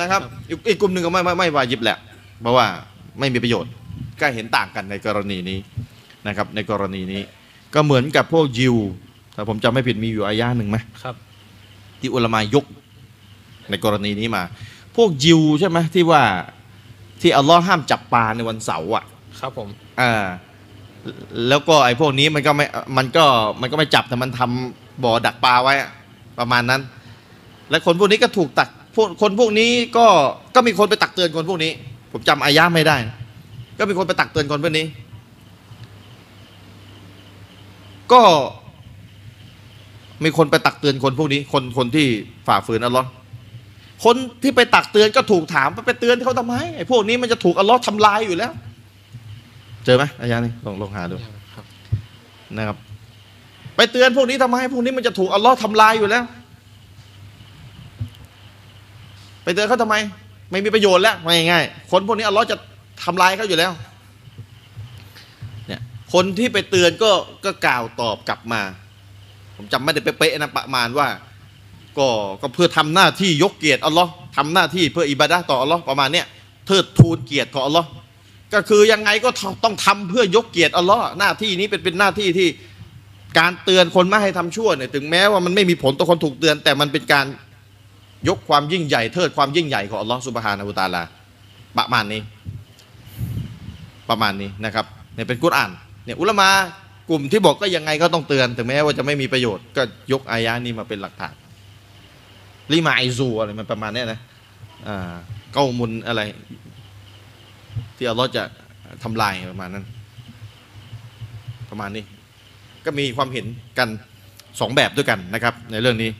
[0.00, 1.98] นะครับอีกอีกกลุ่มหนึ่งก็ไม่ไม่ไม่วาญิบแหละ
[2.40, 2.66] เพราะว่า
[3.18, 3.72] ไม่มีประโยชน์
[4.20, 5.58] ก็เห็นต่างกันในกรณีนี้
[6.26, 7.22] นะครับ ในกรณีนี้
[7.74, 8.76] ก็เหมือนกับพวกยิว
[9.34, 11.16] ถ้าผมจำไม่ผิดมีอยู่อายะหนึ่งไหมครับ
[12.00, 12.64] ที่อุลามายก
[13.70, 14.42] ในกรณีนี้มา
[14.96, 16.22] พวกยิวใช่ไหมที่ว่า
[17.20, 19.04] ที่อัลลอฮ์ห้ามจับปลาในวันเสาร์อะ
[19.40, 19.68] ครับผม
[20.00, 20.26] อ่า
[21.48, 22.66] แล้วก็ไอ้พวกนี้มันก็ไม่
[22.96, 23.24] มันก็
[23.60, 25.74] มันก็ไม่จับแต่มันทำบ่อดักปลาไว้
[26.38, 26.80] ประมาณนั้น
[27.70, 30.06] และคนพวกนี้ก็ถูกตักพวกคนพวกนี้ก็
[30.54, 31.72] ก็มีคนไปตักเตือนคนพวกนี้
[32.12, 32.96] ผมจำอายะไม่ได้
[33.78, 34.86] ก็มีคนไปตักเตือนคนพวกนี้
[38.12, 38.22] ก็
[40.24, 42.06] มีคนไปตักเตือนคนพวกนี้ คนคนที่
[42.46, 43.08] ฝ่าฝืนอัลลอฮ์
[44.04, 48.52] คนที่ไปตักเตือนก็ถูกถามไปเตือนเขาทำไมไอ้พวกนี้มันจะถูกอัลลอฮ์ทำลายอยู่แล้ว
[49.88, 51.16] เจอไหมอายะนี้ลองลองหาดู
[51.54, 51.64] ครับ
[52.56, 52.76] นะครับ
[53.76, 56.24] ไปเตือนพวกนี้ทำไมพวกนี้มันจะถูกอัลลอฮ์ทำลายอยู่แล้ว
[59.42, 59.96] ไปเตือนเขาทำไม
[60.50, 61.16] ไม่มีประโยชน์แล้ว
[61.50, 62.56] ง่ายๆคนพวกนี้อัลลอฮ์จะ
[63.04, 63.72] ทำลายเขาอยู่แล้ว
[65.68, 65.80] เนี่ย
[66.12, 67.10] คนที่ไปเตือนก็
[67.44, 68.62] ก็กล่าวตอบกลับมา
[69.56, 71.08] ผมจำไม่ได้เป๊ะๆนะประมาณว่า
[71.98, 72.08] ก็
[72.42, 76.26] ก็เพื่อทำหน้าที่ยกเกียรติอัลลอฮ์ทำหน้าที่เพื่ออิบาดะห์ต่ออัลลอฮ์ประมาณเนี้ย
[76.66, 77.88] เทิดทูนเกียรติของอัลลอฮ์
[78.54, 79.28] ก็คือยังไงก็
[79.64, 82.48] ต้องทำเพื่อยกเกียรติอัลลอฮ์หน้าที่นี้เป็นเป็นหน้าที่ที่
[83.38, 87.26] การเตือนคนไม่ให้ทำชั่วเนี่ยถึงแม้ว่ามันไม่มีผลต่อคนถูกเตือน แต่มันเป็นการ
[88.28, 91.02] ยกความยิ่งใหญ่เทิดความยิ่งใหญ่ของอัลลอฮ์สุบฮานะฮูตาลา
[91.78, 92.22] ประมาณนี้
[94.10, 95.70] ประมาณนี้นะครับเนี่ยเป็นกุรอาน
[96.04, 96.48] เนี่ยอุลามา
[97.10, 101.34] กลุ่มที่บอกก็ยังไงก็ต้องเตือน ถึงแม้ว่าจะไม่มีประโยชน์ก็ยกอายะนี้มาเป็นหลักฐาน
[102.72, 104.20] ลิมาไอซูอะไรมันประมาณนี้นะ
[104.88, 105.14] อ่า
[105.52, 106.20] เก้ามุนอะไร
[107.98, 108.42] ที่อัลลอฮ์จะ
[109.02, 109.84] ทำลายประมาณนั้น
[111.70, 112.04] ประมาณนี้
[112.84, 113.46] ก็มีความเห็น
[113.78, 113.88] กัน
[114.60, 116.10] สองแบบด้วยกันนะครับ ในเรื่องนี้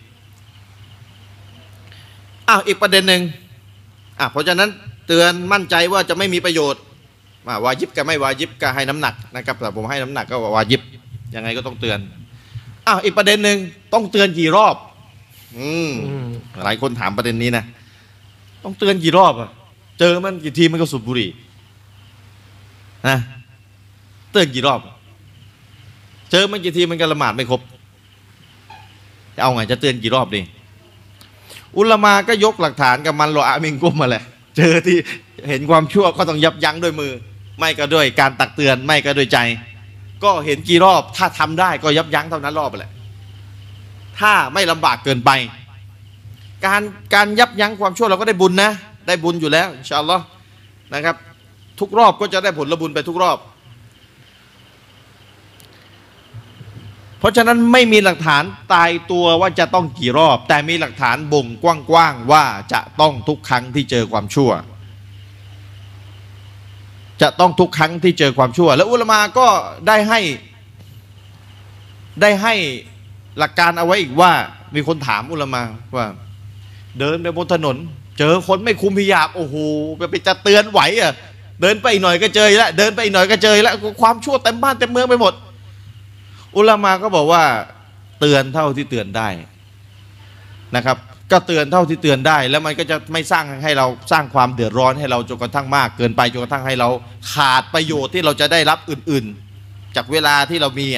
[2.48, 3.22] อ้าวอีกประเด็นหนึ่ง
[4.20, 4.70] อะเพราะฉะนั้น
[5.06, 6.82] เตือนมั่นใจว่าจะไม่มีประโยชน์
[7.48, 10.82] อ่าวายิบกับไม่วายิบก็ให้น้ำหนักนะครับแต่ผมให้น้ำหนักก็วายิบ
[11.34, 11.98] ยังไงก็ต้องเตือน
[12.86, 13.59] อ้าวอีกประเด็นหนึ่ง
[13.94, 14.76] ต้องเตือนกี่รอบ
[15.59, 16.26] อืมอืม
[16.64, 17.64] หลายคนถามประเด็นนี้นะ
[18.64, 19.50] ต้องเตือนกี่รอบอะ
[19.98, 21.30] เจอมันกี่ทีมันก็สูบบุหรี่
[23.06, 23.16] นะ
[24.32, 24.80] เตือนกี่รอบ
[26.30, 27.60] เจอมันกี่ทีมันก็ละหมาดไม่ครบ
[29.34, 30.40] จะเอาไงจะเตือนกี่รอบดี
[31.76, 34.22] อุลมาก็ยกหลักฐานกับมันโลอามิงกุมมาแหละ
[34.56, 34.96] เจอที่
[35.48, 37.12] เห็นความชั่วก็ต้องยับยั้งด้วยมือ
[37.58, 39.38] ไม่ก็ด้วยการตักเตือนไม่ก็ด้วยใจ
[40.24, 42.92] ก็เห็นกี่รอบถ้าทำได้ก็ยับยั้งเท่านั้นรอบไปแหละ
[44.18, 45.30] ถ้าไม่ลำบากเกินไป
[46.66, 46.82] การ
[47.14, 48.70] การยับยั้งความชั่วเราก็ได้บุญนะ
[49.06, 50.24] ได้บุญอยู่แล้วอินชาอัลลอฮ์
[50.94, 51.16] นะครับ
[51.80, 53.38] ทุกรอบก็จะได้ผลบุญไปทุกรอบ
[57.18, 58.42] เพราะฉะนั้นไม่มีหลักฐาน
[58.74, 64.50] ตายตัวว่าจะต้องกี่รอบ แต่มีหลักฐานบ่งกว้างๆว่าจะต้องทุกครั้งที่เจอความชั่ว
[67.22, 69.46] จะต้องทุกครั้งที่เจอความชั่ว แล้วอุลมาก็
[69.86, 70.20] ได้ให้
[72.20, 72.55] ได้ให้
[73.38, 74.32] หลักการเอาไว้อีกว่า
[74.74, 75.62] มีคนถามอุลมา
[75.96, 76.06] ว่า
[76.98, 77.76] เดินไปบนถนน
[78.18, 79.55] เจอคนไม่คุมพิยาบโอ้โห
[80.10, 81.12] ไปจะเตือนไหวอะ
[81.60, 85.35] เดินไปอีกหน่อยก็เจอแล้วเดินไปอีกหน่อยก็เจอแล้วความชั่วเต็มบ้านเต็มเมืองไปหมด
[86.56, 87.43] อุลามาก็บอกว่า
[88.20, 89.28] เตือนเท่าที่เตือนได้
[90.76, 90.97] นะครับ
[91.32, 96.89] ก็เตือนเท่าที่เตือนได้ แล้วมันก็จะไม่สร้างให้เราสร้างความเดือดร้อนให้เราจนกระทั่งมาก เกินไปจนกระทั่งให้เรา
[97.32, 99.24] ขาดประโยชน์ที่เราจะได้รับอื่น
[99.60, 100.89] ๆ จากเวลาที่เรามี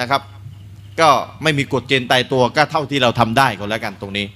[0.00, 0.22] นะครับ
[1.00, 1.08] ก็
[1.42, 4.26] ไม่มีกฎเกณฑ์ตายตัวก็เท่าที่เราทำได้ก็แล้วกันตรงนี้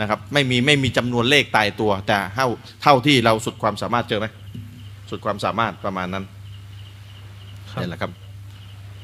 [0.00, 2.46] นะครับไม่มีไม่มีจำนวนเลขตายตัวแต่เท่า
[2.82, 4.26] เท่าที่เราสุดความสามารถเจอไหม
[5.10, 6.24] สุดความสามารถประมาณนั้น
[7.70, 8.10] ครับนี่แหละครับ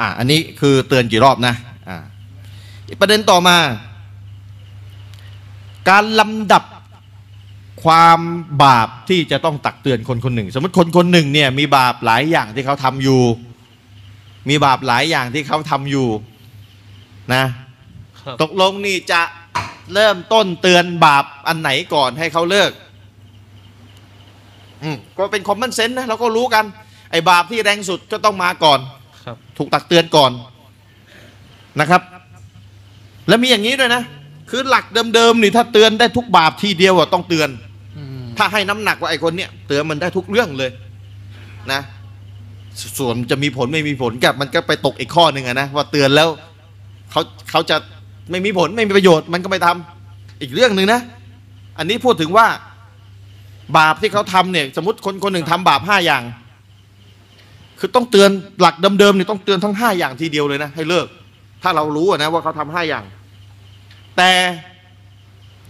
[0.01, 1.55] อ่าอันนี้คือเตือนกี่รอบนะ
[1.89, 1.98] อ่า
[2.89, 3.56] อีกประเด็นต่อมา
[5.89, 6.64] การลำดับ
[7.85, 8.20] ความ
[8.62, 13.23] บาปที่จะต้องตักเตือนคนคนหนึ่ง สมมติคนคนหนึ่งเนี่ยมีบาปหลายอย่างที่เขาทำอยู่
[14.48, 16.09] มีบาปหลายอย่างที่เขาทำอยู่
[17.35, 17.44] นะ
[18.20, 19.20] ครับตกลงนี่จะ
[19.95, 22.73] เริ่มต้นเตือนบาปอันไหนก่อนให้เขาเลิก
[24.83, 26.65] อืมก็เป็นคอมมอนเซนส์นะเราก็รู้กัน
[27.11, 28.81] ไอ้บาปที่แรงสุดก็ต้องมาก่อน
[29.24, 30.33] ครับถูกตักเตือนก่อน
[31.81, 32.03] นะครับ
[33.28, 34.03] แล้วมีอย่างนี้ด้วยนะ
[34.51, 34.85] คือหลัก
[35.15, 37.49] เดิมๆนี่ถ้าเตือนได้ทุกบาปทีเดียวอะต้องเตือน
[37.97, 40.70] อืมถ้าให้น้ำหนักว่าไอ้คนเนี้ยเตือนมันได้ทุกเรื่องเลย
[41.73, 41.81] นะ
[42.81, 46.28] สส่วนจะมีผลไม่มีผลกับ มันก็ไปตกอีกข้อหนึ่งอะนะว่าเตือนแล้ว
[47.11, 47.77] เขาเขาจะ
[48.31, 51.01] ไม่มีผลไม่มีประโยชน์มันก็ไม่ทำอีกเรื่องหนึ่งนะ
[51.78, 52.47] อันนี้พูดถึงว่า
[53.77, 56.23] บาปที่เขาทำเนี่ย สมมติคนคนหนึ่งทำบาปห้าอย่าง
[57.81, 58.31] คือต้องเตือน
[58.61, 61.07] หลักเดิมๆเนี่ยต้องเตือนทั้งห้าอย่างทีเดียวเลยนะให้เลิก
[61.62, 63.05] ถ้าเรารู้นะว่าเขาทำห้าอย่าง
[64.16, 64.31] แต่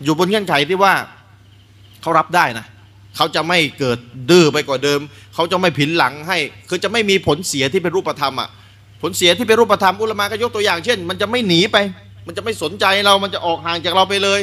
[0.04, 0.94] อยู่บนเงื่อนไขที่ว่า
[2.02, 2.66] เขารับได้นะ
[3.16, 3.98] เขาจะไม่เกิด
[4.30, 5.00] ดื้อไปกว่าเดิม
[5.34, 6.38] เขาจะไม่ผินหลังให้
[6.68, 8.48] คือจะไม่มีผลเสียที่เป็นรูปธรรมอะ
[9.02, 11.76] ผลเสียที่เป็นรูปธรรมอุลมะก็ยกตัวอย่างเช่น มันจะไม่หนีไป
[12.26, 14.40] มันจะไม่สนใจเรา มันจะออกห่างจากเราไปเลย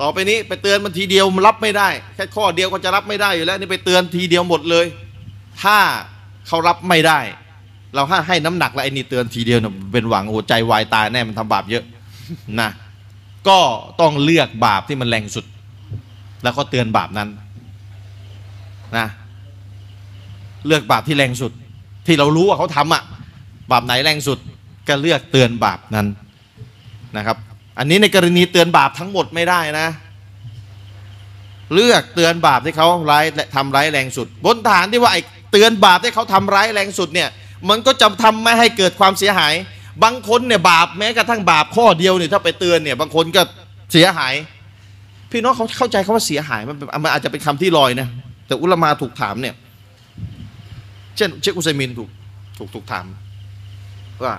[0.00, 4.86] ต่อไปนี้ไปเตือนมันทีเดียวมันรับไม่ได้ แค่ข้อเดียวก็จะรับไม่ได้อยู่แล้วนี่ไปเตือนทีเดียวหมดเลย
[5.62, 5.78] ถ้า
[6.48, 7.18] เขารับไม่ได้
[7.94, 11.84] เราให้ให้น้ำหนักแล้วไอ้นี่เตือนทีเดียวเนี่ยเป็นหวังโอ้ใจวายตายแน่มันทำบาปเยอะ
[12.60, 12.70] นะ
[13.48, 13.58] ก็
[14.00, 15.44] ต้องเลือกบาปที่มันแรงสุด
[16.42, 17.28] แล้วก็เตือนบาปนั้น
[18.98, 19.06] นะ
[20.66, 21.52] เลือกบาปที่แรงสุด
[22.06, 23.02] ที่เรารู้ว่าเขาทำอะ
[23.72, 24.38] บาปไหนแรงสุด
[24.88, 26.06] ก็เลือกเตือนบาปนั้น
[27.16, 27.36] นะครับ
[27.78, 29.88] อันนี้ในกรณีเตือนบาปทั้งหมดไม่ได้นะ
[31.74, 35.22] เลือกเตือนบาปที่เขาร้ายและทำร้ายแรงสุด บนฐานที่ว่าไอ้
[35.52, 37.28] เตือนบาปที่เขาทำร้ายแรงสุดเนี่ย
[37.68, 39.54] มันก็จะทำไม่ให้เกิดความเสียหาย
[40.02, 43.42] บางคนเนี่ยบาปแม้กระทั่งบาปข้อเดียวเนี่ยถ้าไปเตือนเนี่ยบางคนก็
[43.92, 44.34] เสียหาย
[45.30, 48.08] พี่น้องเขาเข้าใจเขาว่าเสียหายมันมันอาจจะเป็นคำที่ลอยนะ
[48.46, 49.54] แต่อุลมาถูกถามเนี่ย
[51.16, 52.08] เช่นเชคอุซัยมินถูก
[52.58, 53.06] ถูกถูกถาม
[54.24, 54.34] ว่า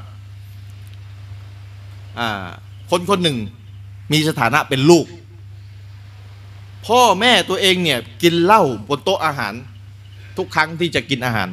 [2.91, 3.37] คนคนหนึ่ง
[4.11, 5.05] มีสถานะเป็นลูก
[6.87, 9.53] พ่อแม่ตัวเองเนี่ยกินเหล้าบนโต๊ะอาหาร
[10.37, 11.47] ทุกครั้งที่จะกินอาหาร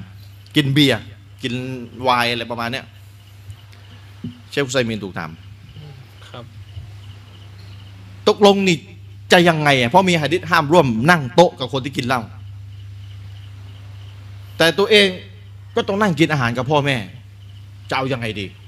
[0.57, 1.01] กินเบียร์
[1.43, 1.55] กิน
[2.03, 2.87] ไวน์อะไรประมาณเนี้ย
[4.51, 5.31] เชคอุซัยมินถูกถาม
[6.29, 6.45] ครับ
[8.29, 8.77] ตกลงนี่
[9.33, 12.23] จะยังไงอะเพราะมีหะดิษห้ามร่วมนั่งโต๊ะกับคนที่กินเหล้า
[14.59, 15.09] แต่ตัวเอง
[15.75, 16.97] ก็ต้องนั่งกินอาหารกับพ่อแม่
[17.91, 18.60] จะเอายังไงดีเนี่ยเนี่ย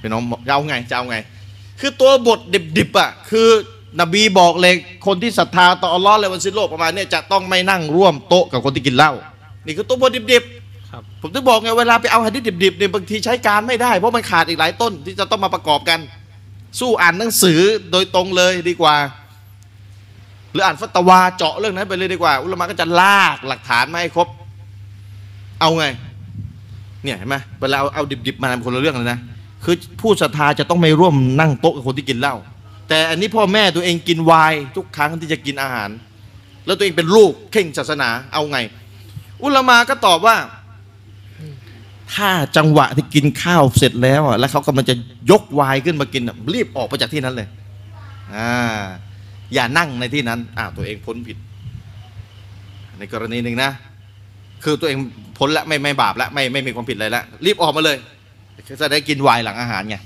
[0.00, 1.16] พี่น้องจะเอาไงจะเอาไง
[1.80, 2.40] คือตัวบท
[2.78, 3.48] ดิบๆอะคือ
[4.00, 4.74] นบีบอกเลย
[5.06, 9.12] คนที่ศรัทธาต่ออัลลอฮ์และวันสิ้นโลกประมาณเนี้ยจะต้องไม่นั่งร่วมโต๊ะกับคนที่กินเหล้า
[9.66, 15.98] นี่คือตัวบทดิบๆครับผมถึงบอกไงเวลาไปเอาหะดิษดิบๆเนี่ยบางทีใช้การไม่ได้เพราะมันขาดอีกหลายต้นที่จะต้องมาประกอบกัน
[16.80, 17.60] สู้อ่านหนังสือ
[17.92, 18.96] โดยตรงเลยดีกว่า
[20.52, 24.28] หรืออ่านฟัตวาเจาะเรื่องนั้นไปเลยดีกว่า อุลามะก็จะลากหลักฐานมาให้ครบ
[25.60, 25.84] เอาไง
[27.04, 29.18] เนี่ยเห็นไหมเวลาเอาเอาดิบๆมาทำคนละเรื่องเลยนะ
[29.66, 32.34] คือผู้ศรัทธาจะต้องไม่ร่วมนั่งโต๊ะกับคนที่กินเหล้า
[32.88, 35.90] แต่อันนี้พ่อแม่ตัวเองกินไวน์ทุกครั้งที่จะกินอาหาร
[36.66, 38.58] แล้วตัวเองเป็นลูกเข่งศาสนาเอาไง
[39.42, 40.36] อุลมาก็ตอบว่า
[42.14, 44.94] ถ้าจังหวะที่กินข้าวเสร็จแล้วอะแล้วเขากำลังจะ
[45.30, 47.48] ยกไวน์ขึ้นมากินอะรีบออกไปจากที่นั้นเลย
[48.34, 48.82] อ่า
[49.54, 51.36] อย่านั่งในที่นั้นอ่าตัวเองพ้นผิด
[52.98, 53.70] ในกรณีหนึ่งนะ
[54.64, 54.98] คือตัวเอง
[55.38, 57.96] พ้นละไม่ไม่บาปละไม่ไม่มีความผิดอะไรละรีบออกมาเลย
[58.80, 59.96] จะได้กินไวน์หลังอาหารไง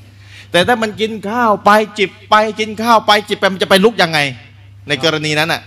[0.53, 4.19] แต่ถ้ามันกินข้าวไปจิบไปกินข้าวไปจิบไปมันจะไปลุกยังไง
[4.89, 5.63] ในกรณีนั้นอะ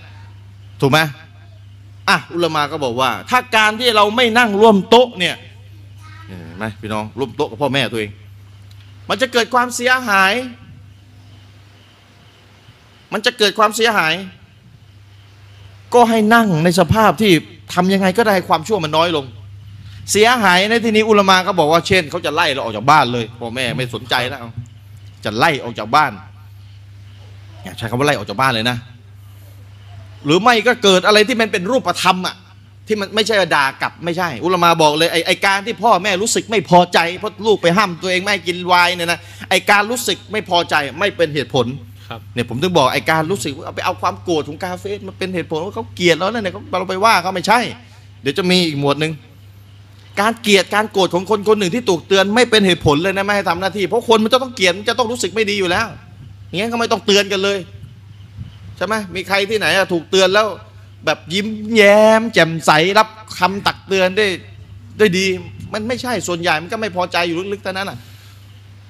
[0.81, 0.99] ถูกไหม
[2.09, 5.35] อะอุลามาก็บอกว่า ถ้าการที่เราไม่นั่งร่วมโต๊ะเนี่ย
[6.27, 8.11] เห็นไหมพี่น้องร่วมโต๊ะกับพ่อแม่ตัวเอง
[9.09, 10.33] มันจะเกิดความเสียหาย
[13.13, 14.13] มันจะเกิดความเสียหาย
[15.93, 17.31] ก็ให้นั่งในสภาพที่
[17.73, 19.25] ทำยังไงก็ได้ความชั่วมันน้อยลง
[20.11, 24.49] เสียหายในที่นี้อุลามาก็บอกว่าเช่นเขาจะไล่เราออกจากบ้านเลยพ่อแม่ไม่สนใจแล้วเอา
[25.25, 26.11] จะไล่ออกจากบ้าน
[27.63, 28.77] อย่าใช้คำว่าไล่ออกจากบ้านเลยนะ
[30.25, 32.35] หรือไม่ก็เกิดอะไรที่มันเป็นรูปธรรมอะ
[32.87, 39.19] ที่มันไม่ใช่ว่าด่ากลับไม่ใช่ อุลามาบอกเลยไอไอการที่พ่อแม่รู้สึกไม่พอใจเพราะลูกไปห้ามตัวเองไม่ให้กินไวน์เนี่ยนะ
[39.49, 41.65] ไอการรู้สึกไม่พอใจไม่เป็นเหตุผล
[42.09, 47.59] ครับเนี่ยผมถึงบอกไอการรู้สึกว่าเอาไปเอาความโกรธของกาเฟสมาเป็นเหตุผลว่าเขาเกลียดแล้วนะเนี่ยเขาเราไปว่าเขาไม่ใช่
[48.21, 49.11] เดี๋ยวจะมีอีกหมวดหนึ่ง
[50.21, 55.87] การเกลียดการโกรธของคนคนหนึ่งที่ถูกเตือนไม่เป็นเหตุผลเลยนะไม่ให้ทำหน้าที่เพราะคนมันจะต้องเกลียดมันจะต้องรู้สึกไม่ดีอยู่แล้ว
[56.47, 57.57] อย่างงั้นก็ไม่ต้องเตือนกันเลย
[58.77, 60.47] ใช่ไหมมีใครที่ไหนถูกเตือนแล้ว
[61.05, 63.07] แบบยิ้มแย้ม แจ่มใสรับ
[63.37, 64.27] คำตักเตือนได้
[64.99, 65.25] ได้ดี
[65.73, 67.97] มันไม่ใช่ส่วนใหญ่มันก็ไม่พอใจอยู่ลึกๆเท่านั้นอะ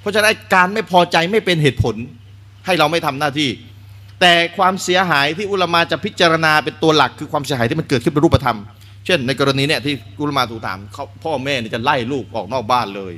[0.02, 1.96] เพราะฉะนั้นการไม่พอใจไม่เป็นเหตุผล
[2.66, 3.50] ให้เราไม่ทำหน้าที่
[4.22, 8.58] แต่ความเสียหายที่อุลมาจะพิจารณาเป็นตัวหลักคือความเสียหายที่มันเกิดขึ้นเป็นรูปธรรม
[9.06, 13.14] เช่นในกรณีเนี่ยที่อุลมาถูกถามเขาพ่อแม่เนี่ยจะไล่ลูกออกนอกบ้านเลย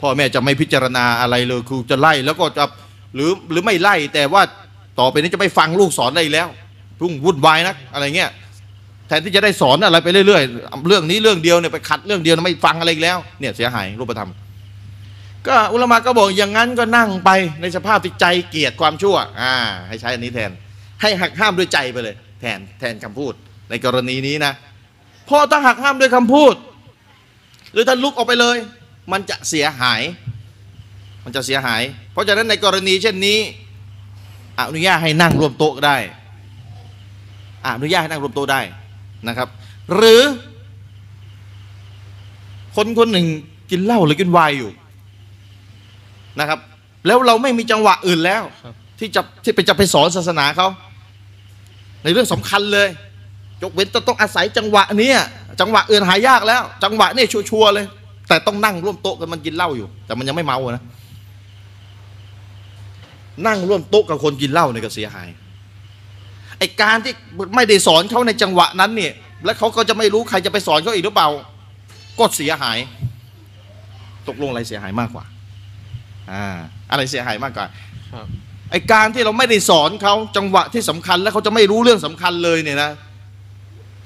[0.00, 2.64] พ่อแม่จะไม่พิจารณาอะไรเลยคือจะไล่แล้วก็จะ
[3.14, 4.42] หรือหรือไม่ไล่แต่ว่า
[5.00, 6.48] ต่อไปนี้จะไม่ฟังลูกสอนอะไรแล้ว
[7.00, 8.30] พุ่งวุ่นวายนักอะไรเงี้ย
[9.06, 14.30] แทนที่จะได้สอนอะไรไปเรื่อยๆ เรื่องนี้เรื่องเดียวเนี่ยไปขัดเรื่องเดียวไม่ฟังอะไรอีกแล้วเนี่ยเสียหายรูปธรรม
[15.46, 17.30] ก็อุลมะก็บอกอย่างนั้นก็นั่งไป
[17.60, 19.54] ในสภาพที่ใจเกลียดความชั่ว อ่า
[19.88, 20.50] ให้ใช้อันนี้แทน
[21.02, 23.32] ให้หักห้ามด้วยใจไปเลย แทนแทนคำพูด
[23.70, 24.52] ในกรณีนี้นะ
[25.26, 26.54] เพราะถ้าหักห้ามด้วยคำพูด
[27.72, 28.56] หรือถ้าลุกออกไปเลย
[29.12, 30.00] มันจะเสียหาย
[31.24, 31.82] มันจะเสียหาย
[32.12, 33.38] เพราะฉะนั้นในกรณีเช่นนี้
[34.58, 35.96] อนุญาตให้นั่งรวมโต๊ะได้
[37.66, 38.60] อนุญาตให้นั่งรวมโต๊ะได้
[39.28, 39.48] นะครับ
[39.94, 40.22] หรือ
[42.76, 43.26] คนคนหนึ่ง
[43.70, 44.70] กินเหล้าหรือกินไวน์อยู่
[46.40, 46.58] นะครับ
[47.06, 50.68] แล้วเราไม่มีจังหวะอื่นแล้วครับที่จะที่ไปจะไปสอนศาสนาเขา
[52.02, 52.88] ในเรื่องสำคัญเลย
[53.64, 55.18] ยกเว้นจะต้องอาศัยจังหวะเนี้ย
[55.60, 57.86] จังหวะอื่นหายากแล้ว จังหวะนี่ชัวร์ๆเลย
[58.28, 60.82] แต่ต้องนั่งร่วมโต๊ะกันมันกินเหล้าอยู่ แต่มันยังไม่เมาอะนะ
[63.46, 65.28] นั่งร่วมโต๊ะกับคนกินเหล้าเนี่ยก็เสียหาย
[66.58, 67.12] ไอการที่
[67.56, 69.12] ไม่ได้สอนเขาในจังหวะนั้นเนี่ย
[69.44, 71.28] แล้วเขาก็จะไม่รู้ใครจะไปสอนเขาอีกหรือเปล่า
[72.18, 72.78] ก็เสียหาย
[74.28, 75.24] ตกลงอะไรเสียหายมากกว่า
[76.32, 76.46] อ่า
[76.90, 77.66] อะไรเสียหายมากกว่า
[78.12, 78.26] ครับ
[78.70, 82.90] ไอการที่เราไม่ได้สอนเขาจังหวะที่สำคัญ แล้วเขาจะไม่รู้เรื่องสำคัญเลยเนี่ยนะ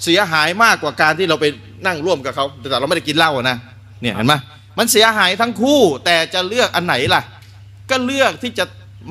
[0.04, 1.46] เสียหายมากกว่าการที่เราไป
[1.86, 3.56] นั่งร่วมกับเขาแต่เราไม่ได้กินเหล้าอะนะ
[4.02, 4.34] เนี่ยเห็นไหม
[4.78, 7.22] มันเสียหายทั้งคู่แต่จะเลือกอันไหนล่ะ
[7.90, 8.64] ก็เลือกที่จะ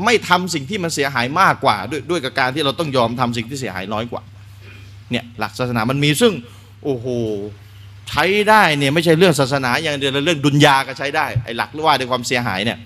[0.06, 4.22] ไม่ทำสิ่งที่มันเสียหายมากกว่า ด้วยด้วยกับการที่เราต้องยอมทำสิ่งที่เสียหายน้อยกว่า
[5.12, 6.34] เนี่ยหลักศาสนามันมีซึ่ง
[6.84, 7.08] โอ้โห
[8.10, 12.78] ใช้ได้เนี่ยไม่ใช่เรื่องศาสนาอย่างเดียวเรื่องดุนยาก็ใช้ได้ไอ้หลักว่าด้วยความเสียหายเนี่ย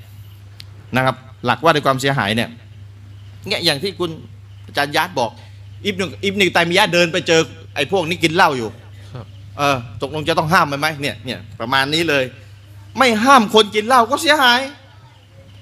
[0.95, 1.15] นะครับ
[1.45, 2.49] หลักว่าด้วยความเสียหายเนี่ย
[3.47, 4.09] เนี่ยอย่างที่คุณ
[4.67, 5.31] อาจารย์ยัดบอก
[5.85, 7.41] อิบนุอิบนุตัยมียะเดินไปเจอ
[7.75, 8.69] ไอ้พวกนี้กินเหล้าอยู่
[9.13, 9.25] ครับ
[9.57, 12.23] เออตกลงจะต้องห้ามมันไหมเนี่ยเนี่ยประมาณนี้เลย
[12.97, 14.59] ไม่ห้ามคนกินเหล้าก็เสียหาย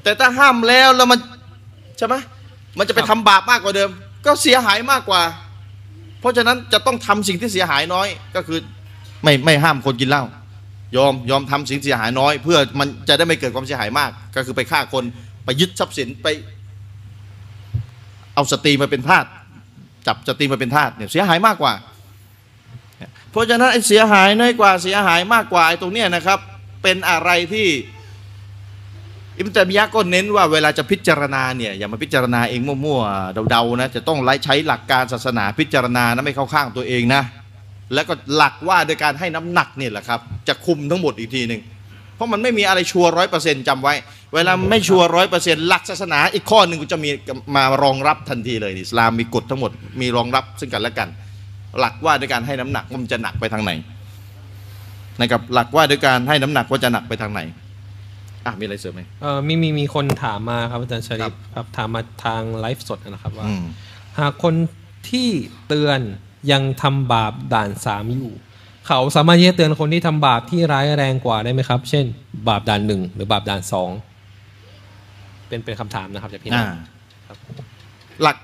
[0.03, 1.19] แต่ถ้าห้ามแล้วแล้วมัน
[1.98, 2.15] ใช่ไหม
[2.77, 3.90] มันจะไปทำบาปมากกว่าเดิม
[4.26, 5.22] ก็เสียหายมากกว่า
[6.19, 8.60] เพราะฉะนั้นจะต้องทำสิ่งที่เสียหายน้อยก็คือ
[9.23, 10.23] ไม่ไม่ห้ามคนกินเหล้า
[10.98, 15.03] ยอมยอมทำสิ่งเสียหายน้อย เพื่อมันจะได้ไม่เกิดความเสียหายมาก ก็คือไปฆ่าคน
[15.45, 16.27] ไปยึดทรัพย์สินไป
[18.36, 19.26] เอาสตรีมาเป็นทาส
[20.07, 21.73] จับสตรีมาเป็นทาสเนี่ยเสียหายมากกว่า
[23.32, 26.40] เพราะฉะนั้นไอ้เสียหายน้อยกว่าเสียหายมากกว่าไอ้ตรงเนี้ยนะครับ
[26.84, 27.68] เป็นอะไรที่
[29.38, 37.22] อิบนุตัยมียะก็เน้นว่าเวลาจะพิจารณาเนี่ยอย่ามาพิจารณาเองมั่วๆเดาๆนะจะต้องไล่ใช้หลักการศาสนาพิจารณานะไม่เข้าข้างตัวเองนะ
[37.94, 41.62] แล้วก็หลักว่าโดยการให้น้ำหนักเนี่ยแหละครับ จะคุมทั้งหมดอีกทีหนึ่ง
[42.16, 43.94] เพราะมันไม่มีอะไร sure ร้อยเปอร์เซ็นต์จำไว้
[44.36, 47.10] เวลาไม่ sure ร้อยเปอร์เซ็นต์หลักศาสนาอีกข้อหนึ่งก็จะมี
[47.56, 51.10] มารองรับทันทีเลยอิสลามมีกฎทั้งหมดมีรองรับซึ่งกันและกัน
[51.80, 53.72] หลักว่าด้วยการให้น้ำหนักว่ามันจะหนักไปทางไหน
[55.22, 57.41] นะครับหลักว่าด้วยการให้น้ำหนักว่าจะหนักไปทางไหน
[58.46, 63.64] อะมีอะไรเสริมไหมเอ่อมีมีมีคนถามมาครับอาจารย์ชคริรัฟบครับถามมาทางไลฟ์สดนะครับว่าอืม
[64.20, 64.54] หากคน
[65.10, 65.30] ที่
[65.68, 66.00] เตือน
[66.52, 68.32] ยังทำบาปด่านสามอยู่
[68.88, 72.06] เขาสามารถที่จะเตือนคนที่ทำบาปที่ร้ายแรงกว่าได้ไหมครับ เช่น
[72.48, 73.90] บาปด่านหนึ่งหรือบาปด่านสอง
[75.48, 77.38] เป็นเป็นคำถามนะครับจากพี่อ่านะครับ
[78.22, 78.38] หลัก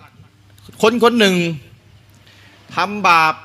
[0.81, 1.35] คนคนหนึ่ง
[2.75, 3.35] ทำบาป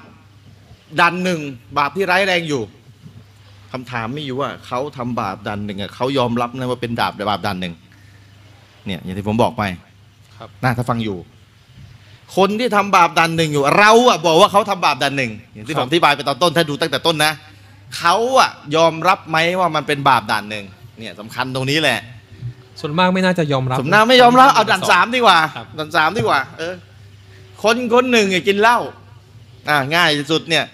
[1.01, 1.40] ดันหนึ่ง
[1.78, 2.62] บาปที่ร้ายแรงอยู่
[3.72, 7.74] คำถามไม่อยู่ว่าเขาทำบาปดันหนึ่งอะเขายอมรับนะว่าเป็นดาบบาปดันหนึ่ง
[8.86, 9.62] เนี่ยอย่างที่ผมบอกไป
[10.36, 11.18] ครับน่าถ้าฟังอยู่
[12.36, 17.32] คนที่ทำบาปดันหนึ่งอยู่ เราอะบอกว่าเขาทำบาปดันหนึ่งอย่างที่ผมอธิบายไปตอนต้นถ้าดูตั้งแต่ต้นนะ
[17.98, 20.64] เขาอะยอมรับไหมว่ามันเป็นบาปดันหนึ่ง
[20.98, 22.01] เนี่ยสำคัญตรงนี้แหละ
[22.80, 26.74] ส่วนมากไม่น่าจะยอมรับสมนาไม่ยอมรับเอาดันสามดีกว่าครับดันสามดีกว่า เออ
[27.62, 28.78] คนคนหนึ่งเนี่ยกินเหล้า
[29.69, 30.65] อ่าง่ายสุดเนี่ย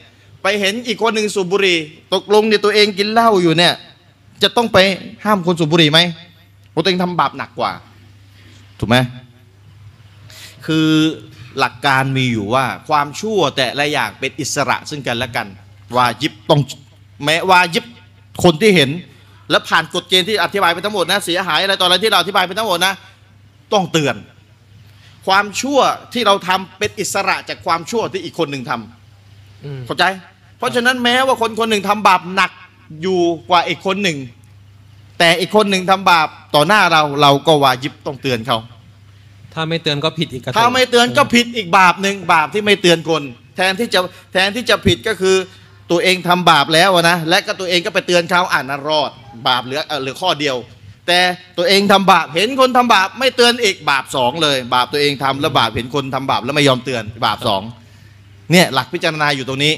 [0.43, 1.79] ไปเห็นอีกคนหนึ่งสูบบุหรี่
[2.15, 3.75] ตกลงเนี่ยตัวเองกินเหล้าอยู่เนี่ย
[4.43, 4.79] จะต้องไป
[5.25, 6.01] ห้ามคนสูบบุหรี่ไหม
[6.85, 7.73] ตัวเองทำบาปหนักกว่า
[8.79, 8.97] ถูกไหม
[10.67, 10.89] คือ
[11.59, 15.47] หลักการมีอยู่ว่าความชั่วแต่ละอย่างเป็นอิสระซึ่งกันและกัน
[15.97, 16.61] วายิบต้อง
[17.25, 17.85] แม้วายิบ
[18.45, 18.91] คนที่เห็น
[19.51, 22.95] และผ่านกฎเกณฑ์ที่อธิบายไปทั้งหมดนะเสียหายอะไรต่ออะไรที่เราอธิบายไปทั้งหมดนะ
[23.73, 24.17] ต้องเตือน
[25.27, 25.81] ความชั่ว
[26.13, 30.05] ที่เราทำเป็นอิสระจากความชั่วที่อีกคนหนึ่งทำอืมเข้าใจ
[30.59, 32.53] เพราะฉะนั้นแม้ว่าคนคนหนึ่งทำบาปหนัก
[33.03, 33.21] อยู่
[33.51, 34.19] กว่าอีกคนหนึ่ง
[35.19, 38.59] แต่อีกคนหนึ่งทำบาปต่อหน้าเราเราก็วายิบต้องเตือนเขา
[39.55, 43.23] ถ้าไม่เตือนก็ผิดอีกกระทงถ้าไม่เตือนก็ผิดอีกบาปหนึ่งบาปที่ไม่เตือนคน
[43.57, 44.01] แทนที่จะ
[44.33, 45.37] แทนที่จะผิดก็คือ
[45.91, 49.11] ตัวเองทำบาปแล้วอะนะและก็ตัวเองก็ไปเตือนเขาอ่านนั้นรอด
[49.49, 50.57] บาปเหลือเอ่อเหลือข้อเดียว
[51.07, 51.21] แต่
[51.59, 57.63] ตัวเองทำบาปเห็นคนทำบาปไม่เตือนอีกบาปสองเลย บาปตัวเองทำแล้วบาปเห็นคนทำบาปแล้วไม่ยอมเตือนบาปสอง
[58.53, 59.75] เนี่ยหลักพิจารณาอยู่ตรงนี้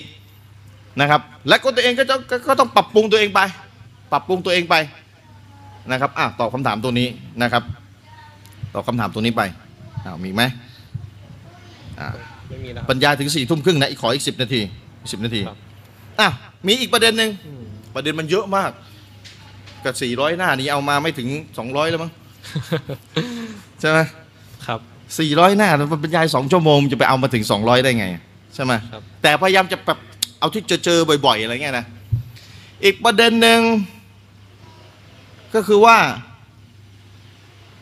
[1.00, 3.40] นะครับ และก็ตัวเองก็จะก็ก็ต้องปรับปรุงตัวเองไป
[4.12, 4.74] ปรับปรุงตัวเองไป
[5.92, 7.08] นะครับอะตอบคำถามตัวนี้
[7.42, 7.62] นะครับ
[8.74, 9.42] ตอบคำถามตัวนี้ไป
[10.04, 10.42] อ้าวมีไหม
[11.98, 12.08] อ่า
[12.48, 14.60] ไม่มีแล้วครับบรรยายถึงสี่ทุ่มครึ่งนะอีกขออีกสิบนาที
[15.12, 15.58] สิบนาทีครับ
[16.20, 16.28] อะ
[16.66, 17.62] มีอีกประเด็นหนึ่งอืม
[17.94, 18.70] ประเด็นมันเยอะมาก
[19.84, 21.28] กับสี่ร้อยหน้านี้เอามาไม่ถึง
[21.58, 22.12] สองร้อยแล้วมั้ง
[23.80, 23.98] ใช่ไหม
[24.66, 24.80] ครับ
[25.18, 28.06] สี่ร้อยหน้ามันบรรยายสองชั่วโมงจะไปเอามาถึงสองร้อยได้ไง
[28.54, 29.98] ใช่ไหมครับแต่พยายามจะแบบ
[30.40, 31.86] เอาที่เจอเจอๆบ่อยๆอะไรเงี้ยนะ
[32.84, 33.60] อีกประเด็นหนึ่ง
[35.54, 35.96] ก็คือว่า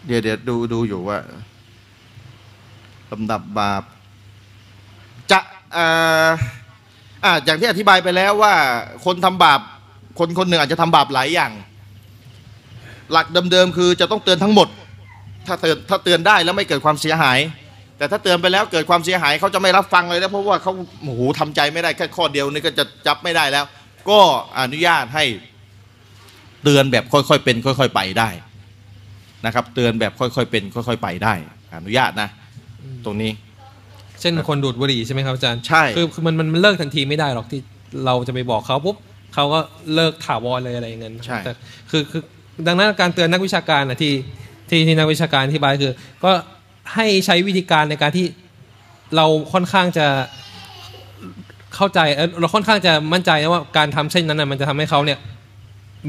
[0.07, 1.19] เดี๋ยวเดี๋ยวดูดูอยู่ว่า
[3.13, 3.83] ลำดับบาป
[5.31, 5.39] จะ
[5.73, 5.87] เอ่
[6.27, 6.29] อ
[7.25, 8.55] อ่าอย่างที่อธิบายไปแล้วว่า
[9.05, 9.61] คนทำบาป
[10.19, 11.53] คนคนหนึ่งอาจจะทำบาปหลายอย่าง
[13.13, 14.69] หลักเดิมๆคือจะต้องเตือนทั้งหมด
[15.47, 17.39] ถ้าเตือนถ้าเตือนได้แล้วไม่เกิดความเสียหาย
[17.99, 20.73] แต่ถ้าเตือนไปแล้วเกิดความเสียหายเขาจะไม่รับฟังเลยนะเพราะว่าเขา
[21.03, 23.65] โอ้โหทำใจไม่ได้แค่ข้อเดียวนี่ก็จะจับไม่ได้แล้ว
[24.11, 24.19] ก็
[24.61, 25.25] อนุญาตให้
[26.65, 28.29] เตือนแบบค่อยๆ เป็นค่อย ๆ ไปได้
[29.47, 31.35] นะครับ เตือนแบบค่อยๆเป็นค่อย ๆ ไปได้
[31.79, 32.29] อนุญาตนะ
[33.05, 33.31] ตรงนี้
[34.21, 37.61] เช่นคนดูดบุหรี่ใช่ไหมครับอาจารย์ใช่คือคือมันมันมันเลิกทันทีไม่ได้หรอกที่
[38.05, 38.97] เราจะไปบอกเขาปุ๊บ
[39.35, 39.61] เขาก็
[39.95, 41.53] เลิกถาวรเลยอะไรอย่างเงี้ยใช่แต่
[41.91, 42.23] คือคือ
[42.67, 44.15] ดังนั้นการเตือนนักวิชาการนะที่
[44.69, 46.33] ที่ที่นักวิชาการอธิบายคือ ก็
[46.95, 48.27] ให้ใช้วิธีการในการที่
[49.17, 50.07] เราค่อนข้างจะ
[51.75, 55.19] เข้าใจเอ่อเราค่อนข้างจะมั่นใจนะว่าการทำเช่นนั้นนะมันจะทำให้เขาเนี่ย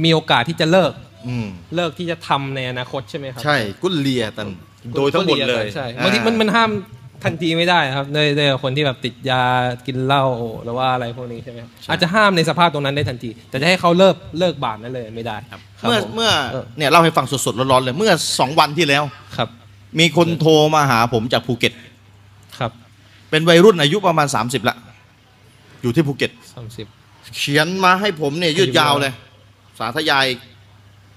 [0.04, 0.92] มีโอกาสที่จะเลิก
[1.28, 4.50] อืมเลิกที่จะทำในอนาคตใช่ไหมครับ ใช่ กุลเลียตัน
[4.98, 6.70] โดยทั้งหมดเลยใช่บางทีมันมันห้าม
[7.24, 9.44] ทันทีไม่ได้ครับในในคนที่แบบติดยา
[9.86, 10.26] กินเหล้า
[10.64, 19.04] หรือว่าอะไรพวกนี้ใช่ไหมครับอาจจะห้ามในสภาพตรงนั้นได้ทันที แต่จะให้เขาเลิกเลิกบาปนั้นเลยไม่ได้ครับเมื่อผเมื่อเออเนี่ยเล่าให้ฟังสดๆร้อนๆเลยเมื่อสองวันที่แล้ว
[19.38, 19.50] ครับ
[20.00, 21.74] มีคนโทรมาหาผมจากภูเก็ต
[22.60, 22.72] ครับ
[23.30, 24.76] เป็นวัยรุ่นอายุประมาณ 30ละ
[25.82, 26.86] อยู่ที่ภูเก็ตสามสิบ
[27.38, 29.14] เขียนมาให้ผมเนี่ยยืดยาวเลย
[29.80, 30.26] สาธยาย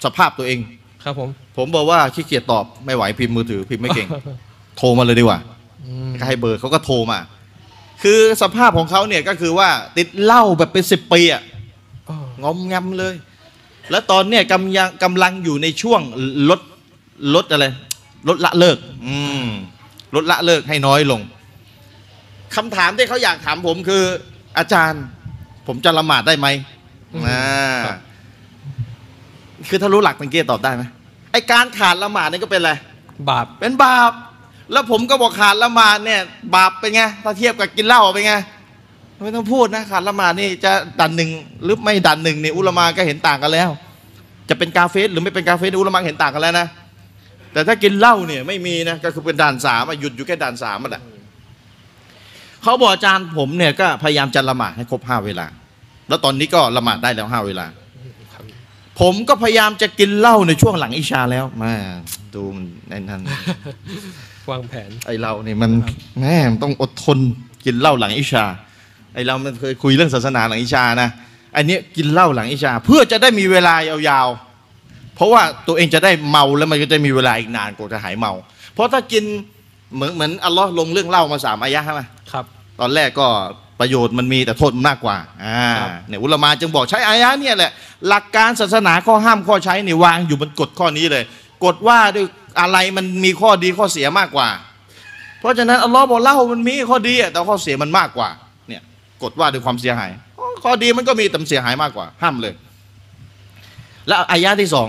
[0.05, 0.59] สภาพตัวเอง
[1.05, 4.09] ครับผม ผมบอกว่าขี้เกียจตอบไม่ไหวพิมพ์มือถือพิมพ์ไม่เก่ง
[4.77, 5.60] โทรมาเลยดีกว่าอืม
[6.21, 7.19] ก็ให้เบอร์เขาก็โทรมา
[8.03, 11.43] คือสภาพของเขาเนี่ยก็คือว่าติดเหล้าแบบเป็นสิบปีอะ
[12.09, 13.15] อ๋องอมแงมเลย
[13.91, 16.01] แล้วตอนเนี่ยกำลังกำลังอยู่ในช่วง
[16.51, 16.61] ลด
[17.35, 17.67] ลดอะไร
[18.29, 19.49] ลดละเลิก อืม
[20.15, 21.21] ลดละเลิกให้น้อยลง
[22.57, 24.03] คำถามที่เขาอยากถามผมคือ
[24.59, 25.05] อาจารย์
[25.67, 26.47] ผมจะละหมาดได้ไหม
[27.27, 27.83] อ่า
[29.69, 30.83] คือถ้ารู้หลักตังเกียตอบได้ไหม
[31.33, 32.73] ไอการขาดละหมาดนี่ก็เป็นอะไร
[33.29, 34.13] บาปเป็นบาป
[34.73, 36.21] แล้วผมก็บอกขาดละหมาดเนี่ย
[36.55, 38.35] บาปเป็นไงถ้าเทียบกับกินเหล้าเป็นไง
[39.23, 41.31] ไม่ต้องพูดนะขาดละหมาดนี่จะดันหนึ่ง
[41.63, 43.71] หรือไม่ดันหนึ่งเนี่ยอุลมาก็เห็นต่างกันแล้ว
[44.49, 46.67] จะเป็นกาเฟสหรือไม่เป็นกาเฟสอุลมาเห็นต่างกันแล้วนะ
[47.53, 51.03] แต่ถ้ากินเหล้าเนี่ยไม่มีนะก็คือเป็นด่านสามหยุดอยู่แค่ด่านสามมันแหละ
[52.63, 55.47] เขาบอกอาจารย์ผมเนี่ยก็พยายามจะละหมาดให้ครบห้าเวลา
[56.09, 57.67] แล้วตอนนี้ก็ละหมาดได้แล้วห้าเวลา
[59.01, 61.73] ผมก็พยายามจะกินเหล้าในช่วงหลังอิชาแล้วมา
[62.35, 63.21] ดูมันในนั้น
[64.51, 65.71] วางแผน ไอเราเนี่ยมัน
[66.21, 67.19] แม่มันต้องอดทน
[67.65, 68.45] กินเหล้าหลังอิชา
[69.15, 71.09] ไอเรามันเคยคุยเรื่องศาสนาหลังอิชานะ
[71.57, 73.75] อันนี้กินเหล้าหลังอิชา เพื่อจะได้มีเวลา
[74.09, 78.33] ยาวๆ เพราะว่าตัวเองจะได้เมาแล้วมันก็จะมีเวลาอีกนานกว่าจะหายเมา
[78.75, 79.25] เพราะถ้ากิน
[79.95, 82.03] เหมือนเหมือนอัลลอฮ์ลงเรื่องเหล้ามาสามอายะห์ใช่ไหม
[82.33, 82.45] ครับ
[82.81, 83.27] ตอนแรกก็
[83.81, 87.71] ประโยชน์มันมีแต่โทษมันมากกว่าอ่าครับเนี่ยอุลามาจึงบอกใช้อายะห์เนี่ยแหละ
[88.09, 91.25] หลักการศาสนาข้อห้ามข้อใช้เนี่ยวางอยู่บนกฎข้อนี้เลย
[91.65, 92.27] กฎว่าด้วย
[92.61, 94.49] อะไรมันมีข้อดีข้อเสียมากกว่า
[95.41, 98.29] เพราะฉะนั้นอัลลอฮ์บอกเล้ามันมีข้อดีแต่ข้อเสียมันมากกว่า
[98.69, 98.83] เนี่ย
[99.23, 100.11] กฎว่าด้วยความเสียหาย
[100.63, 102.55] ข้อดีมันก็มีแต่เสียหายมากกว่า ห้ามเลย
[104.07, 104.89] แล้วอายะที่สอง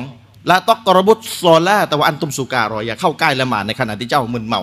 [0.50, 4.62] ละตอกกระบุตซอละแต่ว่าอันตุมสุการออย่าเข้าใกล้ละหมาดในขณะที่เจ้ามึนเมา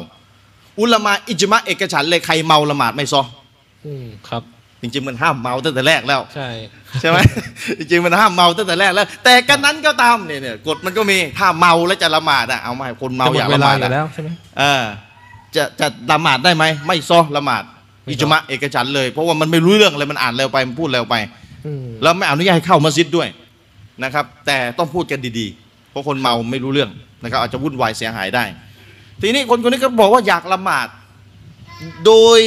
[0.80, 3.22] อุลามาอิจมะเอกฉันเลยใครเมาละหมาดไม่ซอ
[3.86, 4.42] อืมครับ
[4.82, 6.48] จริงๆมันห้ามเมาตั้งแต่แรกแล้ว ใช่
[7.00, 7.18] ใช่ไหม
[7.78, 14.28] จริงๆมันห้ามเมาตั้งแต่แรกแล้ว แต่กันนั้นก็ตามเนี่ยเนี่ยกฎมันก็มีถ้าเมาแล้วจะละหมาดอะเอาไม่คนเมาจะหมอยาดกเวละหลามาดอยู่อะแล้วใช่ไหม
[14.58, 14.84] เออ
[15.56, 17.64] จะจะละหมาดได้ไหมไม่ซอละหมาด
[18.04, 21.14] ไม่อิซอจมะเอกฉันท์เลย เพราะว่ามันไม่รู้เรื่องเลยมันอ่านเร็วไปมันพูดเร็วไป
[21.66, 23.28] อืมแล้วไม่อนุญาตให้เข้ามัสยิดด้วย
[24.04, 26.90] นะครับ แต่ต้องพูดกันดีๆ เพราะคนเมาไม่รู้เรื่อง
[27.22, 28.44] นะครับอาจจะวุ่นวายเสียหายได้
[29.20, 30.88] ทีนี้คนคนนี้ก็บอกว่าอยากละหมาด
[32.06, 32.38] โดย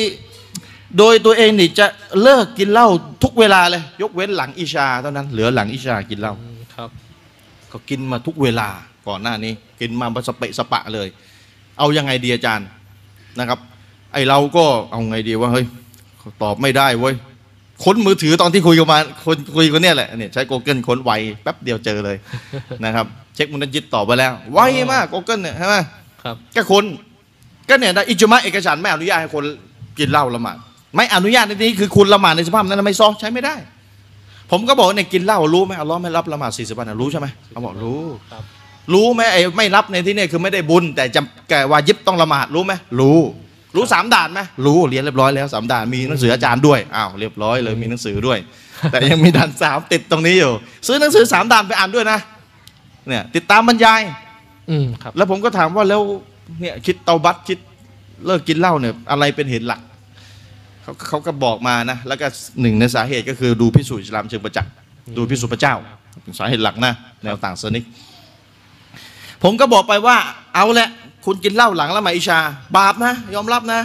[0.98, 1.86] โดยตัวเองนี่จะ
[2.22, 2.88] เลิกกินเหล้า
[3.24, 6.90] ทุกเวลาเลย ยกเว้นหลังอิชาเท่านั้น เหลือหลังอิชากินเหล้าอืมครับ
[7.72, 8.70] ก็กินมาทุกเวลา
[9.08, 11.08] ก่อนหน้านี้ กินมาสเปะสปะเลย
[11.80, 12.68] เอายังไงดีอาจารย์
[13.40, 13.60] นะครับ
[14.14, 15.66] ไอเราก็เอาไงดีว่าเฮ้ย
[16.44, 17.16] ตอบไม่ได้เว้ย
[17.84, 21.12] ค้นมือถือตอนที่คุยกันมาคนคุยกันเนี่ยแหละเนี่ยใช้ Google ค้นไว
[21.44, 22.18] แป๊บเดียวเจอเลย
[22.86, 23.06] นะครับ
[23.36, 24.60] เช็คมุนยิดตอบไปแล้ว ไว
[24.94, 25.76] มาก Google เนี่ยใช่ไหม
[26.24, 26.84] ครับก็คน
[27.70, 29.44] ก็เนี่ยได้อิจมะเอกฉันท์ไม่อนุญาตให้คน
[30.00, 30.58] กินเหล้าละหมาด
[30.96, 33.56] ไม่อนุญาตในที่นี้คือคุณละหมาดในสภาพนั้นไม่ซอใช้ไม่ได้
[34.52, 38.02] ผมก็บอกว่าเนี่ยกินเหล้ารู้ไหมอัลลอฮ์ไม่รับละหมาดสี่สิบวันนะรู้ใช่ไหมเขาบอกรู้
[38.32, 38.44] ครับ
[38.94, 43.20] รู้ไหมไอ้ไม่รับในที่นี่คือไม่ได้บุญ แต่จำแกวายิบต้องละหมาดรู้ไหมรู้
[43.76, 48.38] รู้สามด่านไหมรู้เรียนเรียบร้อยแล้วสามด่านมีหนังสืออาจารย์ด้วยอ้าวเรียบร้อยเลยมีหนังสือด้วย
[48.92, 50.52] แต่ยังมีด่านสามติดตรงนี้อยู่
[50.88, 52.20] ซื้อหนังสือสามด่านไปอ่านด้วยนะ
[53.08, 54.02] เนี่ยติดตามบรรยาย
[54.70, 56.02] อืมครับ แล้วผมก็ถามว่าแล้ว
[56.62, 57.60] เนี่ยคิดเตาบัตคิด
[58.26, 59.82] เลิกกินเหล้าเนี่ยอะไรเป็นเหตุหลัก
[60.84, 62.28] เขาเขาก็บอกมานะ แล้วก็
[62.62, 64.72] หนึ่งในสาเหตุก็คือดูพิสูจน์อิสลามเชิงประจักษ์
[65.18, 65.76] ดูพิสูจน์พระเจ้า
[66.24, 66.94] เป็นสาเหตุหลักนะ
[67.24, 67.84] แนวต่างศาสนิก
[69.44, 70.18] ผมก็บอกไปว่า
[70.56, 70.90] เอาแหละ
[71.26, 72.40] คุณกินเหล้าหลังละหมาดอิชา
[72.78, 73.82] บาปนะ ยอมรับนะ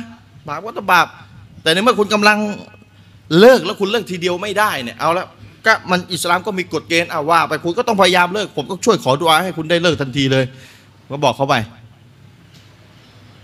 [0.48, 1.06] บาปก็ต้องบาป
[1.62, 2.38] แต่ในเมื่อคุณกำลัง
[3.40, 5.26] เลิกแล้วคุณเลิกทีเดียวไม่ได้เนี่ยเอาละ
[5.66, 10.44] ก็มันอิสลามก็มีกฎเกณฑ์เอาว่าไปคุณก็ต้องพยายามเลิก ผมก็ช่วยขอดุอาให้คุณได้เลิกทันทีเลย
[11.10, 11.54] ก็บอกเขาไป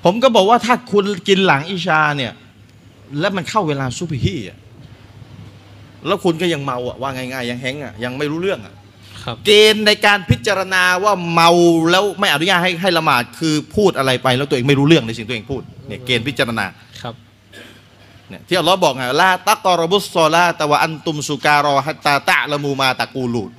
[0.05, 2.33] ผมก็บอกว่าถ้าคุณกินหลังอิชาเนี่ย
[3.20, 4.59] แล้วมันเข้าเวลาซุบฮีอะ
[6.06, 8.74] แล้วคุณก็ยังเมาอะว่าง่ายๆยังแฮงก์อะยังไม่รู้เรื่องอะ
[9.24, 11.51] ครับเกณฑ์ในการพิจารณาว่าเมา
[11.90, 16.66] แล้วไม่อนุญาตให้ให้ละหมาดคือพูดอะไรไป แล้วตัวเองไม่รู้เรื่องในสิ่งตัวเองพูดเนี่ยเกณฑ์พิจารณา
[17.02, 17.14] ครับ
[18.28, 23.51] เนี่ยที่อัลลอฮ์บอกไงลาตักกอรบุสซอลาตะวะอันตุมสุการอฮัตตาตะละมูมาตะกูลูด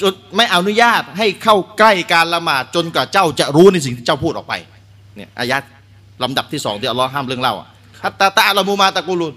[0.00, 4.54] จนไม่อนุญาตให้เข้าใกล้การละหมาดจนกว่าเจ้าจะรู้ในสิ่งที่เจ้าพูดออกไป
[5.16, 5.62] เนี่ยอายัด
[6.22, 7.68] ลำดับที่สองที่อัลลอฮ์ห้ามเรื่องเล่าอะ
[8.04, 9.34] ฮัตตาตะละมูมาตะกูลูด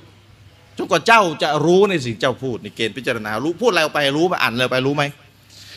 [0.78, 5.04] จนกว่าเจ้าจะรู้ในสิ่งเจ้าพูดในเกณฑ์พิจารณารู้พูดอะไรออกไปรู้ไหมอ่านอะไรไปรู้ไหม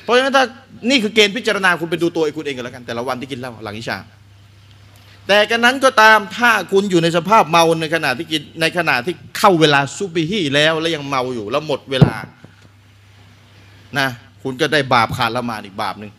[0.03, 0.45] เพราะฉะนั้นถ้า
[0.91, 3.99] นี่คือเกณฑ์พิจารณาคุณไปดูตัวเองคุณเองกันแล้วกันแต่ละวันที่กินเหล้าหลังอิชา
[5.29, 12.15] แต่กันนั้นก็ตามถ้าคุณอยู่ในสภาพเมาในขณะที่กินในขณะที่เข้าเวลาซุบิฮีแล้วแล้วยังเมาอยู่แล้วหมดเวลา
[13.99, 14.09] นะ
[14.43, 16.13] คุณก็ได้บาปขาดละหมาดอีกบาปหนึ่ง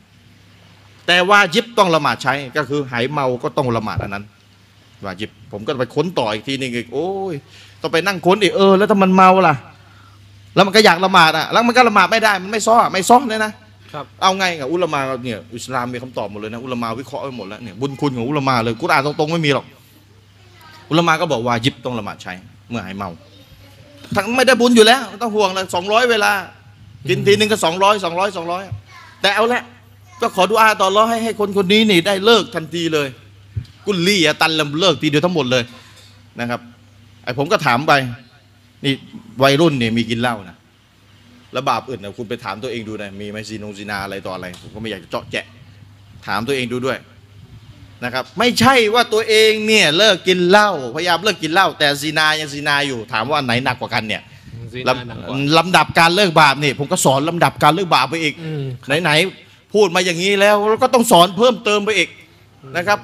[1.08, 4.26] แต่ว่ายิบต้องละหมาดใช้ก็คือหายเมาก็ต้องละหมาดอันนั้น
[5.06, 7.34] ว่ายิบผมก็ไปค้นต่ออีกทีหนึงอีกโอ้ย
[7.82, 9.56] ต้องไปนั่งค้นอีกเออแล้วถ้ามันเมาล่ะ
[10.56, 13.52] แล้วมันก็อยากละหมาดอะแล้วมันก็ละหมาดไม่ได้มันไม่ซ้อไม่ซ้อเลยนะ
[13.94, 19.66] ครับเอาไงกับอุลามาเนี่ยอิสลามมีคำตอบหมดเลยนะอุลามาวิเคราะห์ไว้หมดแล้วเนี่ยบุญคุณของอุลามาเลยกุรอานตรงๆไม่มีหรอก
[20.90, 22.34] อุลามาก็บอกว่ายิบต้องละหมาดใช้
[22.70, 23.10] เมื่อหายเมา
[24.16, 26.32] ทั้งไม่ได้บุญอยู่แล้วไม่ต้องห่วงเลยสองร้อยเวลา
[27.10, 28.64] กินทีนึงก็สองร้อยสองร้อยสองร้อย
[29.22, 29.64] แต่เอาละ
[30.22, 33.08] ก็ขอดุอาต่อรอให้ให้คนคนนี้นี่ได้เลิกทันทีเลย
[33.86, 35.64] กุลลี่อะตันลำเลิกทีเดียวทั้งหมดเลย
[36.40, 36.60] นะครับ
[37.24, 37.94] ไอ้ผมก็ถามไป
[38.86, 38.94] นี่
[39.44, 40.58] วัยรุ่นเนี่ยมีกินเหล้านะ
[41.54, 45.46] แล้วบาปอื่นนะคุณไปถามตัวเองดูนะมีไหมซีนงซีนาอะไรต่ออะไร ผมก็ไม่อยากจะเจาะแจะ
[46.28, 46.98] ถามตัวเองดูด้วย
[48.04, 54.22] นะครับ ไม่ใช่ว่าตัวเองเนี่ยเลิกกินเหล้าพยายามเลิกกินเหล้าแต่ซีนายังซีนาอยู่ ถามว่าอันไหนหนักกว่ากันเนี่ย
[54.74, 58.64] ซีลนาหนักกว่าำลำดับการเลิกบาปนี่ผมก็สอนลำดับการเลิกบาปไปอีกอืม
[59.04, 62.10] ไหนๆพูดมาอย่างนี้แล้วเราก็ต้องสอนเพิ่มเติมไปอีก
[62.78, 63.00] นะครับ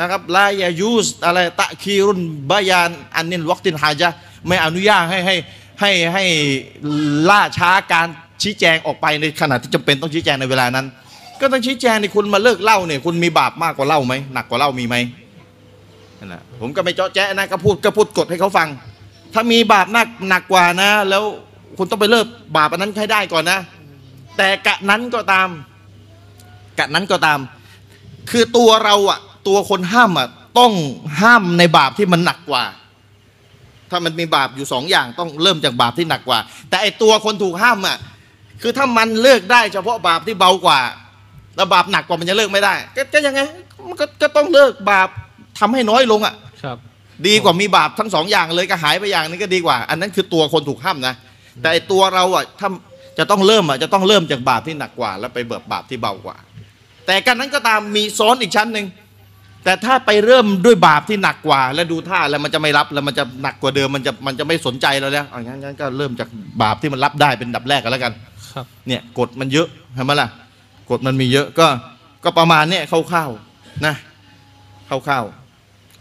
[0.00, 4.08] นะครับลายายูสอะไรตะคีรุนบายานอันนินวักตินฮาจะ
[4.46, 5.36] ไม่อนุญาตให้ให้
[5.80, 6.24] ให้ให้
[7.30, 8.06] ล่าช้าการ
[8.42, 10.86] ชี้แจงออกไปในขณะที่จำเป็นต้องชี้แจงในเวลานั้น
[11.40, 14.96] ก็ต้องชี้แจงในคุณมาเลิกเล้าเนี่ยคุณมีบาปมากกว่าเล้าไหมหนักกว่าเล้ามีไหม
[16.18, 18.68] นั่นแหละผมก็ไม่เจาะแจ๊นะก็พูดก็พูดกฎให้เขาฟัง
[19.34, 21.24] ถ้ามีบาปหนักหนักกว่านะ แล้ว
[21.78, 22.26] คุณต้องไปเลิก
[22.56, 23.58] บาปอันนั้นให้ได้ก่อนนะ
[24.36, 25.48] แต่กะนั้นก็ตาม
[26.78, 27.38] กะนั้นก็ตาม
[28.30, 30.72] คือตัวเราอะ ตัวคนห้ามอะต้อง
[31.20, 32.64] ห้ามในบาปที่มันหนักกว่า
[33.90, 36.38] ถ้ามันมีบาปอยู่สองอย่างต้องเริ่มจากบาปที่หนักกว่า
[36.68, 37.98] แต่ไอตัวคนถูกห้ามอะ
[38.62, 40.80] คือถ้ามันเลิกได้เฉพาะบาปที่เบากว่า
[41.56, 43.40] แล้วบาปหนักกว่ามันจะเลิกไม่ได้ก็ก็ยังไง
[43.88, 45.08] มันก็ก็ต้องเลิกบาป
[45.58, 46.76] ทำให้น้อยลงอะครับ
[47.26, 51.14] ดีกว่ามีบาปทั้งสองอย่างเลยก็หายไปอย่างนึงก็ดีกว่า อันนั้นคือตัวคนถูกห้ามนะ
[51.60, 52.68] แต่ไอ้ตัวเราอะถ้า
[53.18, 56.36] จะต้องเริ่มอะจะต้องเริ่มจากบาปที่หนักกว่า แล้วไปเบิกบาปที่เบากว่า
[57.06, 58.86] แต่การนั้นก็ตามมีซ้อนอีกชั้นหนึ่ง
[59.64, 66.28] แต่ถ้าไปเริ่มด้วยบาปที่หนักกว่า แล้วดูท่าแล้วมันจะไม่รับแล้วมันจะหนักกว่าเดิมมันจะมันจะไม่สนใจเราแล้วอย่างนั้นงั้นก็เริ่มจาก
[66.62, 68.12] บาปที่มันรับได้เป็นดับแรกกันแล้วกัน
[68.52, 70.28] ครับเนี่ยกฎมันเยอะเห็นไหมล่ะ
[70.90, 71.66] กฎมันมีเยอะก็
[72.24, 73.94] ก็ประมาณเนี้ยคร่าวๆนะ
[74.88, 75.44] คร่าวๆ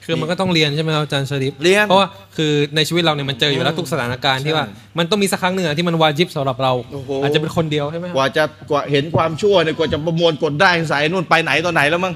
[0.05, 2.07] คือมันก็ต้องเรียนใช่ไหมครับอาจารย์ชริฟเรียนเพราะว่า
[2.37, 12.13] คือในชีวิตเราเนี่ยมันเจออยู่แล้วทุกสถานการณ์ที่ว่าใช่มันต้องมีสักครั้งหนึ่งอะที่มันวาจิบสำหรับเราโอ้โหอาจจะเป็นคนเดียวใช่ไหมคกรับว่าจะกว่าเห็นความชั่วเนี่ยกว่าจะประมวลกดได้สายนู่นไปไหนตอนไหนแล้วมั้ง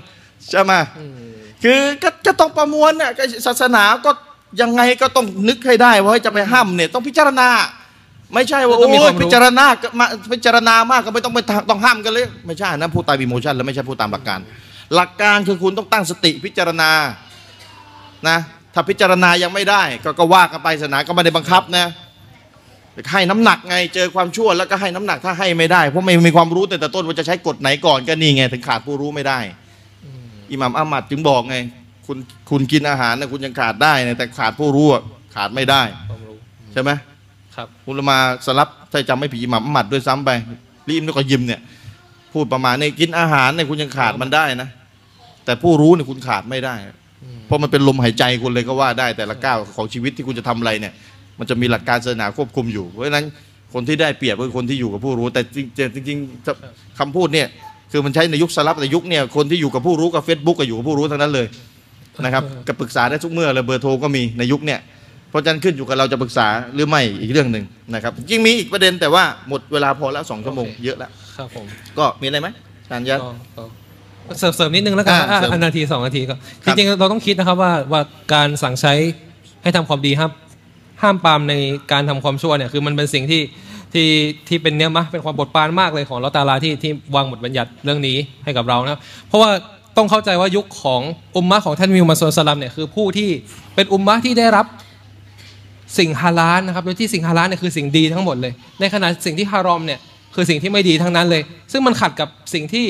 [0.51, 1.17] ใช่ไหมอืม
[1.63, 4.11] คือก็ก็ต้องประมวลน่ะก็ศาสนาก็
[4.61, 7.49] ยังไงก็ต้องนึกให้ได้ว่าเฮ้ยจะไปห้ามเนี่ยต้องพิจารณา
[8.33, 11.39] ไม่ใช่ว่าต้โอ้องมีความรู้ยพิจารณาก็มาพิจารณามากก็ไม่ต้องไป
[11.69, 14.39] ต้องห้ามกันเลย ไม่ใช่นะพูดตามอิโมชันแล้วไม่ใช่พูดตามหลักการ
[14.95, 16.91] หลักการคือคุณต้องตั้งสติพิจารณา
[18.27, 18.37] นะ
[18.73, 21.87] ถ้าพิจารณายังไม่ได้ ก็ก็ว่ากันไปศาสนาก็ไม่ได้บังคับนะ
[23.11, 29.39] ให้น้ำหนักไงเจอความชั่วแล้วก็ให้น้ำหนักถ้าให้ไม่ได้เพราะไม่มีความรู้แต่แต่ต้นว่าจะใช้กฎไหนก่อนก็นี่ไงถึงขาดผู้รู้ไม่ได้
[30.51, 31.57] อิหม่ามอามัดจึงบอกไง
[32.05, 32.17] คุณ
[32.49, 35.01] คุณกินอาหารนะคุณยังขาดได้นะแต่ขาดผู้รู้อะ
[35.35, 36.37] ขาดไม่ได้ความรู้
[36.73, 36.91] ใช่ไหม
[37.55, 40.31] ครับอุลามาสลับถ้าจำไม่ผิดอิหม่ามอามัดด้วยซ้ำไป
[40.89, 41.61] รีมนี่ก็ยิมเนี่ย
[42.33, 44.69] พูดประมาณนี้กินอาหารเนี่ยคุณยังขาดมันได้นะ
[45.45, 46.75] แต่ผู้รู้เนี่ยคุณขาดไม่ได้
[47.45, 50.93] เพราะมันเป็นลมหายใจคุณเลยก็ว่าได้ แต่ละก้าวของชีวิตที่คุณจะทำอะไรเนี่ย
[51.39, 53.25] มันจะมีหลักการศาสนาควบคุมอยู่เพราะฉะนั้น
[53.73, 57.47] คนที่ได้เปรียบก็คือคนที่อยู่กับผู้รู้ แต่จริงๆจริงๆคำพูดเนี่ย
[57.91, 61.47] คือมันใช้ในยุคสลับแต่ยุคเนี่ยคนที่อยู่กับผู้รู้กับ Facebook ก็อยู่กับผู้รู้ทั้งนั้นเลย
[62.23, 64.79] นะครับก็ปรึกษาได้ทุกเมื่อเลยเบอร์โทรก็มีในยุคเนี่ย
[65.29, 71.65] เพราะฉะนั้นขึ้นอยู่กับเราจะปรึกษาหรือไม่อีกเรื่องหนึ่งนะครับจริงมีอีกประเด็นแต่ว่าหมดเวลาพอแล้วสองชั่วโมงโอเคเยอะแล้วครับผม
[71.97, 72.47] ก็มีอะไรไหม
[72.83, 73.19] อาจารย์ยัด
[73.57, 73.63] ก็
[74.27, 78.01] ก็เสริมเสริมนิดนึงแล้วกันอ่าอะเสริมอันนาทีสองนาทีก็คจรับริงๆเราต้องคิดนะครับว่าว่า
[78.33, 78.93] การสั่งใช้
[79.63, 80.31] ให้ทำความดีห้าม
[81.01, 81.53] ห้ามปรามใน
[81.91, 83.41] การทำความชั่วเนี่ยคือมันเป็นสิ่งที่
[83.93, 84.09] ที่
[84.47, 89.49] ที่เป็นเนื้อมะเป็นความบทปานมากเลยของลอตาลาที่ที่วางบทบัญญัติเรื่องนี้ให้กับเรานะเพราะว่า
[89.97, 91.01] ต้องเข้าใจว่ายุคของ
[91.37, 93.29] อุมมะของท่านมิวมาสุลสลัมเนี่ยคือผู้ที่
[93.75, 94.65] เป็นอุมมะที่ได้รับ
[95.97, 99.99] สิ่งฮาลาลนะครับโดยที่สิ่งฮาลาลเนี่ยคือสิ่งดีทั้งหมดเลย ในขณะสิ่งที่ฮารอมเนี่ย
[100.35, 101.41] คือสิ่งที่ไม่ดีทั้งนั้นเลย
[101.71, 102.87] ซึ่งมันขัดกับสิ่งที่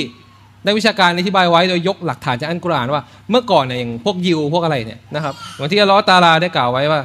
[0.66, 7.00] นักวิชาการอธิบายไว้โดยยกหลักฐานจากอันกุรอานว่า เมื่อก่อนเนี่ยอย่างพวกยิวพวกอะไรเนี่ยนะครับเหมือนที่อัลลอฮฺตาลาได้กล่าวไว้ว่า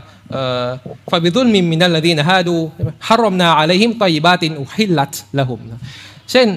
[1.10, 2.56] ฟาบิดุลมิมินัลลดีนะฮะดู
[3.08, 5.80] ฮารอมนาอะลัยฮิมตอยบาตินอุฮิลัตละหุมนะ
[6.30, 6.48] เช่น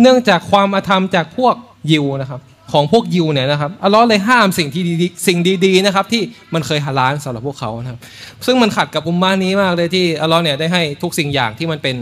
[0.00, 1.54] เนื่องจากความอาธรรมจากพวก
[1.90, 2.40] ยิวนะครับ
[2.72, 6.22] ของพวกยิวเนี่ยนะครับอัลลอฮ์เลยห้ามสิ่งที่ดีสิ่งดีๆนะครับที่
[6.54, 8.00] มันเคยฮาลาลสำหรับพวกเขานะครับ
[8.46, 11.96] ซึ่งมันขัดกับอุมมานี้มากเลยที่อัลลอฮ์เนี่ยได้ให้ทุกสิ่งอย่างที่มันเป็น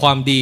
[0.00, 0.40] ความดี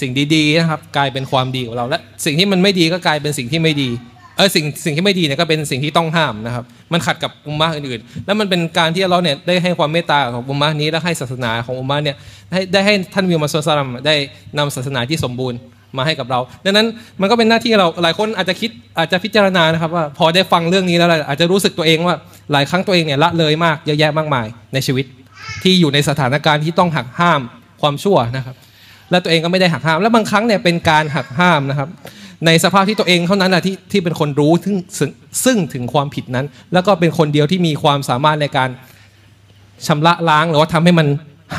[0.00, 3.90] สิ่งดีๆนะครับกลายเป็นความดีของเราและสิ่งที่มันไม่ดีก็กลายเป็นสิ่งที่ไม่ดี
[4.36, 12.16] เออสิ่งสิ่งที่ไม่ดีเนี่ยก็เป็นสิ่งที่ต้องห้ามนะครับ มันขัดกับอุมมาอื่นๆ แล้วมันเป็นการที่อัลลอฮ์เนี่ยได้ให้ความเมตตาของอุมมานี้และให้ศาสนาของอุมมาเนี่ย
[12.50, 14.14] ได้ได้ให้ท่านวิวมาสุลตามได้
[14.58, 15.58] นำศาสนาที่สมบูรณ์
[15.96, 16.86] มาให้กับเรา ดังนั้น
[17.20, 22.16] มันก็เป็นหน้าที่เราหลายคนอาจจะคิดอาจจะพิจารณานะครับว่าพอได้ฟังเรื่องนี้แล้วอาจจะรู้สึกตัวเองว่า
[22.52, 25.06] หลายครั้งตัวเองเนี่ยละเลยมากเยอะแยะมากมายในชีวิต
[25.62, 27.40] ที่อยู่ในสถานการณ์ที่ต้องหักห้าม
[27.80, 28.56] ความชั่วนะครับ
[29.10, 31.88] และตัวเองก็ไม่ได้หักห้าม และบางครั้งเนี่ยเป็นการหักห้ามนะครับ
[32.46, 34.76] ในสภาพที่ตัวเองเท่านั้นนะที่ที่เป็นคนรู้ซึ่ง
[35.44, 38.68] ซึ่งถึงความผิดนั้น แล้วก็เป็นคนเดียวที่มีความสามารถในการ
[39.86, 41.06] ชำระล้างหรือว่าทำให้มัน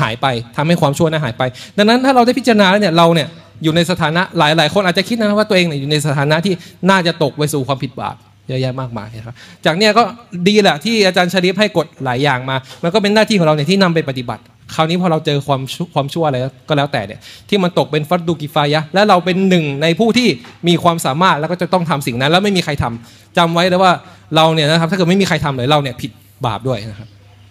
[0.00, 0.26] หายไป
[0.56, 1.42] ทำให้ความชั่วนั้นหายไป
[1.76, 3.28] ดังนั้นถ้าเราได้พิจารณาแล้วเนี่ยเราเนี่ย
[3.62, 6.54] อยู่ในสถานะหลายหลายคนอาจจะคิดนะว่าตัวเองเนี่ยอยู่ในสถานะที่
[6.90, 8.16] น่าจะตกไปสู่ความผิดบาป
[8.48, 9.34] เยอะแยะมากมายนะครับ
[9.64, 10.02] จากเนี้ยก็
[10.48, 14.42] ดีแหละที่อาจารย์ชริฟให้กฎหลายอย่างมา มันก็เป็นหน้าที่ของเราเนี่ยที่นำไปปฏิบัติ
[14.74, 16.38] คราวนี้พอเราเจอความชั่วความชั่วอะไร
[16.68, 20.28] ก็แล้วแต่เนี่ยที่มันตกเป็นฟัดดูกิฟายะห์และเราเป็นหนึ่งในผู้ที่
[20.68, 23.92] มีความสามารถแล้วก็จะต้องทำสิ่งนั้น แล้วไม่มีใครทำจำไว้เลยว่า
[24.36, 26.10] เราเนี่ยนะครับถ้าเกิดไม่มีใครทำเลยเราเนี่ยผิด
[26.46, 27.08] บาปด้วยนะครับ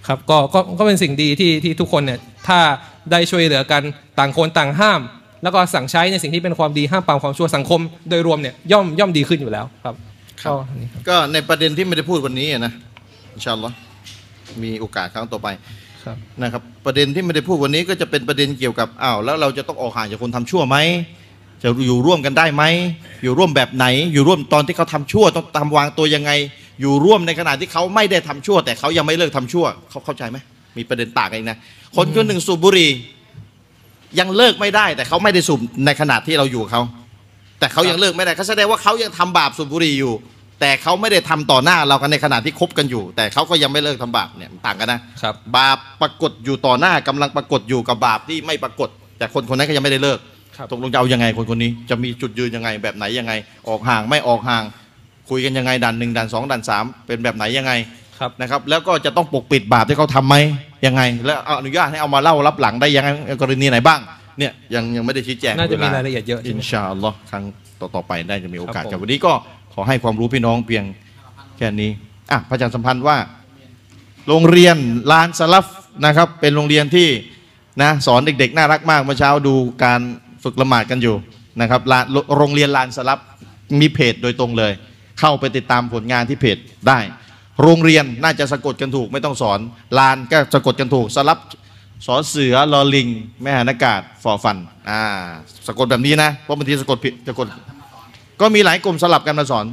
[0.07, 2.59] ครับก็ก็ก็เป็นสิ่งดีที่ที่ทุกคนเนี่ยถ้า
[3.11, 3.81] ได้ช่วยเหลือกัน
[4.19, 4.99] ต่างคนต่างห้าม
[5.43, 9.95] แล้วก็สั่งใช้ในสิ่งที่เป็นความดีห้ามปรามความชั่วสังคม โดยรวมเนี่ยย่อมย่อมดีขึ้นอยู่แล้วครับ
[10.45, 12.73] ก็อันนี้ครับก็ในประเด็นที่ไม่ได้พูดวันนี้อะนะ
[13.33, 13.75] อินชาอัลลอฮ์
[14.63, 15.86] มีโอกาสครั้งต่อไปครับ
[16.43, 20.77] นะครับประเด็นที่ไม่ได้พูดวันนี้ก็จะเป็นประเด็นเกี่ยวกับอ้าวแล้วเราจะต้องออกห่างจากคนทำชั่วไหม
[21.63, 22.63] จะอยู่ร่วมกันได้ไหม
[23.23, 26.31] อยู่ร่วมแบบไหน อยู่ร่วมตอนที่เขาทำชั่วต้องทำวางตัวยังไง
[26.81, 30.37] อยู่ร่วมในขณะที่เขาไม่ได้ทำชั่ว แต่เขายังไม่เลิกทำชั่วเขาเข้าใจไหม
[30.77, 31.59] มีประเด็นต่างกันนะ
[31.95, 32.91] คนคนหนึ่งสูบบุหรี่
[34.19, 36.81] ยังเลิกไม่ได้ แต่เขาไม่ได้สูบในขณะที่เราอยู่เขา
[37.59, 40.13] แต่เขายังเลิกไม่ได้เขาแสดงว่าเขายังทำบาปสูบบุหรี่อยู่
[40.59, 50.19] แต่เขาไม่ได้ทำต่อหน้าเรากันในขณะที่คบกันอยู่ แต่เขาก็ยังไม่เลิกทำบาปเนี่ยมันต่างกันนะครับบาปปรากฏอยู่ต่อหน้ากำลังปรากฏอยู่กับบาปที่ไม่ปรากฏ แต่คนคนนั้นก็ยังไม่ได้เลิก
[50.57, 53.33] ครับตกลงจะเอายังไงคนคนนี้จะมีจุดยืนยังไงแบบไหนยังไง
[53.67, 54.63] ออกห่างไม่ออกห่าง
[55.29, 57.73] คุยกันยังไงด่านหนึ่งด่านสองด่านสามเป็นแบบไหนยังไง
[58.19, 60.35] ครับนะครับ แล้วก็จะต้องปกปิดบาปที่เขาทำไหม
[60.85, 63.09] ยังไง แล้วเอาอนุญาตให้เอามาเล่ารับหลังได้ยังไง
[63.41, 63.99] กรณีไหนบ้าง
[64.39, 67.43] เนี่ยยังยังไม่ได้ชี้แจงน่าจะมีวลรายละเอียดเยอะใช่อิไหมนชาอัลลอฮ์ครั้ง
[67.95, 69.33] ต่อๆไปได้จะมีโอกาสครับผมกับวันนี้ก็
[69.66, 70.83] ข อให้ความรู้พี่น้องเพียง
[71.57, 71.91] แค่นี้
[72.31, 73.17] อะพระอาจารย์สัมพันธ์ว่า
[74.27, 74.77] โรงเรียน
[75.11, 75.67] ลานสลัฟ
[76.05, 77.07] นะครับ เป็นโรงเรียนที่
[77.81, 80.01] นะสอนเด็กๆ น่ารักมากเมื่อเช้าดูการ
[80.43, 81.15] ฝึกละหมาดกันอยู่
[81.61, 81.81] นะครับ
[82.37, 83.19] โรงเรียนลานสลัฟ
[83.79, 84.71] มีเพจโดยตรงเลย
[85.19, 86.99] เข้าไปติดตามผลงานที่เพจได้
[87.61, 89.59] โรงเรียนน่าจะสะกดกันถูกไม่ต้องสอน
[89.97, 91.39] ลานก็สะกดกันถูกสลับ
[92.05, 93.07] สอเสือลอลิง
[93.41, 94.57] แม่หานอากาศฟอฟัน
[94.89, 94.99] อ่า
[95.67, 97.47] สะกดแบบนี้นะเพราะบางทีสะกดผิดสะกด
[98.41, 99.65] ก็มีหลายกลุ่มสลับกันมาสอน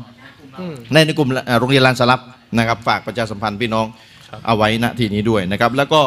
[0.61, 2.21] อืมในในกลุ่มเอ่อโรงเรียนลานสลับ
[2.59, 3.87] นะครับ ฝากประชาสัมพันธ์พี่น้อง
[4.29, 6.01] ครับเอาไว้ณที่นี้ด้วยนะครับ แล้วก็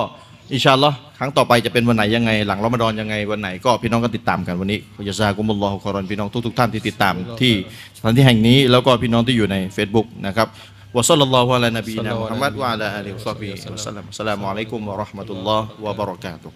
[0.54, 7.54] อินชาอัลลอฮ์ครั้งต่อไปจะเป็นวันไหนยังไง หลังรอมฎอนยังไงวันไหนก็พี่น้องก็ติดตามกันวันนี้ยาซากุมุลลอฮุคอรอนพี่น้องทุกๆท่านที่ติดตามที่
[7.98, 10.48] สถานที่แห่งนี้แล้วก็พี่น้องที่อยู่ใน Facebook นะครับ
[10.96, 16.56] วะซัลลัลลอฮุอะลานบีนะมุฮัมมัดวะอะลาอาลีฮิวะซอฮบิฮิวะสัลลัมอัสสลามุอะลัยกุมวะเราะห์มะตุลลอฮ์วะบะเราะกาตุฮ์